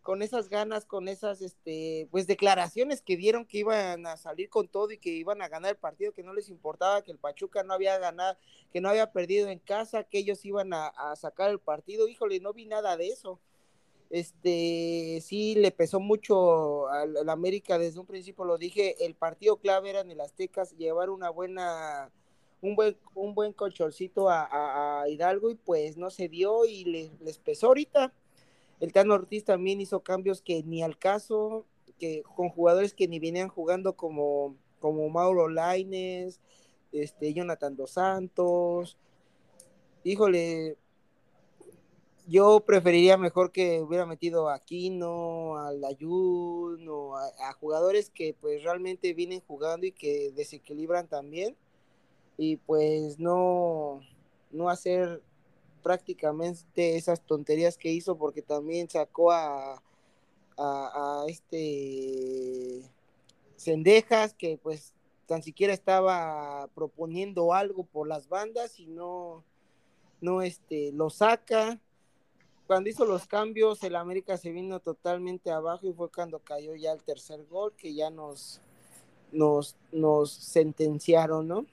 con 0.05 0.21
esas 0.21 0.51
ganas, 0.51 0.85
con 0.85 1.09
esas 1.09 1.41
este, 1.41 2.07
pues 2.11 2.27
declaraciones 2.27 3.01
que 3.01 3.17
dieron 3.17 3.47
que 3.47 3.59
iban 3.59 4.07
a 4.07 4.19
salir 4.19 4.51
con 4.51 4.69
todo 4.69 4.91
y 4.91 4.99
que 4.99 5.09
iban 5.09 5.41
a 5.41 5.49
ganar 5.49 5.71
el 5.71 5.79
partido, 5.79 6.13
que 6.13 6.23
no 6.23 6.35
les 6.35 6.51
importaba 6.51 7.03
que 7.03 7.11
el 7.11 7.17
Pachuca 7.17 7.63
no 7.63 7.73
había 7.73 7.99
ganado, 7.99 8.37
que 8.71 8.83
no 8.83 8.91
había 8.91 9.13
perdido 9.13 9.49
en 9.49 9.59
casa, 9.59 10.05
que 10.05 10.19
ellos 10.19 10.45
iban 10.45 10.75
a, 10.75 10.93
sacar 11.17 11.51
el 11.51 11.59
partido, 11.59 12.07
híjole, 12.07 12.39
no 12.39 12.53
vi 12.53 12.67
nada 12.67 12.99
de 12.99 13.09
eso. 13.09 13.41
Este, 14.15 15.21
sí 15.23 15.57
le 15.57 15.73
pesó 15.73 15.99
mucho 15.99 16.89
al, 16.89 17.29
América 17.29 17.79
desde 17.79 17.99
un 17.99 18.07
principio, 18.07 18.45
lo 18.45 18.59
dije, 18.59 19.05
el 19.05 19.15
partido 19.15 19.57
clave 19.57 19.91
era 19.91 20.01
en 20.01 20.11
el 20.11 20.21
Aztecas, 20.21 20.77
llevar 20.77 21.11
una 21.11 21.31
buena, 21.31 22.13
un 22.61 22.77
buen, 22.77 22.97
un 23.15 23.35
buen 23.35 23.53
colchorcito 23.53 24.29
a, 24.31 25.05
Hidalgo 25.09 25.51
y 25.51 25.57
pues 25.57 25.97
no 25.97 26.11
se 26.11 26.29
dio 26.29 26.65
y 26.65 26.85
les 26.85 27.39
pesó 27.39 27.69
ahorita 27.69 28.13
el 28.81 28.93
Tano 28.93 29.15
Ortiz 29.15 29.45
también 29.45 29.81
hizo 29.81 30.01
cambios 30.01 30.43
que 30.43 30.63
ni 30.63 30.83
al 30.83 30.99
caso, 30.99 31.65
que 31.99 32.23
con 32.23 32.49
jugadores 32.51 32.95
que 32.95 33.09
ni 33.09 33.19
venían 33.19 33.49
jugando 33.49 33.97
como, 33.97 34.57
como 34.81 35.09
Mauro 35.09 35.49
Laines, 35.49 36.41
este, 36.93 37.33
Jonathan 37.33 37.77
Dos 37.77 37.93
Santos. 37.93 38.99
Híjole, 40.03 40.77
yo 42.27 42.61
preferiría 42.61 43.17
mejor 43.17 43.53
que 43.53 43.81
hubiera 43.83 44.07
metido 44.07 44.49
a 44.49 44.55
Aquino, 44.55 45.59
al 45.59 45.85
Ayun, 45.85 46.89
o 46.89 47.17
a, 47.17 47.53
jugadores 47.61 48.11
que 48.11 48.35
pues 48.41 48.63
realmente 48.63 49.13
vienen 49.13 49.43
jugando 49.47 49.87
y 49.87 49.93
que 49.93 50.33
desequilibran 50.33 51.09
también. 51.09 51.57
Y 52.37 52.57
pues 52.57 53.19
no, 53.19 54.01
no 54.51 54.69
hacer 54.71 55.23
prácticamente 55.83 56.97
esas 56.97 57.21
tonterías 57.21 57.77
que 57.77 57.93
hizo 57.93 58.17
porque 58.17 58.43
también 58.43 58.89
sacó 58.89 59.31
a, 59.33 59.83
a, 60.57 61.25
este 61.29 62.83
Cendejas 63.57 64.35
que 64.35 64.59
pues 64.63 64.95
tan 65.27 65.43
siquiera 65.43 65.73
estaba 65.73 66.69
proponiendo 66.75 67.53
algo 67.55 67.85
por 67.85 68.09
las 68.09 68.29
bandas 68.29 68.79
y 68.81 68.87
no, 68.87 69.45
no 70.21 70.43
este, 70.43 70.91
lo 70.93 71.11
saca. 71.11 71.81
Cuando 72.67 72.89
hizo 72.89 73.05
los 73.05 73.27
cambios, 73.27 73.83
el 73.83 73.95
América 73.95 74.37
se 74.39 74.51
vino 74.51 74.81
totalmente 74.81 75.51
abajo 75.51 75.87
y 75.87 75.93
fue 75.93 76.11
cuando 76.11 76.39
cayó 76.39 76.75
ya 76.75 76.93
el 76.93 77.03
tercer 77.03 77.45
gol 77.45 77.75
que 77.77 77.95
ya 77.95 78.11
nos, 78.11 78.61
nos, 79.33 79.77
nos 79.93 80.33
sentenciaron, 80.33 81.47
¿no? 81.47 81.67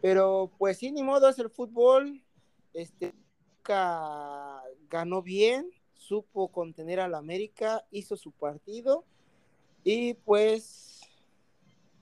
Pero 0.00 0.52
pues 0.58 0.78
sí, 0.78 0.92
ni 0.92 1.02
modo, 1.02 1.28
es 1.28 1.38
el 1.40 1.50
fútbol, 1.50 2.22
este, 2.72 3.12
ganó 4.88 5.22
bien, 5.22 5.70
supo 5.94 6.48
contener 6.48 7.00
al 7.00 7.14
América, 7.14 7.84
hizo 7.90 8.16
su 8.16 8.30
partido 8.30 9.04
y 9.82 10.14
pues 10.14 11.00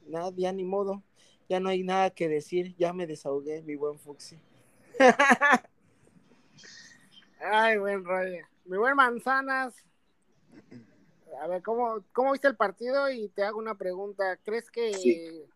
nada, 0.07 0.31
ya 0.37 0.53
ni 0.53 0.65
modo, 0.65 1.03
ya 1.49 1.61
no 1.61 1.71
hay 1.71 1.83
nada 1.83 2.11
que 2.11 2.29
decir, 2.29 2.75
ya 2.77 2.93
me 2.93 3.07
desahogué, 3.07 3.63
mi 3.63 3.77
buen 3.77 3.99
Fuxi. 3.99 4.37
Ay, 7.47 7.77
buen 7.77 8.05
rollo. 8.05 8.47
Mi 8.65 8.79
buen 8.79 8.97
Manzanas. 8.97 9.75
A 11.43 11.47
ver, 11.47 11.63
¿cómo, 11.63 12.03
¿cómo 12.13 12.33
viste 12.33 12.49
el 12.49 12.57
partido? 12.57 13.11
Y 13.11 13.29
te 13.29 13.45
hago 13.45 13.59
una 13.59 13.75
pregunta. 13.75 14.39
¿Crees 14.45 14.71
que, 14.71 15.47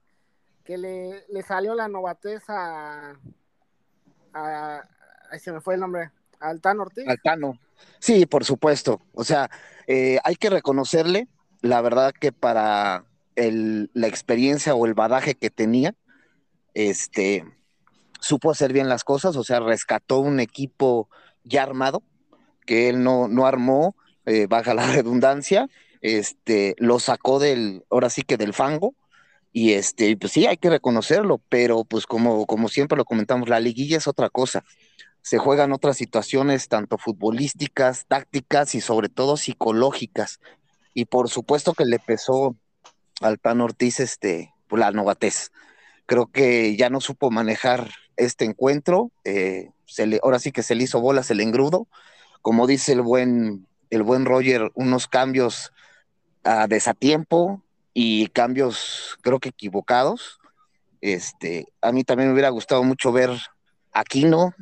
que 0.64 0.76
le, 0.76 1.24
le, 1.28 1.42
salió 1.42 1.74
la 1.74 1.88
novatez 1.88 2.42
a, 2.48 3.16
a, 4.34 4.82
Ahí 5.30 5.38
se 5.38 5.50
me 5.50 5.62
fue 5.62 5.74
el 5.74 5.80
nombre. 5.80 6.10
Altano 6.40 6.82
Ortiz. 6.82 7.08
Altano. 7.08 7.58
Sí, 8.00 8.26
por 8.26 8.44
supuesto. 8.44 9.00
O 9.14 9.24
sea, 9.24 9.50
eh, 9.86 10.18
hay 10.24 10.36
que 10.36 10.50
reconocerle, 10.50 11.26
la 11.62 11.80
verdad 11.80 12.12
que 12.12 12.32
para 12.32 13.04
el, 13.34 13.90
la 13.94 14.08
experiencia 14.08 14.74
o 14.74 14.84
el 14.84 14.94
badaje 14.94 15.34
que 15.34 15.48
tenía, 15.48 15.94
este, 16.74 17.44
supo 18.20 18.50
hacer 18.50 18.74
bien 18.74 18.88
las 18.88 19.04
cosas, 19.04 19.36
o 19.36 19.44
sea, 19.44 19.60
rescató 19.60 20.18
un 20.18 20.38
equipo 20.38 21.08
ya 21.48 21.62
armado, 21.62 22.02
que 22.66 22.88
él 22.88 23.02
no, 23.02 23.28
no 23.28 23.46
armó, 23.46 23.96
eh, 24.26 24.46
baja 24.48 24.74
la 24.74 24.86
redundancia, 24.92 25.68
este, 26.00 26.74
lo 26.78 27.00
sacó 27.00 27.38
del, 27.38 27.84
ahora 27.90 28.10
sí 28.10 28.22
que 28.22 28.36
del 28.36 28.54
fango, 28.54 28.94
y 29.52 29.72
este, 29.72 30.16
pues 30.16 30.32
sí, 30.32 30.46
hay 30.46 30.58
que 30.58 30.70
reconocerlo, 30.70 31.40
pero 31.48 31.84
pues 31.84 32.06
como, 32.06 32.46
como 32.46 32.68
siempre 32.68 32.98
lo 32.98 33.04
comentamos, 33.04 33.48
la 33.48 33.60
liguilla 33.60 33.96
es 33.96 34.06
otra 34.06 34.28
cosa 34.30 34.62
se 35.28 35.36
juegan 35.36 35.72
otras 35.72 35.98
situaciones, 35.98 36.68
tanto 36.68 36.96
futbolísticas, 36.96 38.06
tácticas 38.06 38.74
y 38.74 38.80
sobre 38.80 39.10
todo 39.10 39.36
psicológicas. 39.36 40.40
Y 40.94 41.04
por 41.04 41.28
supuesto 41.28 41.74
que 41.74 41.84
le 41.84 41.98
pesó 41.98 42.56
al 43.20 43.38
Tan 43.38 43.60
Ortiz 43.60 44.00
este, 44.00 44.54
pues, 44.68 44.80
la 44.80 44.90
novatez. 44.90 45.50
Creo 46.06 46.28
que 46.28 46.76
ya 46.76 46.88
no 46.88 47.02
supo 47.02 47.30
manejar 47.30 47.90
este 48.18 48.44
encuentro. 48.44 49.10
Eh, 49.24 49.70
se 49.86 50.06
le, 50.06 50.20
ahora 50.22 50.38
sí 50.38 50.52
que 50.52 50.62
se 50.62 50.74
le 50.74 50.84
hizo 50.84 51.00
bolas 51.00 51.30
el 51.30 51.40
engrudo. 51.40 51.86
Como 52.42 52.66
dice 52.66 52.92
el 52.92 53.00
buen, 53.00 53.66
el 53.90 54.02
buen 54.02 54.26
Roger, 54.26 54.70
unos 54.74 55.08
cambios 55.08 55.72
a 56.44 56.66
desatiempo 56.66 57.62
y 57.94 58.28
cambios 58.28 59.18
creo 59.22 59.40
que 59.40 59.48
equivocados. 59.48 60.38
Este, 61.00 61.66
a 61.80 61.92
mí 61.92 62.04
también 62.04 62.28
me 62.28 62.34
hubiera 62.34 62.50
gustado 62.50 62.82
mucho 62.82 63.12
ver 63.12 63.30
a 63.92 64.00
Aquino, 64.00 64.54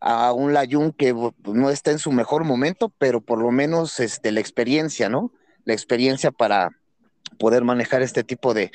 a 0.00 0.32
un 0.32 0.52
Layun 0.52 0.92
que 0.92 1.14
no 1.44 1.70
está 1.70 1.90
en 1.90 1.98
su 1.98 2.12
mejor 2.12 2.44
momento, 2.44 2.92
pero 2.98 3.20
por 3.20 3.38
lo 3.40 3.50
menos 3.50 4.00
este, 4.00 4.32
la 4.32 4.40
experiencia, 4.40 5.08
¿no? 5.08 5.32
La 5.64 5.74
experiencia 5.74 6.30
para 6.30 6.70
poder 7.38 7.64
manejar 7.64 8.02
este 8.02 8.24
tipo 8.24 8.54
de, 8.54 8.70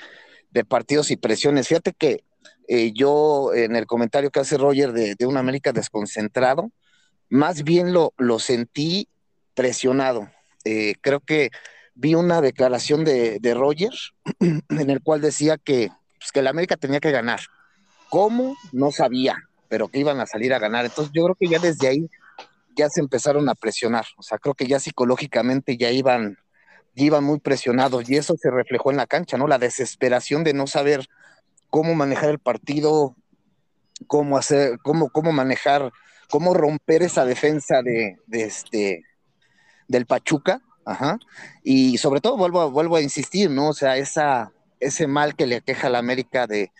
de 0.52 0.66
partidos 0.66 1.12
y 1.12 1.18
presiones. 1.18 1.68
Fíjate 1.68 1.94
que 1.94 2.24
eh, 2.74 2.94
yo 2.94 3.54
en 3.54 3.76
el 3.76 3.86
comentario 3.86 4.30
que 4.32 4.40
hace 4.40 4.58
Roger 4.58 4.94
de, 4.94 5.16
de 5.16 5.26
un 5.26 5.36
América 5.36 5.74
desconcentrado, 5.74 6.72
más 7.28 7.64
bien 7.64 7.92
lo, 7.92 8.14
lo 8.18 8.40
sentí 8.40 9.10
presionado. 9.54 10.32
Eh, 10.64 10.96
creo 11.02 11.20
que 11.20 11.50
vi 11.96 12.16
una 12.16 12.40
declaración 12.40 13.04
de, 13.04 13.40
de 13.42 13.54
Roger 13.56 13.92
en 14.40 14.90
el 14.90 15.02
cual 15.02 15.20
decía 15.20 15.58
que, 15.58 15.90
pues, 16.18 16.32
que 16.32 16.40
el 16.40 16.48
América 16.48 16.78
tenía 16.78 17.02
que 17.02 17.12
ganar. 17.12 17.42
¿Cómo? 18.10 18.56
No 18.72 18.94
sabía, 18.94 19.36
pero 19.68 19.90
que 19.90 20.00
iban 20.00 20.22
a 20.22 20.26
salir 20.26 20.54
a 20.54 20.60
ganar. 20.60 20.86
Entonces 20.86 21.12
yo 21.14 21.26
creo 21.26 21.36
que 21.36 21.50
ya 21.50 21.60
desde 21.60 21.90
ahí 21.90 22.10
ya 22.78 22.88
se 22.88 23.02
empezaron 23.02 23.50
a 23.50 23.56
presionar. 23.56 24.06
O 24.16 24.24
sea, 24.24 24.38
creo 24.38 24.54
que 24.54 24.68
ya 24.68 24.80
psicológicamente 24.80 25.76
ya 25.76 25.92
iban 25.92 26.38
iban 26.96 27.26
muy 27.26 27.40
presionados 27.40 28.10
y 28.10 28.16
eso 28.16 28.36
se 28.42 28.50
reflejó 28.50 28.92
en 28.92 28.98
la 28.98 29.08
cancha, 29.08 29.38
¿no? 29.38 29.48
La 29.48 29.58
desesperación 29.58 30.46
de 30.46 30.54
no 30.54 30.68
saber 30.68 31.10
cómo 31.72 31.96
manejar 31.96 32.30
el 32.30 32.38
partido, 32.38 33.16
cómo 34.06 34.38
hacer, 34.38 34.78
cómo, 34.84 35.10
cómo 35.10 35.32
manejar, 35.32 35.92
cómo 36.30 36.54
romper 36.54 37.02
esa 37.02 37.26
defensa 37.26 37.82
de, 37.82 38.20
este 38.30 39.04
del 39.88 40.06
Pachuca, 40.06 40.62
ajá, 40.86 41.18
y 41.64 41.98
sobre 41.98 42.22
todo 42.22 42.38
vuelvo 42.38 42.62
a, 42.62 42.66
vuelvo 42.66 42.98
a 42.98 43.02
insistir, 43.02 43.50
¿no? 43.50 43.70
O 43.70 43.74
sea, 43.74 43.98
ese 43.98 45.08
mal 45.08 45.36
que 45.36 45.48
le 45.48 45.56
aqueja 45.56 45.88
a 45.88 45.90
la 45.90 46.00
América 46.00 46.46
de 46.46 46.72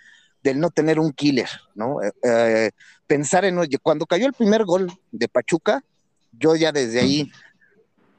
del 0.44 0.60
no 0.60 0.70
tener 0.70 1.00
un 1.00 1.12
killer, 1.12 1.50
¿no? 1.76 2.02
Eh, 2.02 2.12
eh, 2.24 2.72
pensar 3.08 3.46
en, 3.46 3.60
cuando 3.82 4.06
cayó 4.06 4.26
el 4.26 4.34
primer 4.34 4.66
gol 4.66 4.92
de 5.12 5.28
Pachuca, 5.28 5.84
yo 6.32 6.56
ya 6.56 6.72
desde 6.72 7.00
ahí 7.00 7.32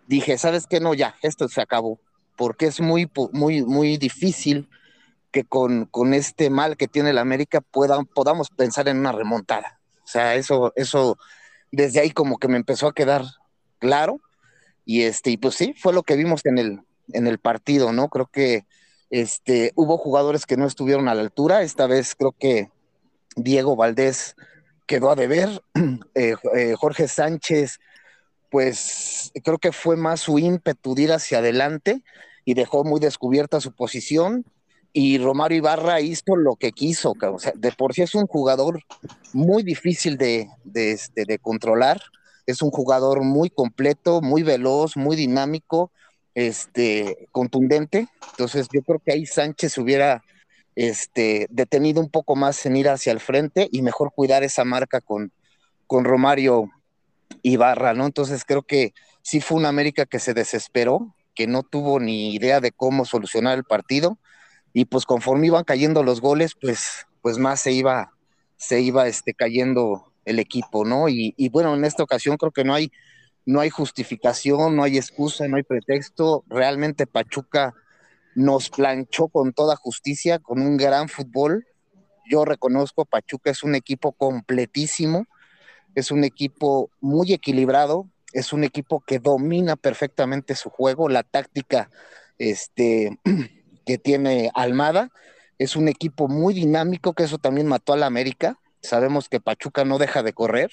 dije, 0.07 0.39
¿sabes 0.39 0.67
qué? 0.67 0.81
No, 0.81 0.95
ya, 0.95 1.17
esto 1.23 1.49
se 1.49 1.61
acabó, 1.61 1.99
porque 2.37 2.67
es 2.67 2.81
muy, 2.81 3.11
muy, 3.33 3.63
muy 3.63 3.97
difícil 3.97 4.69
que 5.33 5.45
con, 5.45 5.87
con 5.87 6.15
este 6.15 6.51
mal 6.51 6.77
que 6.77 6.89
tiene 6.89 7.13
la 7.13 7.23
América 7.23 7.61
puedan, 7.61 8.07
podamos 8.07 8.51
pensar 8.51 8.89
en 8.89 8.99
una 8.99 9.13
remontada. 9.13 9.81
O 10.05 10.07
sea, 10.07 10.35
eso, 10.37 10.73
eso 10.77 11.19
desde 11.73 12.01
ahí 12.01 12.11
como 12.11 12.39
que 12.39 12.49
me 12.49 12.57
empezó 12.57 12.87
a 12.87 12.95
quedar 12.95 13.25
claro. 13.79 14.21
Y 14.85 15.03
este, 15.03 15.31
y 15.31 15.37
pues 15.37 15.55
sí, 15.55 15.75
fue 15.75 15.93
lo 15.93 16.03
que 16.03 16.17
vimos 16.17 16.45
en 16.45 16.59
el, 16.59 16.81
en 17.13 17.27
el 17.27 17.39
partido, 17.39 17.93
¿no? 17.93 18.09
Creo 18.09 18.27
que 18.27 18.67
este, 19.11 19.73
hubo 19.75 19.99
jugadores 19.99 20.47
que 20.47 20.57
no 20.57 20.67
estuvieron 20.67 21.09
a 21.09 21.15
la 21.15 21.23
altura. 21.23 21.63
Esta 21.63 21.87
vez 21.87 22.15
creo 22.15 22.33
que 22.33 22.71
Diego 23.37 23.75
Valdés 23.75 24.37
quedó 24.87 25.11
a 25.11 25.17
deber. 25.17 25.63
Eh, 26.15 26.35
eh, 26.55 26.75
Jorge 26.79 27.09
Sánchez 27.09 27.81
pues 28.53 29.33
creo 29.43 29.57
que 29.57 29.73
fue 29.73 29.97
más 29.97 30.21
su 30.21 30.39
ímpetu 30.39 30.95
de 30.95 31.05
ir 31.05 31.13
hacia 31.13 31.39
adelante 31.39 32.05
y 32.45 32.53
dejó 32.53 32.85
muy 32.85 33.01
descubierta 33.01 33.63
su 33.63 33.73
posición. 33.73 34.45
Y 34.93 35.19
Romario 35.19 35.59
Ibarra 35.59 36.01
hizo 36.01 36.37
lo 36.37 36.57
que 36.57 36.73
quiso, 36.73 37.15
o 37.19 37.39
sea, 37.39 37.53
de 37.57 37.73
por 37.73 37.95
sí 37.95 38.03
es 38.03 38.15
un 38.15 38.27
jugador 38.27 38.81
muy 39.33 39.63
difícil 39.63 40.19
de, 40.19 40.49
este, 40.75 41.25
de 41.25 41.39
controlar, 41.39 42.01
es 42.47 42.61
un 42.61 42.71
jugador 42.71 43.23
muy 43.23 43.49
completo, 43.49 44.21
muy 44.21 44.43
veloz, 44.43 44.97
muy 44.97 45.17
dinámico, 45.17 45.91
este, 46.35 47.29
contundente. 47.33 48.09
Entonces 48.33 48.69
yo 48.71 48.83
creo 48.83 48.99
que 48.99 49.13
ahí 49.13 49.25
Sánchez 49.25 49.79
hubiera 49.79 50.23
este, 50.75 51.47
detenido 51.49 52.01
un 52.01 52.11
poco 52.11 52.37
más 52.37 52.65
en 52.67 52.77
ir 52.77 52.91
hacia 52.91 53.13
el 53.13 53.21
frente 53.21 53.69
y 53.73 53.81
mejor 53.81 54.13
cuidar 54.15 54.43
esa 54.43 54.65
marca 54.65 55.01
con, 55.01 55.33
con 55.87 56.05
Romario 56.05 56.71
Ibarra, 57.43 57.95
¿no? 57.95 58.05
Entonces 58.05 58.45
creo 58.45 58.63
que 58.63 58.93
sí 59.23 59.41
fue 59.41 59.57
una 59.57 59.69
América 59.69 60.05
que 60.05 60.19
se 60.19 60.35
desesperó, 60.35 61.15
que 61.35 61.47
no 61.47 61.63
tuvo 61.63 61.99
ni 61.99 62.35
idea 62.35 62.61
de 62.61 62.73
cómo 62.73 63.07
solucionar 63.07 63.57
el 63.57 63.65
partido 63.65 64.19
y 64.73 64.87
pues 64.87 65.05
conforme 65.05 65.49
iban 65.49 65.65
cayendo 65.65 66.03
los 66.03 66.21
goles, 66.21 66.53
pues, 66.61 67.07
pues 67.21 67.39
más 67.39 67.61
se 67.61 67.73
iba, 67.73 68.13
se 68.57 68.81
iba 68.81 69.07
este, 69.07 69.35
cayendo 69.35 70.13
el 70.25 70.39
equipo, 70.39 70.85
¿no? 70.85 71.09
Y, 71.09 71.35
bueno, 71.51 71.75
en 71.75 71.85
esta 71.85 72.03
ocasión 72.03 72.37
creo 72.37 72.53
que 72.53 72.65
no 72.65 72.75
hay, 72.75 72.93
no 73.45 73.61
hay 73.61 73.71
justificación, 73.71 74.77
no 74.77 74.85
hay 74.85 74.97
excusa, 74.97 75.49
no 75.49 75.57
hay 75.57 75.63
pretexto. 75.63 76.45
Realmente 76.49 77.07
Pachuca 77.07 77.75
nos 78.35 78.71
planchó 78.71 79.29
con 79.29 79.53
toda 79.53 79.77
justicia, 79.77 80.39
con 80.39 80.63
un 80.63 80.77
gran 80.77 81.09
fútbol. 81.09 81.67
Yo 82.31 82.45
reconozco, 82.45 83.05
Pachuca 83.05 83.51
es 83.51 83.63
un 83.63 83.75
equipo 83.75 84.13
completísimo 84.13 85.27
es 85.95 86.11
un 86.11 86.25
equipo 86.25 86.91
muy 87.01 87.33
equilibrado, 87.33 88.09
es 88.33 88.53
un 88.53 88.65
equipo 88.65 89.01
que 89.07 89.19
domina 89.19 89.77
perfectamente 89.77 90.55
su 90.55 90.71
juego, 90.71 91.09
la 91.09 91.23
táctica 91.23 91.91
este, 92.39 93.19
que 93.85 93.99
tiene 93.99 94.51
Almada, 94.55 95.11
es 95.59 95.77
un 95.77 95.89
equipo 95.89 96.29
muy 96.29 96.55
dinámico, 96.55 97.13
que 97.13 97.25
eso 97.25 97.39
también 97.39 97.67
mató 97.67 97.93
a 97.93 97.97
la 97.97 98.07
América, 98.07 98.59
sabemos 98.83 99.29
que 99.29 99.41
Pachuca 99.41 99.85
no 99.85 99.99
deja 99.99 100.23
de 100.23 100.33
correr, 100.33 100.71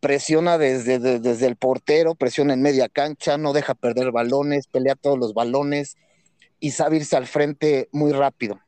presiona 0.00 0.56
desde, 0.56 0.98
desde 0.98 1.46
el 1.46 1.56
portero, 1.56 2.14
presiona 2.14 2.54
en 2.54 2.62
media 2.62 2.88
cancha, 2.88 3.36
no 3.36 3.52
deja 3.52 3.74
perder 3.74 4.12
balones, 4.12 4.66
pelea 4.66 4.94
todos 4.94 5.18
los 5.18 5.34
balones 5.34 5.96
y 6.58 6.70
sabe 6.72 6.96
irse 6.96 7.16
al 7.16 7.26
frente 7.26 7.88
muy 7.92 8.12
rápido. 8.12 8.60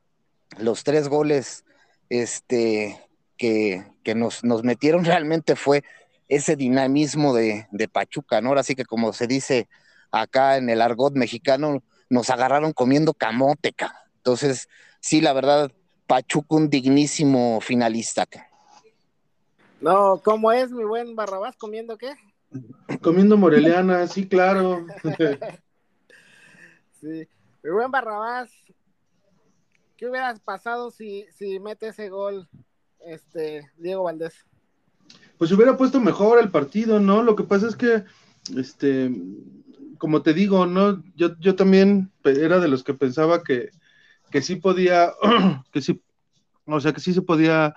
Los 0.59 0.85
tres 0.85 1.09
goles 1.09 1.65
este, 2.11 3.01
que, 3.39 3.85
nos, 4.15 4.45
nos, 4.45 4.63
metieron 4.63 5.05
realmente 5.07 5.57
fue 5.57 5.83
ese 6.29 6.57
dinamismo 6.57 7.35
de, 7.35 7.67
de, 7.71 7.89
Pachuca, 7.89 8.41
¿no? 8.41 8.51
Ahora 8.51 8.63
sí 8.63 8.75
que 8.75 8.85
como 8.85 9.13
se 9.13 9.27
dice 9.27 9.69
acá 10.11 10.57
en 10.57 10.69
el 10.71 10.81
argot 10.81 11.15
mexicano, 11.15 11.83
nos 12.13 12.29
agarraron 12.29 12.73
comiendo 12.73 13.15
camoteca. 13.15 14.05
Entonces, 14.17 14.69
sí, 15.01 15.21
la 15.21 15.33
verdad, 15.33 15.73
Pachuca 16.07 16.57
un 16.57 16.69
dignísimo 16.69 17.61
finalista. 17.63 18.27
No, 19.81 20.21
¿cómo 20.23 20.53
es 20.53 20.71
mi 20.71 20.85
buen 20.85 21.17
Barrabás 21.17 21.57
comiendo 21.57 21.97
qué? 21.97 22.15
Comiendo 23.01 23.37
moreliana, 23.37 24.07
sí, 24.07 24.29
claro. 24.29 24.87
sí, 27.01 27.27
mi 27.63 27.71
buen 27.71 27.91
Barrabás, 27.91 28.51
¿qué 29.97 30.07
hubieras 30.07 30.39
pasado 30.41 30.91
si, 30.91 31.27
si 31.33 31.59
mete 31.61 31.89
ese 31.89 32.11
gol 32.11 32.47
este, 33.07 33.71
Diego 33.79 34.03
Valdés. 34.03 34.35
Pues 35.39 35.51
hubiera 35.53 35.77
puesto 35.79 35.99
mejor 35.99 36.39
el 36.39 36.51
partido, 36.51 37.01
¿no? 37.01 37.23
Lo 37.23 37.37
que 37.37 37.45
pasa 37.45 37.69
es 37.69 37.77
que, 37.77 38.05
este, 38.55 39.11
como 40.03 40.23
te 40.23 40.35
digo, 40.35 40.67
¿no? 40.67 41.01
Yo, 41.15 41.39
yo 41.39 41.55
también 41.55 42.11
era 42.25 42.59
de 42.59 42.67
los 42.67 42.83
que 42.83 42.93
pensaba 42.93 43.45
que, 43.45 43.71
que 44.33 44.43
sí 44.43 44.57
podía, 44.57 45.13
que 45.73 45.81
sí, 45.81 46.03
o 46.65 46.81
sea, 46.81 46.93
que 46.93 46.99
sí 46.99 47.15
se 47.15 47.23
podía 47.23 47.77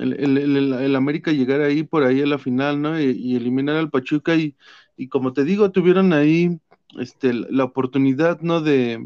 el, 0.00 0.12
el, 0.14 0.72
el, 0.72 0.96
América 0.96 1.30
llegar 1.30 1.60
ahí 1.60 1.84
por 1.84 2.02
ahí 2.02 2.20
a 2.20 2.26
la 2.26 2.38
final, 2.38 2.82
¿no? 2.82 3.00
Y, 3.00 3.36
eliminar 3.36 3.76
al 3.76 3.90
Pachuca 3.90 4.34
y, 4.34 4.56
y, 4.96 5.06
como 5.06 5.32
te 5.32 5.44
digo, 5.44 5.70
tuvieron 5.70 6.12
ahí 6.12 6.58
este, 6.98 7.32
la 7.32 7.62
oportunidad, 7.62 8.40
¿no? 8.40 8.60
De, 8.60 8.98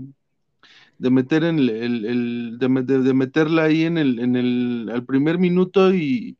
de 0.96 1.10
meter 1.10 1.44
en 1.44 1.58
el, 1.58 1.68
el 2.06 2.58
de, 2.58 3.00
de, 3.02 3.12
meterla 3.12 3.64
ahí 3.64 3.82
en 3.82 3.98
el, 3.98 4.18
en 4.18 4.34
el 4.34 4.90
al 4.94 5.04
primer 5.04 5.36
minuto 5.38 5.92
y, 5.94 6.38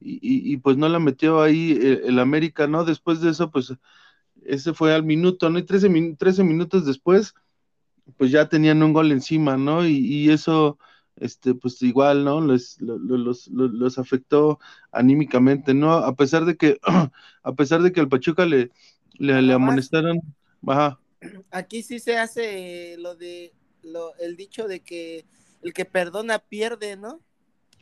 y, 0.00 0.18
y, 0.52 0.56
pues 0.56 0.76
no 0.76 0.88
la 0.88 0.98
metió 0.98 1.40
ahí 1.40 1.78
el, 1.80 2.00
el, 2.04 2.18
América, 2.18 2.66
¿no? 2.66 2.84
Después 2.84 3.20
de 3.20 3.30
eso, 3.30 3.48
pues 3.52 3.72
ese 4.46 4.74
fue 4.74 4.94
al 4.94 5.04
minuto, 5.04 5.50
¿no? 5.50 5.58
Y 5.58 5.62
13, 5.62 6.16
13 6.18 6.44
minutos 6.44 6.86
después, 6.86 7.34
pues 8.16 8.30
ya 8.30 8.48
tenían 8.48 8.82
un 8.82 8.92
gol 8.92 9.12
encima, 9.12 9.56
¿no? 9.56 9.86
Y, 9.86 9.96
y 9.96 10.30
eso, 10.30 10.78
este, 11.16 11.54
pues 11.54 11.80
igual, 11.82 12.24
¿no? 12.24 12.40
Les, 12.40 12.80
los, 12.80 13.00
los, 13.00 13.48
los, 13.48 13.98
afectó 13.98 14.58
anímicamente, 14.90 15.74
¿no? 15.74 15.92
A 15.92 16.14
pesar 16.14 16.44
de 16.44 16.56
que, 16.56 16.78
a 17.42 17.52
pesar 17.54 17.82
de 17.82 17.92
que 17.92 18.00
al 18.00 18.08
Pachuca 18.08 18.46
le, 18.46 18.70
le, 19.14 19.40
le 19.42 19.52
amonestaron, 19.52 20.20
baja. 20.60 20.98
Aquí 21.50 21.82
sí 21.82 22.00
se 22.00 22.18
hace 22.18 22.96
lo 22.98 23.14
de 23.14 23.52
el 24.20 24.36
dicho 24.36 24.68
de 24.68 24.80
que 24.80 25.24
el 25.62 25.72
que 25.72 25.84
perdona 25.84 26.38
pierde, 26.38 26.96
¿no? 26.96 27.20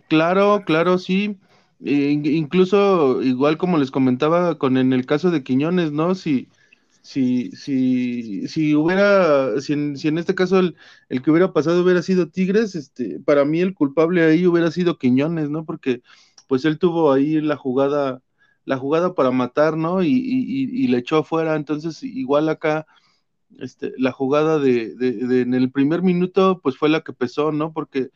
Claro, 0.09 0.63
claro, 0.67 0.99
sí. 0.99 1.39
Incluso, 1.83 3.23
igual 3.23 3.57
como 3.59 3.79
les 3.79 3.91
comentaba 3.91 4.59
con 4.59 4.77
en 4.77 4.93
el 4.93 5.07
caso 5.07 5.31
de 5.31 5.43
Quiñones, 5.43 5.93
¿no? 5.93 6.15
Si, 6.15 6.49
si, 7.03 7.51
si, 7.53 8.47
si 8.49 8.75
hubiera, 8.75 9.61
si 9.61 9.73
en, 9.73 9.97
si 9.97 10.09
en 10.09 10.19
este 10.19 10.35
caso 10.35 10.59
el, 10.59 10.77
el, 11.09 11.23
que 11.23 11.31
hubiera 11.31 11.53
pasado 11.53 11.83
hubiera 11.83 12.03
sido 12.03 12.29
Tigres, 12.29 12.75
este, 12.75 13.21
para 13.21 13.45
mí 13.45 13.61
el 13.61 13.75
culpable 13.75 14.23
ahí 14.25 14.47
hubiera 14.47 14.71
sido 14.71 14.99
Quiñones, 14.99 15.49
¿no? 15.51 15.65
Porque 15.65 16.03
pues 16.47 16.65
él 16.65 16.79
tuvo 16.79 17.13
ahí 17.13 17.41
la 17.41 17.57
jugada, 17.57 18.23
la 18.65 18.77
jugada 18.77 19.15
para 19.15 19.31
matar, 19.31 19.77
¿no? 19.77 20.03
Y, 20.03 20.11
y, 20.11 20.89
le 20.89 20.99
echó 20.99 21.19
afuera, 21.19 21.57
entonces 21.57 22.03
igual 22.03 22.49
acá, 22.49 22.87
este, 23.59 23.93
la 23.99 24.13
jugada 24.13 24.59
de, 24.59 24.95
de, 24.97 25.43
en 25.43 25.55
el 25.55 25.71
primer 25.71 26.03
minuto, 26.03 26.61
pues 26.63 26.77
fue 26.77 26.89
la 26.89 27.03
que 27.03 27.13
pesó, 27.13 27.53
¿no? 27.53 27.73
Porque 27.73 28.11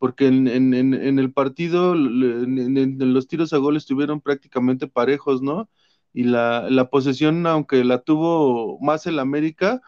porque 0.00 0.28
en, 0.28 0.48
en, 0.48 0.72
en 0.94 1.18
el 1.18 1.30
partido 1.30 1.92
en, 1.94 3.12
los 3.12 3.28
tiros 3.28 3.52
a 3.52 3.58
gol 3.58 3.76
estuvieron 3.76 4.22
prácticamente 4.22 4.88
parejos, 4.88 5.42
¿no? 5.42 5.68
Y 6.14 6.24
la, 6.24 6.70
la 6.70 6.88
posesión, 6.88 7.46
aunque 7.46 7.84
la 7.84 7.98
tuvo 8.00 8.78
más 8.80 9.06
el 9.06 9.18
América, 9.18 9.82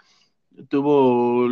tuvo 0.68 1.48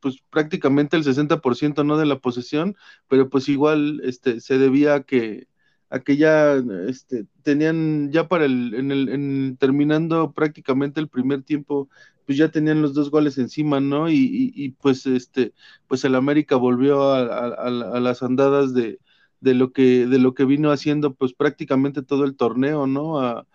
pues 0.00 0.16
prácticamente 0.30 0.96
el 0.96 1.04
60% 1.04 1.84
no 1.84 1.98
de 1.98 2.06
la 2.06 2.20
posesión, 2.20 2.74
pero 3.06 3.28
pues 3.28 3.50
igual 3.50 4.00
este 4.02 4.40
se 4.40 4.56
debía 4.56 4.94
a 4.94 5.02
que 5.02 5.46
a 5.90 6.00
que 6.00 6.16
ya 6.16 6.54
este 6.88 7.26
tenían 7.42 8.10
ya 8.12 8.28
para 8.28 8.44
el 8.46 8.74
en 8.74 8.90
el 8.92 9.08
en, 9.08 9.56
terminando 9.58 10.32
prácticamente 10.32 11.00
el 11.00 11.08
primer 11.08 11.42
tiempo 11.42 11.88
pues 12.26 12.38
ya 12.38 12.50
tenían 12.50 12.80
los 12.82 12.94
dos 12.94 13.10
goles 13.10 13.38
encima, 13.38 13.80
¿no? 13.80 14.08
Y, 14.08 14.52
y, 14.54 14.70
pues 14.70 15.04
este 15.06 15.52
pues 15.88 16.04
el 16.04 16.14
América 16.14 16.56
volvió 16.56 17.12
a, 17.12 17.48
a, 17.48 18.00
las 18.00 18.22
andadas 18.22 18.72
de, 18.72 19.00
de 19.40 19.54
lo 19.54 19.72
que 19.72 20.06
de 20.06 20.18
lo 20.18 20.34
que 20.34 20.44
vino 20.44 20.70
haciendo 20.70 21.14
pues 21.14 21.32
prácticamente 21.34 22.02
todo 22.02 22.24
el 22.24 22.36
torneo, 22.36 22.86
¿no? 22.86 23.20
A, 23.20 23.46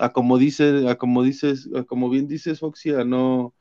a 0.00 0.12
como 0.12 0.38
dice, 0.38 0.88
a 0.88 0.96
como 0.96 1.22
dices, 1.22 1.68
a 1.76 1.84
como 1.84 2.10
bien 2.10 2.26
dices 2.28 2.60
Foxy, 2.60 2.90
a 2.90 3.04
no 3.04 3.54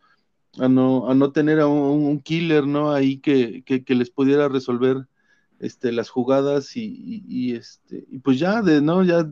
a 0.59 0.67
no, 0.69 1.09
a 1.09 1.15
no 1.15 1.31
tener 1.31 1.59
a 1.59 1.67
un, 1.67 2.19
killer, 2.19 2.67
¿no? 2.67 2.91
Ahí 2.91 3.17
que, 3.19 3.63
que, 3.63 3.95
les 3.95 4.09
pudiera 4.11 4.49
resolver 4.49 5.07
este, 5.64 5.93
las 5.93 6.09
jugadas 6.09 6.76
y, 6.76 7.24
y, 7.26 7.55
este, 7.55 8.05
y 8.09 8.20
pues 8.20 8.38
ya, 8.38 8.61
de, 8.61 8.82
¿no? 8.82 9.01
Ya, 9.03 9.26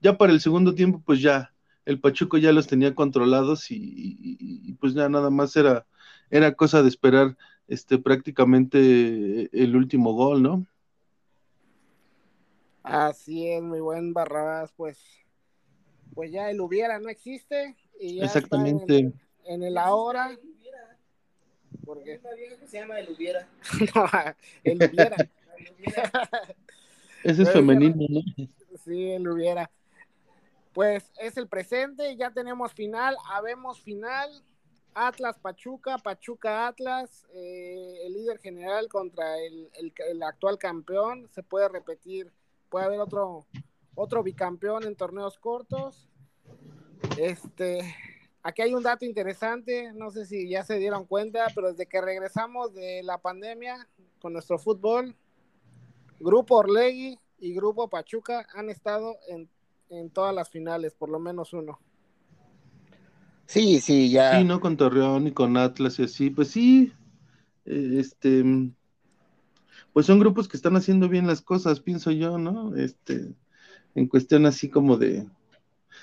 ya 0.00 0.18
para 0.18 0.32
el 0.32 0.40
segundo 0.40 0.74
tiempo, 0.74 1.02
pues 1.04 1.22
ya, 1.22 1.54
el 1.86 1.98
Pachuco 1.98 2.36
ya 2.36 2.52
los 2.52 2.66
tenía 2.66 2.94
controlados 2.94 3.70
y, 3.70 3.78
y, 3.78 4.72
pues 4.74 4.92
ya 4.92 5.08
nada 5.08 5.30
más 5.30 5.56
era, 5.56 5.86
era 6.28 6.54
cosa 6.54 6.82
de 6.82 6.90
esperar 6.90 7.34
este, 7.66 7.96
prácticamente 7.98 9.48
el 9.52 9.74
último 9.74 10.12
gol, 10.12 10.42
¿no? 10.42 10.66
Así 12.82 13.48
es, 13.48 13.62
muy 13.62 13.80
buen 13.80 14.12
Barrabás, 14.12 14.72
pues, 14.76 14.98
pues 16.14 16.30
ya 16.30 16.50
el 16.50 16.60
hubiera 16.60 16.98
no 16.98 17.08
existe 17.08 17.74
y 17.98 18.16
ya 18.16 18.24
Exactamente. 18.24 18.98
en, 18.98 19.14
en 19.46 19.62
el 19.62 19.78
ahora 19.78 20.36
porque 21.84 22.20
se 22.66 22.78
llama 22.78 22.98
el 22.98 23.10
hubiera. 23.10 23.48
no, 23.94 24.06
el 24.64 24.76
hubiera. 24.76 25.16
Ese 27.24 27.42
es 27.42 27.52
femenino, 27.52 28.06
¿no? 28.08 28.20
Sí, 28.84 29.10
el 29.10 29.28
hubiera. 29.28 29.70
Pues 30.72 31.10
es 31.20 31.36
el 31.36 31.48
presente, 31.48 32.16
ya 32.16 32.30
tenemos 32.30 32.72
final, 32.72 33.16
habemos 33.30 33.80
final. 33.80 34.30
Atlas 34.92 35.38
Pachuca, 35.38 35.98
Pachuca 35.98 36.66
Atlas, 36.66 37.24
eh, 37.32 37.98
el 38.04 38.12
líder 38.12 38.38
general 38.38 38.88
contra 38.88 39.38
el, 39.38 39.70
el, 39.74 40.22
actual 40.22 40.58
campeón. 40.58 41.28
Se 41.30 41.44
puede 41.44 41.68
repetir, 41.68 42.32
puede 42.68 42.86
haber 42.86 42.98
otro, 42.98 43.46
otro 43.94 44.22
bicampeón 44.24 44.84
en 44.84 44.96
torneos 44.96 45.38
cortos. 45.38 46.08
Este, 47.16 47.84
Aquí 48.42 48.62
hay 48.62 48.72
un 48.72 48.82
dato 48.82 49.04
interesante, 49.04 49.92
no 49.92 50.10
sé 50.10 50.24
si 50.24 50.48
ya 50.48 50.64
se 50.64 50.78
dieron 50.78 51.04
cuenta, 51.04 51.46
pero 51.54 51.70
desde 51.72 51.86
que 51.86 52.00
regresamos 52.00 52.72
de 52.72 53.02
la 53.02 53.18
pandemia 53.18 53.86
con 54.18 54.32
nuestro 54.32 54.58
fútbol, 54.58 55.14
Grupo 56.20 56.56
Orlegui 56.56 57.18
y 57.38 57.54
Grupo 57.54 57.88
Pachuca 57.88 58.46
han 58.54 58.68
estado 58.68 59.16
en, 59.28 59.48
todas 60.10 60.34
las 60.34 60.48
finales, 60.48 60.94
por 60.94 61.08
lo 61.08 61.18
menos 61.18 61.52
uno. 61.52 61.80
Sí, 63.46 63.80
sí, 63.80 64.10
ya. 64.10 64.38
Sí, 64.38 64.44
no 64.44 64.60
con 64.60 64.76
Torreón 64.76 65.26
y 65.26 65.32
con 65.32 65.56
Atlas 65.56 65.98
y 65.98 66.04
así, 66.04 66.30
pues 66.30 66.48
sí, 66.48 66.92
eh, 67.64 67.96
este, 67.98 68.44
pues 69.92 70.06
son 70.06 70.20
grupos 70.20 70.46
que 70.46 70.56
están 70.56 70.76
haciendo 70.76 71.08
bien 71.08 71.26
las 71.26 71.42
cosas, 71.42 71.80
pienso 71.80 72.12
yo, 72.12 72.38
¿no? 72.38 72.76
Este, 72.76 73.34
en 73.96 74.06
cuestión 74.06 74.46
así 74.46 74.68
como 74.68 74.96
de, 74.96 75.26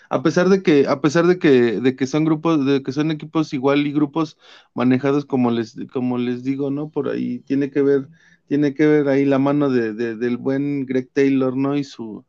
a 0.09 0.21
pesar 0.23 0.49
de 0.49 0.61
que, 0.63 0.87
a 0.87 1.01
pesar 1.01 1.27
de 1.27 1.39
que, 1.39 1.79
de 1.79 1.95
que 1.95 2.07
son 2.07 2.25
grupos, 2.25 2.65
de 2.65 2.83
que 2.83 2.91
son 2.91 3.11
equipos 3.11 3.53
igual 3.53 3.85
y 3.87 3.93
grupos 3.93 4.37
manejados 4.73 5.25
como 5.25 5.51
les, 5.51 5.77
como 5.91 6.17
les 6.17 6.43
digo, 6.43 6.71
¿no? 6.71 6.89
Por 6.89 7.09
ahí 7.09 7.39
tiene 7.39 7.69
que 7.69 7.81
ver, 7.81 8.09
tiene 8.47 8.73
que 8.73 8.87
ver 8.87 9.07
ahí 9.09 9.25
la 9.25 9.39
mano 9.39 9.69
de, 9.69 9.93
del 9.93 10.37
buen 10.37 10.85
Greg 10.85 11.09
Taylor, 11.11 11.55
¿no? 11.55 11.77
Y 11.77 11.83
su, 11.83 12.25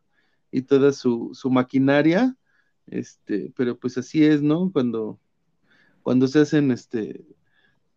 y 0.51 0.63
toda 0.63 0.93
su, 0.93 1.31
su 1.33 1.51
maquinaria, 1.51 2.37
este, 2.87 3.53
pero 3.57 3.79
pues 3.79 3.97
así 3.99 4.25
es, 4.25 4.43
¿no? 4.43 4.71
Cuando, 4.73 5.19
cuando 6.03 6.27
se 6.29 6.41
hacen, 6.41 6.71
este, 6.71 7.25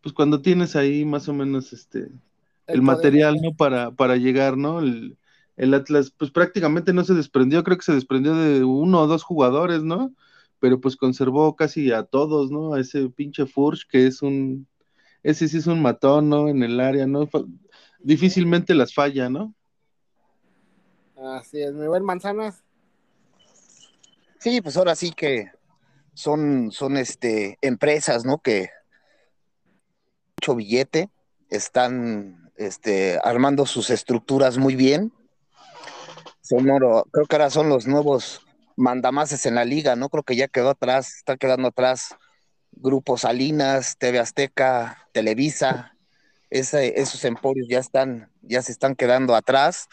pues 0.00 0.14
cuando 0.14 0.40
tienes 0.42 0.76
ahí 0.76 1.04
más 1.04 1.28
o 1.28 1.34
menos, 1.34 1.72
este, 1.72 2.08
el, 2.66 2.82
material, 2.82 3.36
¿no? 3.42 3.54
Para, 3.54 3.90
para 3.90 4.16
llegar, 4.16 4.56
¿no? 4.56 4.80
El, 4.80 5.18
el 5.56 5.74
Atlas, 5.74 6.10
pues 6.16 6.30
prácticamente 6.30 6.92
no 6.92 7.04
se 7.04 7.14
desprendió, 7.14 7.64
creo 7.64 7.76
que 7.76 7.84
se 7.84 7.94
desprendió 7.94 8.34
de 8.34 8.64
uno 8.64 9.00
o 9.00 9.06
dos 9.06 9.22
jugadores, 9.22 9.82
¿no? 9.82 10.14
Pero 10.60 10.80
pues 10.80 10.96
conservó 10.96 11.56
casi 11.56 11.90
a 11.92 12.04
todos, 12.04 12.50
¿no? 12.50 12.74
A 12.74 12.80
ese 12.80 13.08
pinche 13.10 13.46
Furch, 13.46 13.86
que 13.88 14.06
es 14.06 14.22
un, 14.22 14.66
ese 15.22 15.48
sí 15.48 15.58
es 15.58 15.66
un 15.66 15.82
matón, 15.82 16.28
¿no? 16.28 16.48
En 16.48 16.62
el 16.62 16.80
área, 16.80 17.06
¿no? 17.06 17.28
Difícilmente 18.02 18.74
las 18.74 18.94
falla, 18.94 19.28
¿no? 19.28 19.54
Así 21.16 21.62
es, 21.62 21.72
mi 21.72 21.86
buen 21.86 22.04
Manzanas. 22.04 22.64
Sí, 24.38 24.60
pues 24.60 24.76
ahora 24.76 24.96
sí 24.96 25.12
que 25.12 25.52
son, 26.14 26.72
son 26.72 26.96
este, 26.96 27.58
empresas, 27.60 28.24
¿no? 28.24 28.38
Que 28.38 28.70
mucho 30.36 30.56
billete, 30.56 31.10
están 31.48 32.50
este, 32.56 33.20
armando 33.22 33.66
sus 33.66 33.90
estructuras 33.90 34.58
muy 34.58 34.74
bien 34.74 35.12
Sonoro, 36.42 37.06
creo 37.12 37.26
que 37.26 37.36
ahora 37.36 37.50
son 37.50 37.68
los 37.68 37.86
nuevos 37.86 38.40
mandamases 38.76 39.46
en 39.46 39.54
la 39.54 39.64
liga, 39.64 39.94
¿no? 39.94 40.08
Creo 40.08 40.24
que 40.24 40.34
ya 40.34 40.48
quedó 40.48 40.70
atrás, 40.70 41.14
está 41.16 41.36
quedando 41.36 41.68
atrás 41.68 42.16
Grupo 42.72 43.16
Salinas, 43.16 43.96
TV 43.96 44.18
Azteca, 44.18 45.08
Televisa, 45.12 45.91
esos 46.60 47.24
emporios 47.24 47.66
ya 47.68 47.78
están, 47.78 48.30
ya 48.42 48.62
se 48.62 48.72
están 48.72 48.94
quedando 48.94 49.34
atrás. 49.34 49.88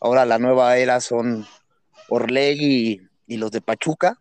Ahora 0.00 0.26
la 0.26 0.38
nueva 0.38 0.76
era 0.76 1.00
son 1.00 1.46
Orlegui 2.08 3.08
y, 3.26 3.36
los 3.36 3.50
de 3.50 3.60
Pachuca. 3.60 4.18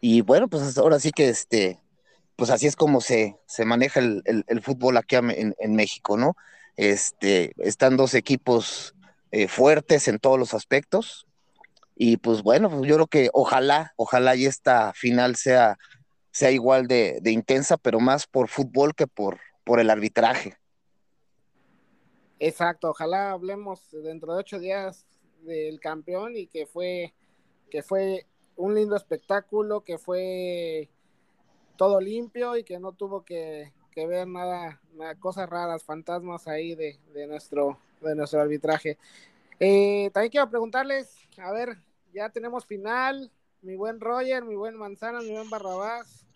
Y 0.00 0.20
bueno, 0.22 0.48
pues 0.48 0.76
ahora 0.78 0.98
sí 0.98 1.12
que 1.12 1.28
este, 1.28 1.80
pues 2.36 2.50
así 2.50 2.66
es 2.66 2.76
como 2.76 3.00
se, 3.00 3.36
se 3.46 3.64
maneja 3.64 4.00
el, 4.00 4.62
fútbol 4.62 4.96
aquí 4.96 5.16
en, 5.16 5.54
en, 5.58 5.74
México, 5.74 6.16
¿no? 6.16 6.36
Este, 6.76 7.52
están 7.58 7.96
dos 7.96 8.14
equipos 8.14 8.94
eh, 9.32 9.46
fuertes 9.46 10.08
en 10.08 10.18
todos 10.18 10.38
los 10.38 10.54
aspectos. 10.54 11.26
Y 11.94 12.16
pues 12.16 12.42
bueno, 12.42 12.70
pues 12.70 12.88
yo 12.88 12.94
creo 12.94 13.06
que 13.06 13.30
ojalá, 13.32 13.92
ojalá 13.96 14.34
y 14.34 14.46
esta 14.46 14.92
final 14.94 15.36
sea, 15.36 15.76
sea 16.32 16.50
igual 16.50 16.86
de, 16.86 17.20
intensa, 17.26 17.76
pero 17.76 18.00
más 18.00 18.26
por 18.26 18.48
fútbol 18.48 18.94
que 18.94 19.06
por, 19.06 19.38
por 19.70 19.78
el 19.78 19.88
arbitraje. 19.88 20.56
Exacto, 22.40 22.90
ojalá 22.90 23.30
hablemos 23.30 23.88
dentro 23.92 24.32
de 24.32 24.40
ocho 24.40 24.58
días 24.58 25.06
del 25.42 25.78
campeón 25.78 26.36
y 26.36 26.48
que 26.48 26.66
fue, 26.66 27.14
que 27.70 27.84
fue 27.84 28.26
un 28.56 28.74
lindo 28.74 28.96
espectáculo, 28.96 29.82
que 29.82 29.96
fue 29.96 30.88
todo 31.76 32.00
limpio 32.00 32.56
y 32.56 32.64
que 32.64 32.80
no 32.80 32.94
tuvo 32.94 33.24
que, 33.24 33.72
ver 33.94 34.26
nada, 34.26 34.80
nada, 34.94 35.14
cosas 35.14 35.48
raras, 35.48 35.84
fantasmas 35.84 36.48
ahí 36.48 36.74
de, 36.74 36.98
de 37.14 37.28
nuestro 37.28 37.78
de 38.00 38.16
nuestro 38.16 38.40
arbitraje. 38.40 38.98
Eh, 39.60 40.10
también 40.12 40.32
quiero 40.32 40.50
preguntarles, 40.50 41.16
a 41.38 41.52
ver, 41.52 41.78
ya 42.12 42.28
tenemos 42.30 42.66
final, 42.66 43.30
mi 43.62 43.76
buen 43.76 44.00
Roger, 44.00 44.44
mi 44.44 44.56
buen 44.56 44.74
Manzana, 44.74 45.20
mi 45.20 45.30
buen 45.30 45.48
Barrabás, 45.48 46.26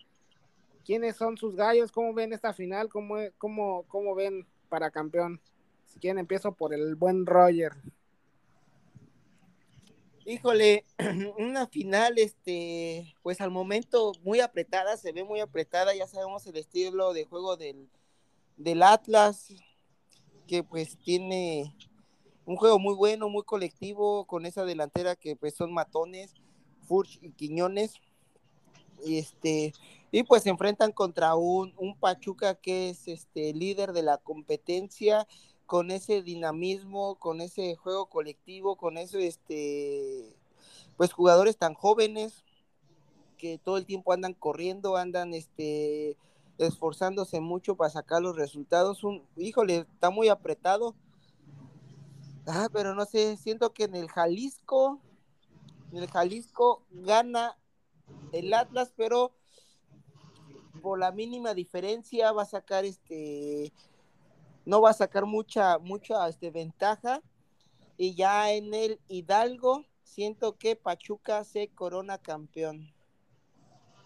¿quiénes 0.85 1.15
son 1.15 1.37
sus 1.37 1.55
gallos? 1.55 1.91
¿Cómo 1.91 2.13
ven 2.13 2.31
esta 2.31 2.53
final? 2.53 2.87
¿Cómo, 2.89 3.15
cómo, 3.37 3.83
cómo 3.87 4.15
ven 4.15 4.47
para 4.69 4.91
campeón? 4.91 5.41
Si 5.87 5.99
quieren, 5.99 6.19
empiezo 6.19 6.53
por 6.53 6.73
el 6.73 6.95
buen 6.95 7.25
Roger. 7.25 7.73
Híjole, 10.25 10.85
una 11.37 11.67
final, 11.67 12.17
este, 12.17 13.13
pues 13.21 13.41
al 13.41 13.51
momento 13.51 14.13
muy 14.23 14.39
apretada, 14.39 14.97
se 14.97 15.11
ve 15.11 15.23
muy 15.23 15.39
apretada, 15.39 15.93
ya 15.95 16.07
sabemos 16.07 16.47
el 16.47 16.57
estilo 16.57 17.13
de 17.13 17.25
juego 17.25 17.57
del, 17.57 17.89
del 18.57 18.81
Atlas, 18.81 19.53
que 20.47 20.63
pues 20.63 20.97
tiene 20.97 21.75
un 22.45 22.55
juego 22.55 22.79
muy 22.79 22.95
bueno, 22.95 23.29
muy 23.29 23.43
colectivo, 23.43 24.25
con 24.25 24.45
esa 24.45 24.65
delantera 24.65 25.15
que 25.15 25.35
pues 25.35 25.55
son 25.55 25.73
matones, 25.73 26.33
Furch 26.87 27.19
y 27.21 27.31
Quiñones. 27.31 27.95
Y 29.03 29.19
este, 29.19 29.73
y 30.11 30.23
pues 30.23 30.43
se 30.43 30.49
enfrentan 30.49 30.91
contra 30.91 31.35
un, 31.35 31.73
un 31.77 31.97
Pachuca 31.97 32.55
que 32.55 32.89
es 32.89 33.07
este 33.07 33.53
líder 33.53 33.93
de 33.93 34.03
la 34.03 34.17
competencia, 34.17 35.27
con 35.65 35.91
ese 35.91 36.21
dinamismo, 36.21 37.15
con 37.15 37.41
ese 37.41 37.75
juego 37.75 38.07
colectivo, 38.07 38.75
con 38.77 38.97
ese, 38.97 39.25
este, 39.27 40.35
pues 40.97 41.11
jugadores 41.11 41.57
tan 41.57 41.73
jóvenes 41.73 42.43
que 43.37 43.57
todo 43.57 43.77
el 43.77 43.85
tiempo 43.85 44.13
andan 44.13 44.33
corriendo, 44.33 44.95
andan, 44.95 45.33
este, 45.33 46.17
esforzándose 46.57 47.41
mucho 47.41 47.75
para 47.75 47.89
sacar 47.89 48.21
los 48.21 48.35
resultados. 48.35 49.03
Un, 49.03 49.23
híjole, 49.35 49.87
está 49.91 50.09
muy 50.09 50.29
apretado. 50.29 50.95
Ah, 52.47 52.69
pero 52.71 52.93
no 52.93 53.05
sé, 53.05 53.37
siento 53.37 53.73
que 53.73 53.85
en 53.85 53.95
el 53.95 54.07
Jalisco, 54.07 55.01
en 55.91 56.03
el 56.03 56.09
Jalisco 56.09 56.83
gana 56.91 57.57
el 58.31 58.53
Atlas, 58.53 58.93
pero 58.95 59.31
por 60.85 60.99
la 60.99 61.11
mínima 61.11 61.55
diferencia 61.55 62.31
va 62.31 62.43
a 62.43 62.45
sacar 62.45 62.85
este 62.85 63.73
no 64.67 64.81
va 64.81 64.91
a 64.91 64.93
sacar 64.93 65.25
mucha 65.25 65.79
mucha 65.79 66.27
este 66.29 66.51
ventaja 66.51 67.23
y 67.97 68.13
ya 68.13 68.51
en 68.51 68.71
el 68.71 68.99
Hidalgo 69.07 69.83
siento 70.03 70.59
que 70.59 70.75
Pachuca 70.75 71.43
se 71.43 71.69
corona 71.69 72.19
campeón. 72.19 72.93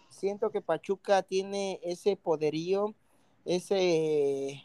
Siento 0.08 0.50
que 0.50 0.62
Pachuca 0.62 1.22
tiene 1.22 1.80
ese 1.82 2.16
poderío, 2.16 2.94
ese 3.44 4.64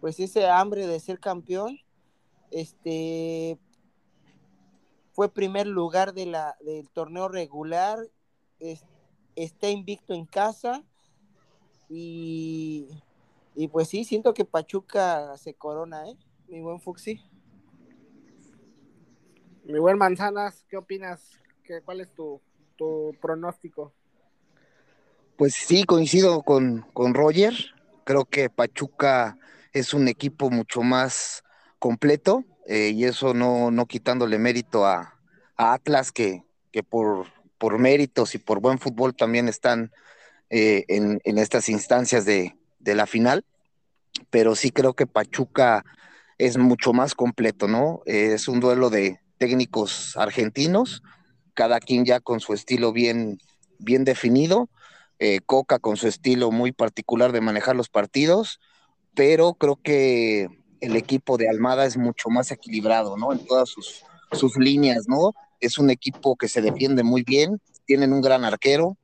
pues 0.00 0.18
ese 0.18 0.48
hambre 0.48 0.86
de 0.86 1.00
ser 1.00 1.20
campeón. 1.20 1.78
Este 2.50 3.58
fue 5.12 5.28
primer 5.28 5.66
lugar 5.66 6.14
de 6.14 6.24
la, 6.24 6.56
del 6.62 6.88
torneo 6.88 7.28
regular, 7.28 7.98
está 9.34 9.68
invicto 9.68 10.14
en 10.14 10.24
casa 10.24 10.82
y, 11.88 12.88
pues 13.72 13.88
sí, 13.88 14.04
siento 14.04 14.34
que 14.34 14.44
Pachuca 14.44 15.36
se 15.36 15.54
corona, 15.54 16.08
¿eh? 16.08 16.16
Mi 16.48 16.60
buen 16.60 16.80
Fuxi. 16.80 17.22
Mi 19.64 19.78
buen 19.78 19.98
Manzanas, 19.98 20.64
¿qué 20.68 20.76
opinas? 20.76 21.32
¿Qué, 21.64 21.80
¿Cuál 21.82 22.00
es 22.00 22.08
tu, 22.14 22.40
pronóstico? 23.20 23.92
Pues 25.36 25.54
sí, 25.54 25.84
coincido 25.84 26.42
con, 26.42 26.86
con 26.92 27.14
Roger. 27.14 27.54
Creo 28.04 28.24
que 28.24 28.48
Pachuca 28.48 29.38
es 29.72 29.92
un 29.92 30.08
equipo 30.08 30.50
mucho 30.50 30.82
más 30.82 31.42
completo 31.78 32.44
eh, 32.66 32.90
y 32.94 33.04
eso 33.04 33.34
no, 33.34 33.70
no 33.70 33.86
quitándole 33.86 34.38
mérito 34.38 34.86
a, 34.86 35.12
Atlas 35.58 36.12
que, 36.12 36.44
que 36.70 36.82
por, 36.82 37.26
por 37.56 37.78
méritos 37.78 38.34
y 38.34 38.38
por 38.38 38.60
buen 38.60 38.78
fútbol 38.78 39.14
también 39.14 39.48
están 39.48 39.90
eh, 40.50 40.84
en, 40.88 41.38
estas 41.38 41.68
instancias 41.68 42.24
de, 42.24 42.54
la 42.84 43.06
final, 43.06 43.44
pero 44.30 44.54
sí 44.54 44.70
creo 44.70 44.94
que 44.94 45.06
Pachuca 45.06 45.84
es 46.38 46.56
mucho 46.56 46.92
más 46.92 47.14
completo, 47.14 47.66
¿no? 47.66 48.02
es 48.06 48.46
un 48.46 48.60
duelo 48.60 48.90
de 48.90 49.18
técnicos 49.38 50.16
argentinos, 50.16 51.02
cada 51.54 51.80
quien 51.80 52.04
ya 52.04 52.20
con 52.20 52.40
su 52.40 52.52
estilo 52.52 52.92
bien, 52.92 53.38
bien 53.78 54.04
definido, 54.04 54.68
eh, 55.18 55.40
Coca 55.46 55.78
con 55.78 55.96
su 55.96 56.08
estilo 56.08 56.50
muy 56.50 56.72
particular 56.72 57.32
de 57.32 57.40
manejar 57.40 57.74
los 57.74 57.88
partidos, 57.88 58.60
pero 59.14 59.54
creo 59.54 59.76
que 59.76 60.48
el 60.80 60.94
equipo 60.94 61.38
de 61.38 61.48
Almada 61.48 61.86
es 61.86 61.96
mucho 61.96 62.28
más 62.28 62.50
equilibrado, 62.50 63.16
¿no? 63.16 63.32
En 63.32 63.44
todas 63.46 63.70
sus, 63.70 64.02
sus 64.32 64.56
líneas, 64.58 65.04
¿no? 65.08 65.32
Es 65.58 65.78
un 65.78 65.88
equipo 65.88 66.36
que 66.36 66.48
se 66.48 66.60
defiende 66.60 67.02
muy 67.02 67.22
bien, 67.22 67.60
tienen 67.86 68.12
un 68.12 68.20
gran 68.20 68.44
arquero, 68.44 68.98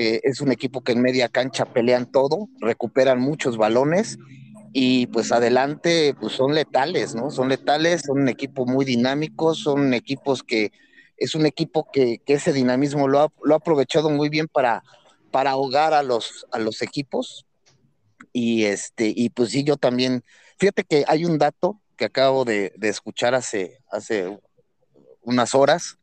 eh, 0.00 0.20
es 0.22 0.40
un 0.40 0.52
equipo 0.52 0.84
que 0.84 0.92
en 0.92 1.02
media 1.02 1.28
cancha 1.28 1.64
pelean 1.64 2.06
todo, 2.12 2.48
recuperan 2.60 3.18
muchos 3.18 3.56
balones 3.56 4.16
y 4.72 5.08
pues 5.08 5.32
adelante 5.32 6.14
pues 6.20 6.34
son 6.34 6.54
letales, 6.54 7.16
¿no? 7.16 7.32
Son 7.32 7.48
letales, 7.48 8.02
son 8.06 8.20
un 8.20 8.28
equipo 8.28 8.64
muy 8.64 8.84
dinámico, 8.84 9.56
son 9.56 9.92
equipos 9.94 10.44
que 10.44 10.70
es 11.16 11.34
un 11.34 11.46
equipo 11.46 11.88
que, 11.92 12.22
ese 12.26 12.52
dinamismo 12.52 13.08
lo 13.08 13.22
ha, 13.22 13.32
lo 13.42 13.54
ha, 13.54 13.56
aprovechado 13.56 14.08
muy 14.08 14.28
bien 14.28 14.46
para, 14.46 14.84
para 15.32 15.50
ahogar 15.50 15.92
a 15.94 16.04
los, 16.04 16.46
a 16.52 16.60
los 16.60 16.80
equipos. 16.80 17.44
Y 18.32 18.66
este, 18.66 19.12
y 19.12 19.30
pues 19.30 19.50
sí, 19.50 19.64
yo 19.64 19.76
también, 19.76 20.22
fíjate 20.58 20.84
que 20.84 21.04
hay 21.08 21.24
un 21.24 21.38
dato 21.38 21.80
que 21.96 22.04
acabo 22.04 22.44
de, 22.44 22.72
de 22.76 22.88
escuchar 22.88 23.34
hace, 23.34 23.80
hace 23.90 24.38
unas 25.22 25.56
horas. 25.56 25.98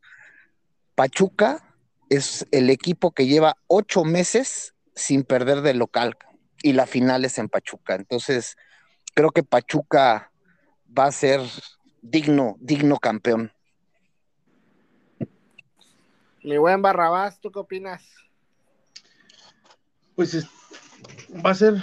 Pachuca 0.94 1.65
es 2.08 2.46
el 2.50 2.70
equipo 2.70 3.12
que 3.12 3.26
lleva 3.26 3.56
ocho 3.66 4.04
meses 4.04 4.74
sin 4.94 5.24
perder 5.24 5.62
de 5.62 5.74
local 5.74 6.16
y 6.62 6.72
la 6.72 6.86
final 6.86 7.24
es 7.24 7.38
en 7.38 7.48
Pachuca. 7.48 7.94
Entonces, 7.94 8.56
creo 9.14 9.30
que 9.30 9.42
Pachuca 9.42 10.32
va 10.96 11.06
a 11.06 11.12
ser 11.12 11.40
digno, 12.02 12.56
digno 12.60 12.98
campeón. 12.98 13.52
Mi 16.42 16.58
buen 16.58 16.80
Barrabás, 16.80 17.40
¿tú 17.40 17.50
qué 17.50 17.58
opinas? 17.58 18.04
Pues 20.14 20.46
va 21.44 21.50
a 21.50 21.54
ser, 21.54 21.74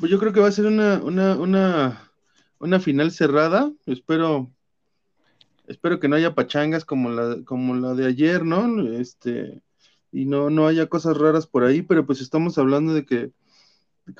yo 0.00 0.18
creo 0.18 0.32
que 0.32 0.40
va 0.40 0.48
a 0.48 0.52
ser 0.52 0.66
una, 0.66 1.00
una, 1.02 1.36
una, 1.36 2.10
una 2.58 2.80
final 2.80 3.12
cerrada. 3.12 3.70
Espero 3.86 4.50
espero 5.70 6.00
que 6.00 6.08
no 6.08 6.16
haya 6.16 6.34
pachangas 6.34 6.84
como 6.84 7.10
la, 7.10 7.42
como 7.44 7.74
la 7.74 7.94
de 7.94 8.06
ayer, 8.06 8.44
¿no? 8.44 8.92
Este, 8.92 9.62
y 10.12 10.26
no, 10.26 10.50
no 10.50 10.66
haya 10.66 10.88
cosas 10.88 11.16
raras 11.16 11.46
por 11.46 11.64
ahí, 11.64 11.82
pero 11.82 12.04
pues 12.04 12.20
estamos 12.20 12.58
hablando 12.58 12.92
de 12.92 13.06
que, 13.06 13.32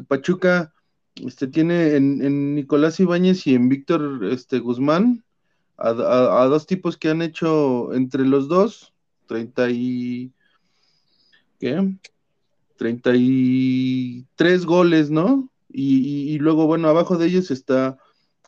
Pachuca 0.07 0.72
este, 1.16 1.48
tiene 1.48 1.96
en, 1.96 2.55
Nicolás 2.55 3.01
Ibáñez 3.01 3.44
y 3.48 3.55
en 3.57 3.68
Víctor 3.68 4.20
este, 4.30 4.61
Guzmán 4.61 5.24
a, 5.76 6.44
dos 6.44 6.66
tipos 6.66 6.96
que 6.96 7.09
han 7.09 7.22
hecho 7.22 7.92
entre 7.94 8.24
los 8.24 8.46
dos 8.46 8.92
30 9.26 9.70
y 9.70 10.32
¿qué? 11.59 11.92
33 12.76 14.64
goles, 14.64 15.11
¿no? 15.11 15.51
y, 15.72 16.32
y, 16.34 16.38
luego, 16.38 16.66
bueno, 16.66 16.88
abajo 16.88 17.16
de 17.16 17.26
ellos 17.26 17.51
está 17.51 17.98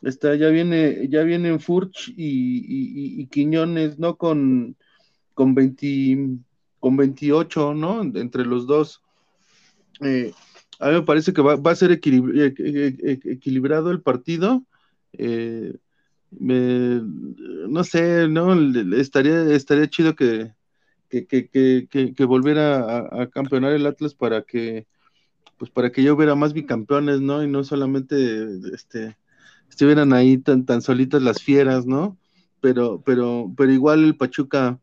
Está, 0.03 0.35
ya 0.35 0.49
viene, 0.49 1.07
ya 1.07 1.23
vienen 1.23 1.61
Furch 1.61 2.13
y, 2.17 3.25
Quiñones, 3.27 3.97
¿no? 3.99 4.17
Con, 4.17 4.75
con, 5.33 5.55
20, 5.55 6.39
con 6.79 6.97
28, 6.97 7.73
¿no? 7.73 8.01
Entre 8.01 8.45
los 8.45 8.67
dos. 8.67 9.01
Eh, 10.01 10.33
a 10.79 10.89
mí 10.89 10.95
me 10.95 11.01
parece 11.03 11.31
que 11.31 11.41
va, 11.41 11.53
a 11.63 11.75
ser 11.75 11.91
eh, 11.93 11.99
eh, 12.03 13.19
equilibrado 13.23 13.91
el 13.91 14.01
partido. 14.01 14.65
no 16.31 17.83
sé, 17.85 18.27
¿no? 18.27 18.53
Estaría, 18.97 19.53
estaría 19.53 19.89
chido 19.89 20.15
que, 20.15 20.53
que, 21.09 22.25
volviera 22.25 23.21
a, 23.21 23.29
campeonar 23.29 23.71
el 23.71 23.85
Atlas 23.85 24.15
para 24.15 24.41
que, 24.41 24.85
pues 25.57 25.71
para 25.71 25.93
que 25.93 26.03
yo 26.03 26.13
hubiera 26.13 26.35
más 26.35 26.51
bicampeones, 26.51 27.21
¿no? 27.21 27.41
Y 27.41 27.47
no 27.47 27.63
solamente 27.63 28.59
este 28.73 29.15
estuvieran 29.73 30.13
ahí 30.13 30.37
tan, 30.37 30.65
tan 30.65 30.83
solitas 30.83 31.21
las 31.23 31.41
fieras, 31.41 31.87
¿no? 31.87 32.15
Pero, 32.61 33.01
pero, 33.03 33.51
pero 33.57 33.71
igual 33.71 34.03
el 34.03 34.15
Pachuca, 34.15 34.79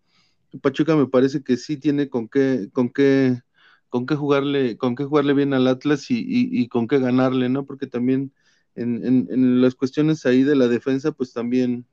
el 0.53 0.61
Pachuca 0.61 0.97
me 0.97 1.07
parece 1.07 1.45
que 1.45 1.57
sí 1.57 1.76
tiene 1.76 2.09
con 2.09 2.28
qué, 2.28 2.68
con 2.72 2.91
qué, 2.91 3.41
con 3.88 4.05
qué 4.05 4.16
jugarle, 4.16 4.76
con 4.78 4.97
qué 4.97 5.05
jugarle 5.05 5.32
bien 5.34 5.55
al 5.55 5.68
Atlas 5.68 6.11
y, 6.11 6.24
y, 6.26 6.68
con 6.68 6.88
qué 6.88 6.99
ganarle, 6.99 7.49
¿no? 7.49 7.64
Porque 7.66 7.86
también 7.86 8.32
en, 8.74 9.05
en, 9.07 9.28
en, 9.30 9.62
las 9.62 9.76
cuestiones 9.76 10.26
ahí 10.26 10.43
de 10.43 10.57
la 10.57 10.66
defensa, 10.66 11.12
pues 11.12 11.32
también, 11.32 11.86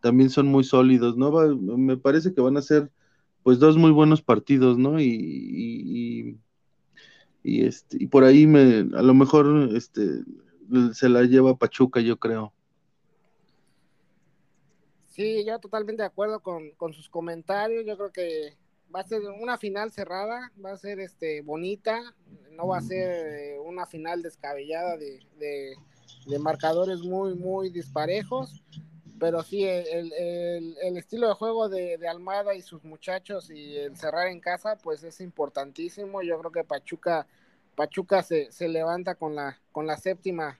también 0.00 0.30
son 0.30 0.46
muy 0.46 0.62
sólidos, 0.62 1.16
¿no? 1.16 1.32
me 1.76 1.96
parece 1.96 2.32
que 2.34 2.40
van 2.40 2.56
a 2.56 2.62
ser 2.62 2.90
pues 3.42 3.58
dos 3.58 3.76
muy 3.76 3.90
buenos 3.90 4.22
partidos, 4.22 4.78
¿no? 4.78 5.00
Y, 5.00 5.06
y, 5.08 6.38
y, 7.42 7.64
este, 7.64 7.96
y 8.00 8.06
por 8.06 8.22
ahí 8.22 8.46
me, 8.46 8.88
a 8.96 9.02
lo 9.02 9.14
mejor 9.14 9.70
este, 9.74 10.22
se 10.92 11.08
la 11.08 11.22
lleva 11.22 11.56
Pachuca, 11.56 12.00
yo 12.00 12.18
creo. 12.18 12.52
Sí, 15.18 15.44
yo 15.44 15.58
totalmente 15.58 16.02
de 16.02 16.06
acuerdo 16.06 16.40
con, 16.40 16.92
sus 16.92 17.08
comentarios. 17.08 17.84
Yo 17.84 17.96
creo 17.96 18.12
que 18.12 18.56
va 18.94 19.00
a 19.00 19.04
ser 19.04 19.20
una 19.40 19.58
final 19.58 19.90
cerrada, 19.90 20.52
va 20.64 20.72
a 20.72 20.78
ser 20.78 21.00
este 21.00 21.42
bonita, 21.42 22.14
no 22.52 22.68
va 22.68 22.78
a 22.78 22.82
ser 22.82 23.26
eh, 23.34 23.58
una 23.58 23.84
final 23.84 24.22
descabellada 24.22 24.96
de, 24.96 25.18
de, 25.38 26.38
marcadores 26.38 27.00
muy, 27.00 27.34
muy 27.34 27.70
disparejos, 27.70 28.62
pero 29.18 29.42
sí 29.42 29.64
el, 29.64 30.12
el, 30.12 30.96
estilo 30.96 31.26
de 31.26 31.34
juego 31.34 31.68
de, 31.68 31.98
de, 31.98 32.06
Almada 32.06 32.54
y 32.54 32.62
sus 32.62 32.84
muchachos 32.84 33.50
y 33.50 33.76
el 33.76 33.96
cerrar 33.96 34.28
en 34.28 34.38
casa, 34.38 34.76
pues 34.76 35.02
es 35.02 35.20
importantísimo. 35.20 36.22
Yo 36.22 36.38
creo 36.38 36.52
que 36.52 36.62
Pachuca 36.62 37.26
Pachuca 37.78 38.24
se, 38.24 38.50
se 38.50 38.66
levanta 38.66 39.14
con 39.14 39.36
la, 39.36 39.56
con 39.70 39.86
la 39.86 39.96
séptima 39.96 40.58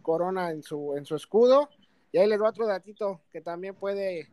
corona 0.00 0.50
en 0.50 0.62
su, 0.62 0.94
en 0.96 1.04
su 1.04 1.14
escudo. 1.14 1.68
Y 2.10 2.16
ahí 2.16 2.26
les 2.26 2.38
doy 2.38 2.48
otro 2.48 2.66
datito 2.66 3.20
que 3.30 3.42
también 3.42 3.74
puede, 3.74 4.30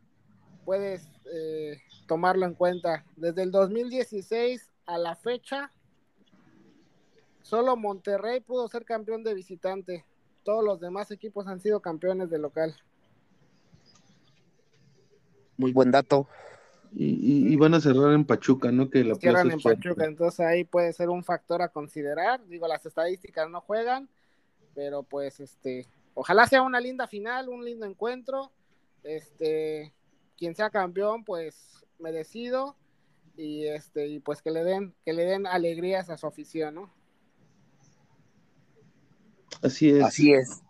puedes 0.63 1.09
eh, 1.25 1.81
tomarlo 2.07 2.45
en 2.45 2.53
cuenta. 2.53 3.03
Desde 3.17 3.43
el 3.43 3.51
2016 3.51 4.71
a 4.85 4.97
la 4.97 5.17
fecha, 5.17 5.73
solo 7.41 7.75
Monterrey 7.75 8.39
pudo 8.39 8.69
ser 8.69 8.85
campeón 8.85 9.25
de 9.25 9.33
visitante. 9.33 10.05
todos 10.43 10.63
los 10.63 10.79
demás 10.79 11.11
equipos 11.11 11.47
han 11.47 11.59
sido 11.59 11.81
campeones 11.81 12.29
de 12.29 12.39
local. 12.39 12.77
Muy 15.57 15.73
buen 15.73 15.91
dato. 15.91 16.29
Y, 16.97 17.55
van 17.57 17.73
a 17.73 17.81
cerrar 17.81 18.13
en 18.13 18.25
Pachuca, 18.25 18.71
¿no? 18.71 18.89
Que 18.89 19.03
la 19.03 19.15
Cierran 19.15 19.51
en 19.51 19.59
Pachuca, 19.59 20.05
entonces 20.05 20.39
ahí 20.39 20.63
puede 20.63 20.93
ser 20.93 21.09
un 21.09 21.23
factor 21.23 21.61
a 21.61 21.67
considerar. 21.67 22.45
Digo, 22.47 22.67
las 22.67 22.85
estadísticas 22.85 23.49
no 23.49 23.59
juegan, 23.59 24.07
pero 24.73 25.03
pues 25.03 25.41
este, 25.41 25.87
ojalá 26.13 26.47
sea 26.47 26.61
una 26.61 26.79
linda 26.79 27.05
final, 27.07 27.49
un 27.49 27.65
lindo 27.65 27.85
encuentro. 27.85 28.51
Este, 29.03 29.93
quien 30.37 30.55
sea 30.55 30.69
campeón, 30.69 31.25
pues 31.25 31.85
merecido 31.99 32.75
y 33.37 33.67
este 33.67 34.07
y 34.07 34.19
pues 34.19 34.41
que 34.41 34.51
le 34.51 34.63
den 34.63 34.93
que 35.03 35.13
le 35.13 35.25
den 35.25 35.47
alegrías 35.47 36.09
a 36.09 36.17
su 36.17 36.27
afición, 36.27 36.75
¿no? 36.75 36.93
Así 39.61 39.89
es. 39.89 40.03
Así 40.03 40.33
es. 40.33 40.61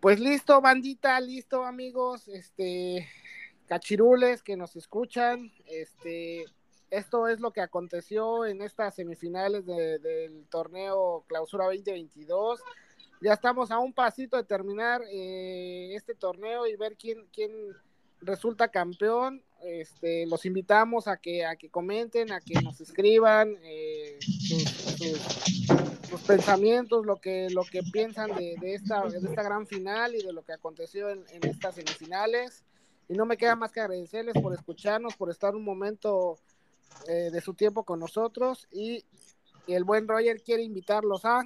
Pues 0.00 0.20
listo, 0.20 0.60
bandita, 0.60 1.20
listo, 1.20 1.64
amigos, 1.64 2.28
este 2.28 3.08
cachirules 3.66 4.42
que 4.42 4.56
nos 4.56 4.76
escuchan, 4.76 5.52
este 5.66 6.44
esto 6.90 7.26
es 7.26 7.40
lo 7.40 7.52
que 7.52 7.60
aconteció 7.60 8.46
en 8.46 8.62
estas 8.62 8.94
semifinales 8.94 9.66
del 9.66 10.46
torneo 10.48 11.24
Clausura 11.26 11.64
2022. 11.64 12.60
Ya 13.22 13.32
estamos 13.32 13.70
a 13.70 13.78
un 13.78 13.92
pasito 13.92 14.36
de 14.36 14.44
terminar 14.44 15.02
eh, 15.10 15.94
este 15.94 16.14
torneo 16.14 16.66
y 16.66 16.76
ver 16.76 16.96
quién, 16.96 17.26
quién 17.32 17.50
resulta 18.20 18.68
campeón. 18.68 19.42
Este, 19.64 20.26
los 20.26 20.44
invitamos 20.44 21.08
a 21.08 21.16
que, 21.16 21.44
a 21.44 21.56
que 21.56 21.70
comenten, 21.70 22.30
a 22.30 22.40
que 22.40 22.60
nos 22.62 22.80
escriban 22.80 23.56
eh, 23.62 24.18
sus, 26.08 26.20
pensamientos, 26.26 27.04
lo 27.04 27.16
que, 27.16 27.48
lo 27.50 27.64
que 27.64 27.82
piensan 27.82 28.30
de, 28.36 28.56
esta, 28.74 29.08
de 29.08 29.18
esta 29.18 29.42
gran 29.42 29.66
final 29.66 30.14
y 30.14 30.22
de 30.22 30.32
lo 30.32 30.44
que 30.44 30.52
aconteció 30.52 31.08
en, 31.08 31.24
estas 31.42 31.74
semifinales. 31.74 32.64
Y 33.08 33.14
no 33.14 33.24
me 33.24 33.36
queda 33.36 33.54
más 33.54 33.72
que 33.72 33.80
agradecerles 33.80 34.34
por 34.34 34.52
escucharnos, 34.52 35.16
por 35.16 35.30
estar 35.30 35.54
un 35.54 35.64
momento 35.64 36.38
eh, 37.08 37.30
de 37.30 37.40
su 37.40 37.54
tiempo 37.54 37.84
con 37.84 38.00
nosotros. 38.00 38.66
Y, 38.70 39.04
el 39.66 39.82
buen 39.82 40.06
Roger 40.06 40.40
quiere 40.44 40.62
invitarlos 40.62 41.24
a 41.24 41.42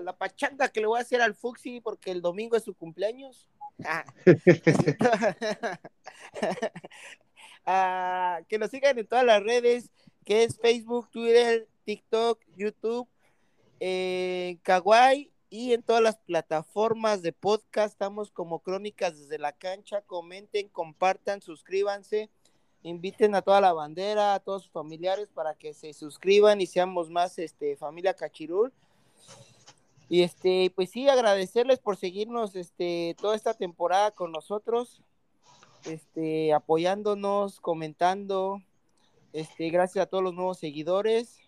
la 0.00 0.16
pachanga 0.16 0.68
que 0.68 0.80
le 0.80 0.86
voy 0.86 0.98
a 0.98 1.02
hacer 1.02 1.20
al 1.20 1.34
Fuxi 1.34 1.80
porque 1.80 2.10
el 2.10 2.22
domingo 2.22 2.56
es 2.56 2.64
su 2.64 2.74
cumpleaños. 2.74 3.46
Ah, 7.66 8.40
que 8.48 8.58
nos 8.58 8.70
sigan 8.70 8.98
en 8.98 9.06
todas 9.06 9.24
las 9.24 9.42
redes, 9.42 9.90
que 10.24 10.44
es 10.44 10.58
Facebook, 10.58 11.10
Twitter, 11.10 11.68
TikTok, 11.84 12.40
YouTube, 12.56 13.08
eh, 13.80 14.58
Kawaii 14.62 15.29
y 15.50 15.72
en 15.72 15.82
todas 15.82 16.00
las 16.00 16.16
plataformas 16.16 17.22
de 17.22 17.32
podcast. 17.32 17.92
Estamos 17.92 18.30
como 18.30 18.60
Crónicas 18.60 19.18
desde 19.18 19.38
la 19.38 19.52
cancha. 19.52 20.00
Comenten, 20.02 20.68
compartan, 20.68 21.42
suscríbanse. 21.42 22.30
Inviten 22.82 23.34
a 23.34 23.42
toda 23.42 23.60
la 23.60 23.72
bandera, 23.72 24.34
a 24.34 24.40
todos 24.40 24.62
sus 24.62 24.72
familiares 24.72 25.28
para 25.34 25.54
que 25.54 25.74
se 25.74 25.92
suscriban 25.92 26.60
y 26.60 26.66
seamos 26.66 27.10
más 27.10 27.38
este, 27.38 27.76
familia 27.76 28.14
Cachirul. 28.14 28.72
Y 30.08 30.22
este, 30.22 30.72
pues 30.74 30.90
sí, 30.90 31.08
agradecerles 31.08 31.80
por 31.80 31.96
seguirnos 31.96 32.56
este, 32.56 33.16
toda 33.20 33.36
esta 33.36 33.54
temporada 33.54 34.12
con 34.12 34.32
nosotros, 34.32 35.02
este, 35.84 36.52
apoyándonos, 36.52 37.60
comentando. 37.60 38.62
Este, 39.32 39.68
gracias 39.70 40.04
a 40.04 40.06
todos 40.06 40.24
los 40.24 40.34
nuevos 40.34 40.58
seguidores 40.58 41.38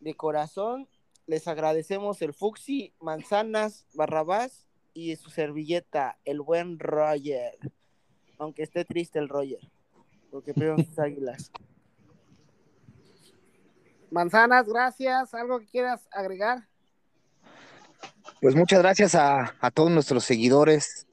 de 0.00 0.14
corazón. 0.14 0.88
Les 1.26 1.46
agradecemos 1.48 2.20
el 2.22 2.34
Fuxi, 2.34 2.94
Manzanas, 3.00 3.86
Barrabás 3.94 4.66
y 4.92 5.16
su 5.16 5.30
servilleta, 5.30 6.18
el 6.24 6.40
buen 6.40 6.78
Roger. 6.78 7.58
Aunque 8.38 8.62
esté 8.62 8.84
triste 8.84 9.18
el 9.18 9.28
Roger, 9.28 9.60
porque 10.30 10.52
veo 10.54 10.76
sus 10.76 10.98
águilas. 10.98 11.50
Manzanas, 14.10 14.68
gracias. 14.68 15.32
¿Algo 15.32 15.58
que 15.60 15.66
quieras 15.66 16.06
agregar? 16.12 16.68
Pues 18.42 18.54
muchas 18.54 18.80
gracias 18.80 19.14
a, 19.14 19.54
todos 19.72 19.90
nuestros 19.90 20.24
seguidores 20.24 21.06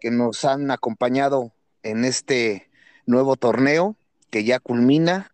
que 0.00 0.10
nos 0.10 0.44
han 0.44 0.70
acompañado 0.70 1.52
en 1.82 2.04
este 2.04 2.70
nuevo 3.06 3.36
torneo 3.36 3.96
que 4.30 4.44
ya 4.44 4.60
culmina, 4.60 5.33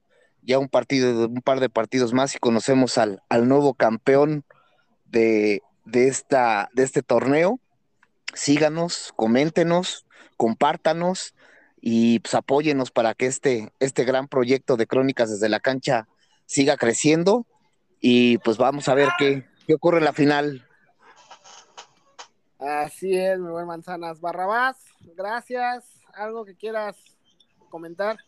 ya 0.50 0.58
un 0.58 0.68
partido, 0.68 1.28
un 1.28 1.42
par 1.42 1.60
de 1.60 1.70
partidos 1.70 2.12
más 2.12 2.34
y 2.34 2.40
conocemos 2.40 2.98
al, 2.98 3.22
al 3.28 3.48
nuevo 3.48 3.74
campeón 3.74 4.44
de, 5.04 5.62
esta, 5.92 6.68
de 6.74 6.82
este 6.82 7.02
torneo. 7.02 7.60
Síganos, 8.34 9.12
coméntenos, 9.14 10.06
compártanos 10.36 11.34
y 11.80 12.18
pues 12.18 12.34
apóyenos 12.34 12.90
para 12.90 13.14
que 13.14 13.26
este, 13.26 13.72
este 13.78 14.04
gran 14.04 14.26
proyecto 14.26 14.76
de 14.76 14.88
Crónicas 14.88 15.30
desde 15.30 15.48
la 15.48 15.60
cancha 15.60 16.08
siga 16.46 16.76
creciendo 16.76 17.46
y 18.00 18.38
pues 18.38 18.56
vamos 18.56 18.88
a 18.88 18.94
ver 18.94 19.10
qué, 19.18 19.46
qué 19.68 19.74
ocurre 19.74 19.98
en 19.98 20.04
la 20.04 20.12
final. 20.12 20.66
Así 22.58 23.16
es, 23.16 23.38
mi 23.38 23.50
buen 23.50 23.66
Manzanas. 23.66 24.20
Barrabás, 24.20 24.78
gracias. 25.16 25.84
¿Algo 26.12 26.44
que 26.44 26.56
quieras 26.56 26.96
comentar? 27.68 28.18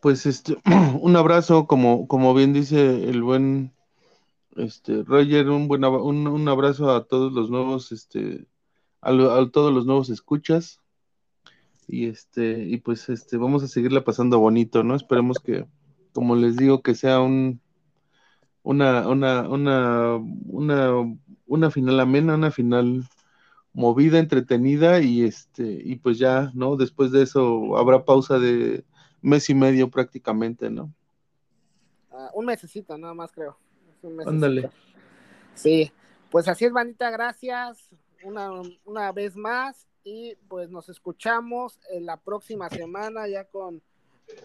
Pues 0.00 0.26
este, 0.26 0.56
un 1.00 1.16
abrazo, 1.16 1.66
como, 1.66 2.06
como 2.08 2.34
bien 2.34 2.52
dice 2.52 3.08
el 3.08 3.22
buen 3.22 3.72
este 4.56 5.02
Roger, 5.04 5.48
un 5.48 5.68
buen 5.68 5.84
un, 5.84 6.48
abrazo 6.48 6.90
a 6.94 7.04
todos 7.04 7.32
los 7.32 7.50
nuevos, 7.50 7.92
este, 7.92 8.46
a, 9.00 9.12
todos 9.52 9.72
los 9.72 9.86
nuevos 9.86 10.10
escuchas. 10.10 10.80
Y 11.86 12.06
este, 12.06 12.64
y 12.64 12.76
pues 12.78 13.08
este, 13.08 13.36
vamos 13.38 13.62
a 13.62 13.68
seguirla 13.68 14.04
pasando 14.04 14.38
bonito, 14.38 14.82
¿no? 14.84 14.94
Esperemos 14.94 15.38
que, 15.38 15.66
como 16.12 16.36
les 16.36 16.56
digo, 16.56 16.82
que 16.82 16.94
sea 16.94 17.20
un 17.20 17.60
una, 18.62 19.08
una, 19.08 19.48
una, 19.48 20.16
una, 20.46 21.16
una 21.46 21.70
final 21.70 22.00
amena, 22.00 22.34
una 22.34 22.50
final 22.50 23.04
movida, 23.72 24.18
entretenida 24.18 25.00
y 25.00 25.22
este, 25.22 25.80
y 25.82 25.96
pues 25.96 26.18
ya, 26.18 26.50
¿no? 26.54 26.76
Después 26.76 27.10
de 27.10 27.22
eso 27.22 27.78
habrá 27.78 28.04
pausa 28.04 28.38
de 28.38 28.84
mes 29.22 29.48
y 29.50 29.54
medio 29.54 29.90
prácticamente, 29.90 30.70
¿no? 30.70 30.92
Ah, 32.10 32.30
un 32.34 32.46
mesecito, 32.46 32.96
nada 32.96 33.14
más 33.14 33.32
creo. 33.32 33.56
Ándale. 34.26 34.70
Sí, 35.54 35.90
pues 36.30 36.46
así 36.48 36.64
es, 36.64 36.72
Vanita, 36.72 37.10
gracias 37.10 37.90
una, 38.22 38.50
una 38.84 39.12
vez 39.12 39.36
más 39.36 39.86
y 40.04 40.36
pues 40.48 40.70
nos 40.70 40.88
escuchamos 40.88 41.78
en 41.90 42.06
la 42.06 42.16
próxima 42.16 42.68
semana 42.68 43.28
ya 43.28 43.44
con 43.44 43.82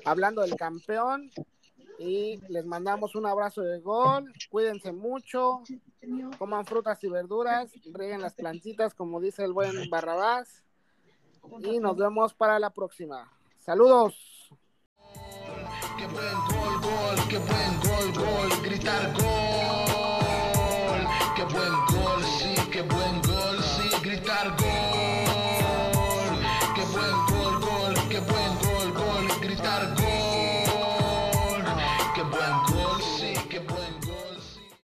hablando 0.06 0.42
del 0.42 0.56
campeón 0.56 1.32
y 2.00 2.40
les 2.50 2.66
mandamos 2.66 3.16
un 3.16 3.26
abrazo 3.26 3.62
de 3.62 3.80
gol. 3.80 4.32
Cuídense 4.50 4.92
mucho, 4.92 5.62
coman 6.38 6.66
frutas 6.66 7.04
y 7.04 7.08
verduras, 7.08 7.72
rieguen 7.86 8.22
las 8.22 8.34
plantitas, 8.34 8.94
como 8.94 9.22
dice 9.22 9.44
el 9.44 9.54
buen 9.54 9.90
Barrabás. 9.90 10.64
Y 11.60 11.80
nos 11.80 11.98
vemos 11.98 12.34
para 12.34 12.58
la 12.58 12.72
próxima. 12.72 13.32
Saludos. 13.60 14.33
Qué 15.98 16.08
buen 16.08 16.34
gol, 16.50 16.82
gol, 16.82 17.28
qué 17.30 17.38
buen 17.38 17.80
gol, 17.82 18.12
gol, 18.14 18.64
gritar 18.64 19.14
gol. 19.14 19.83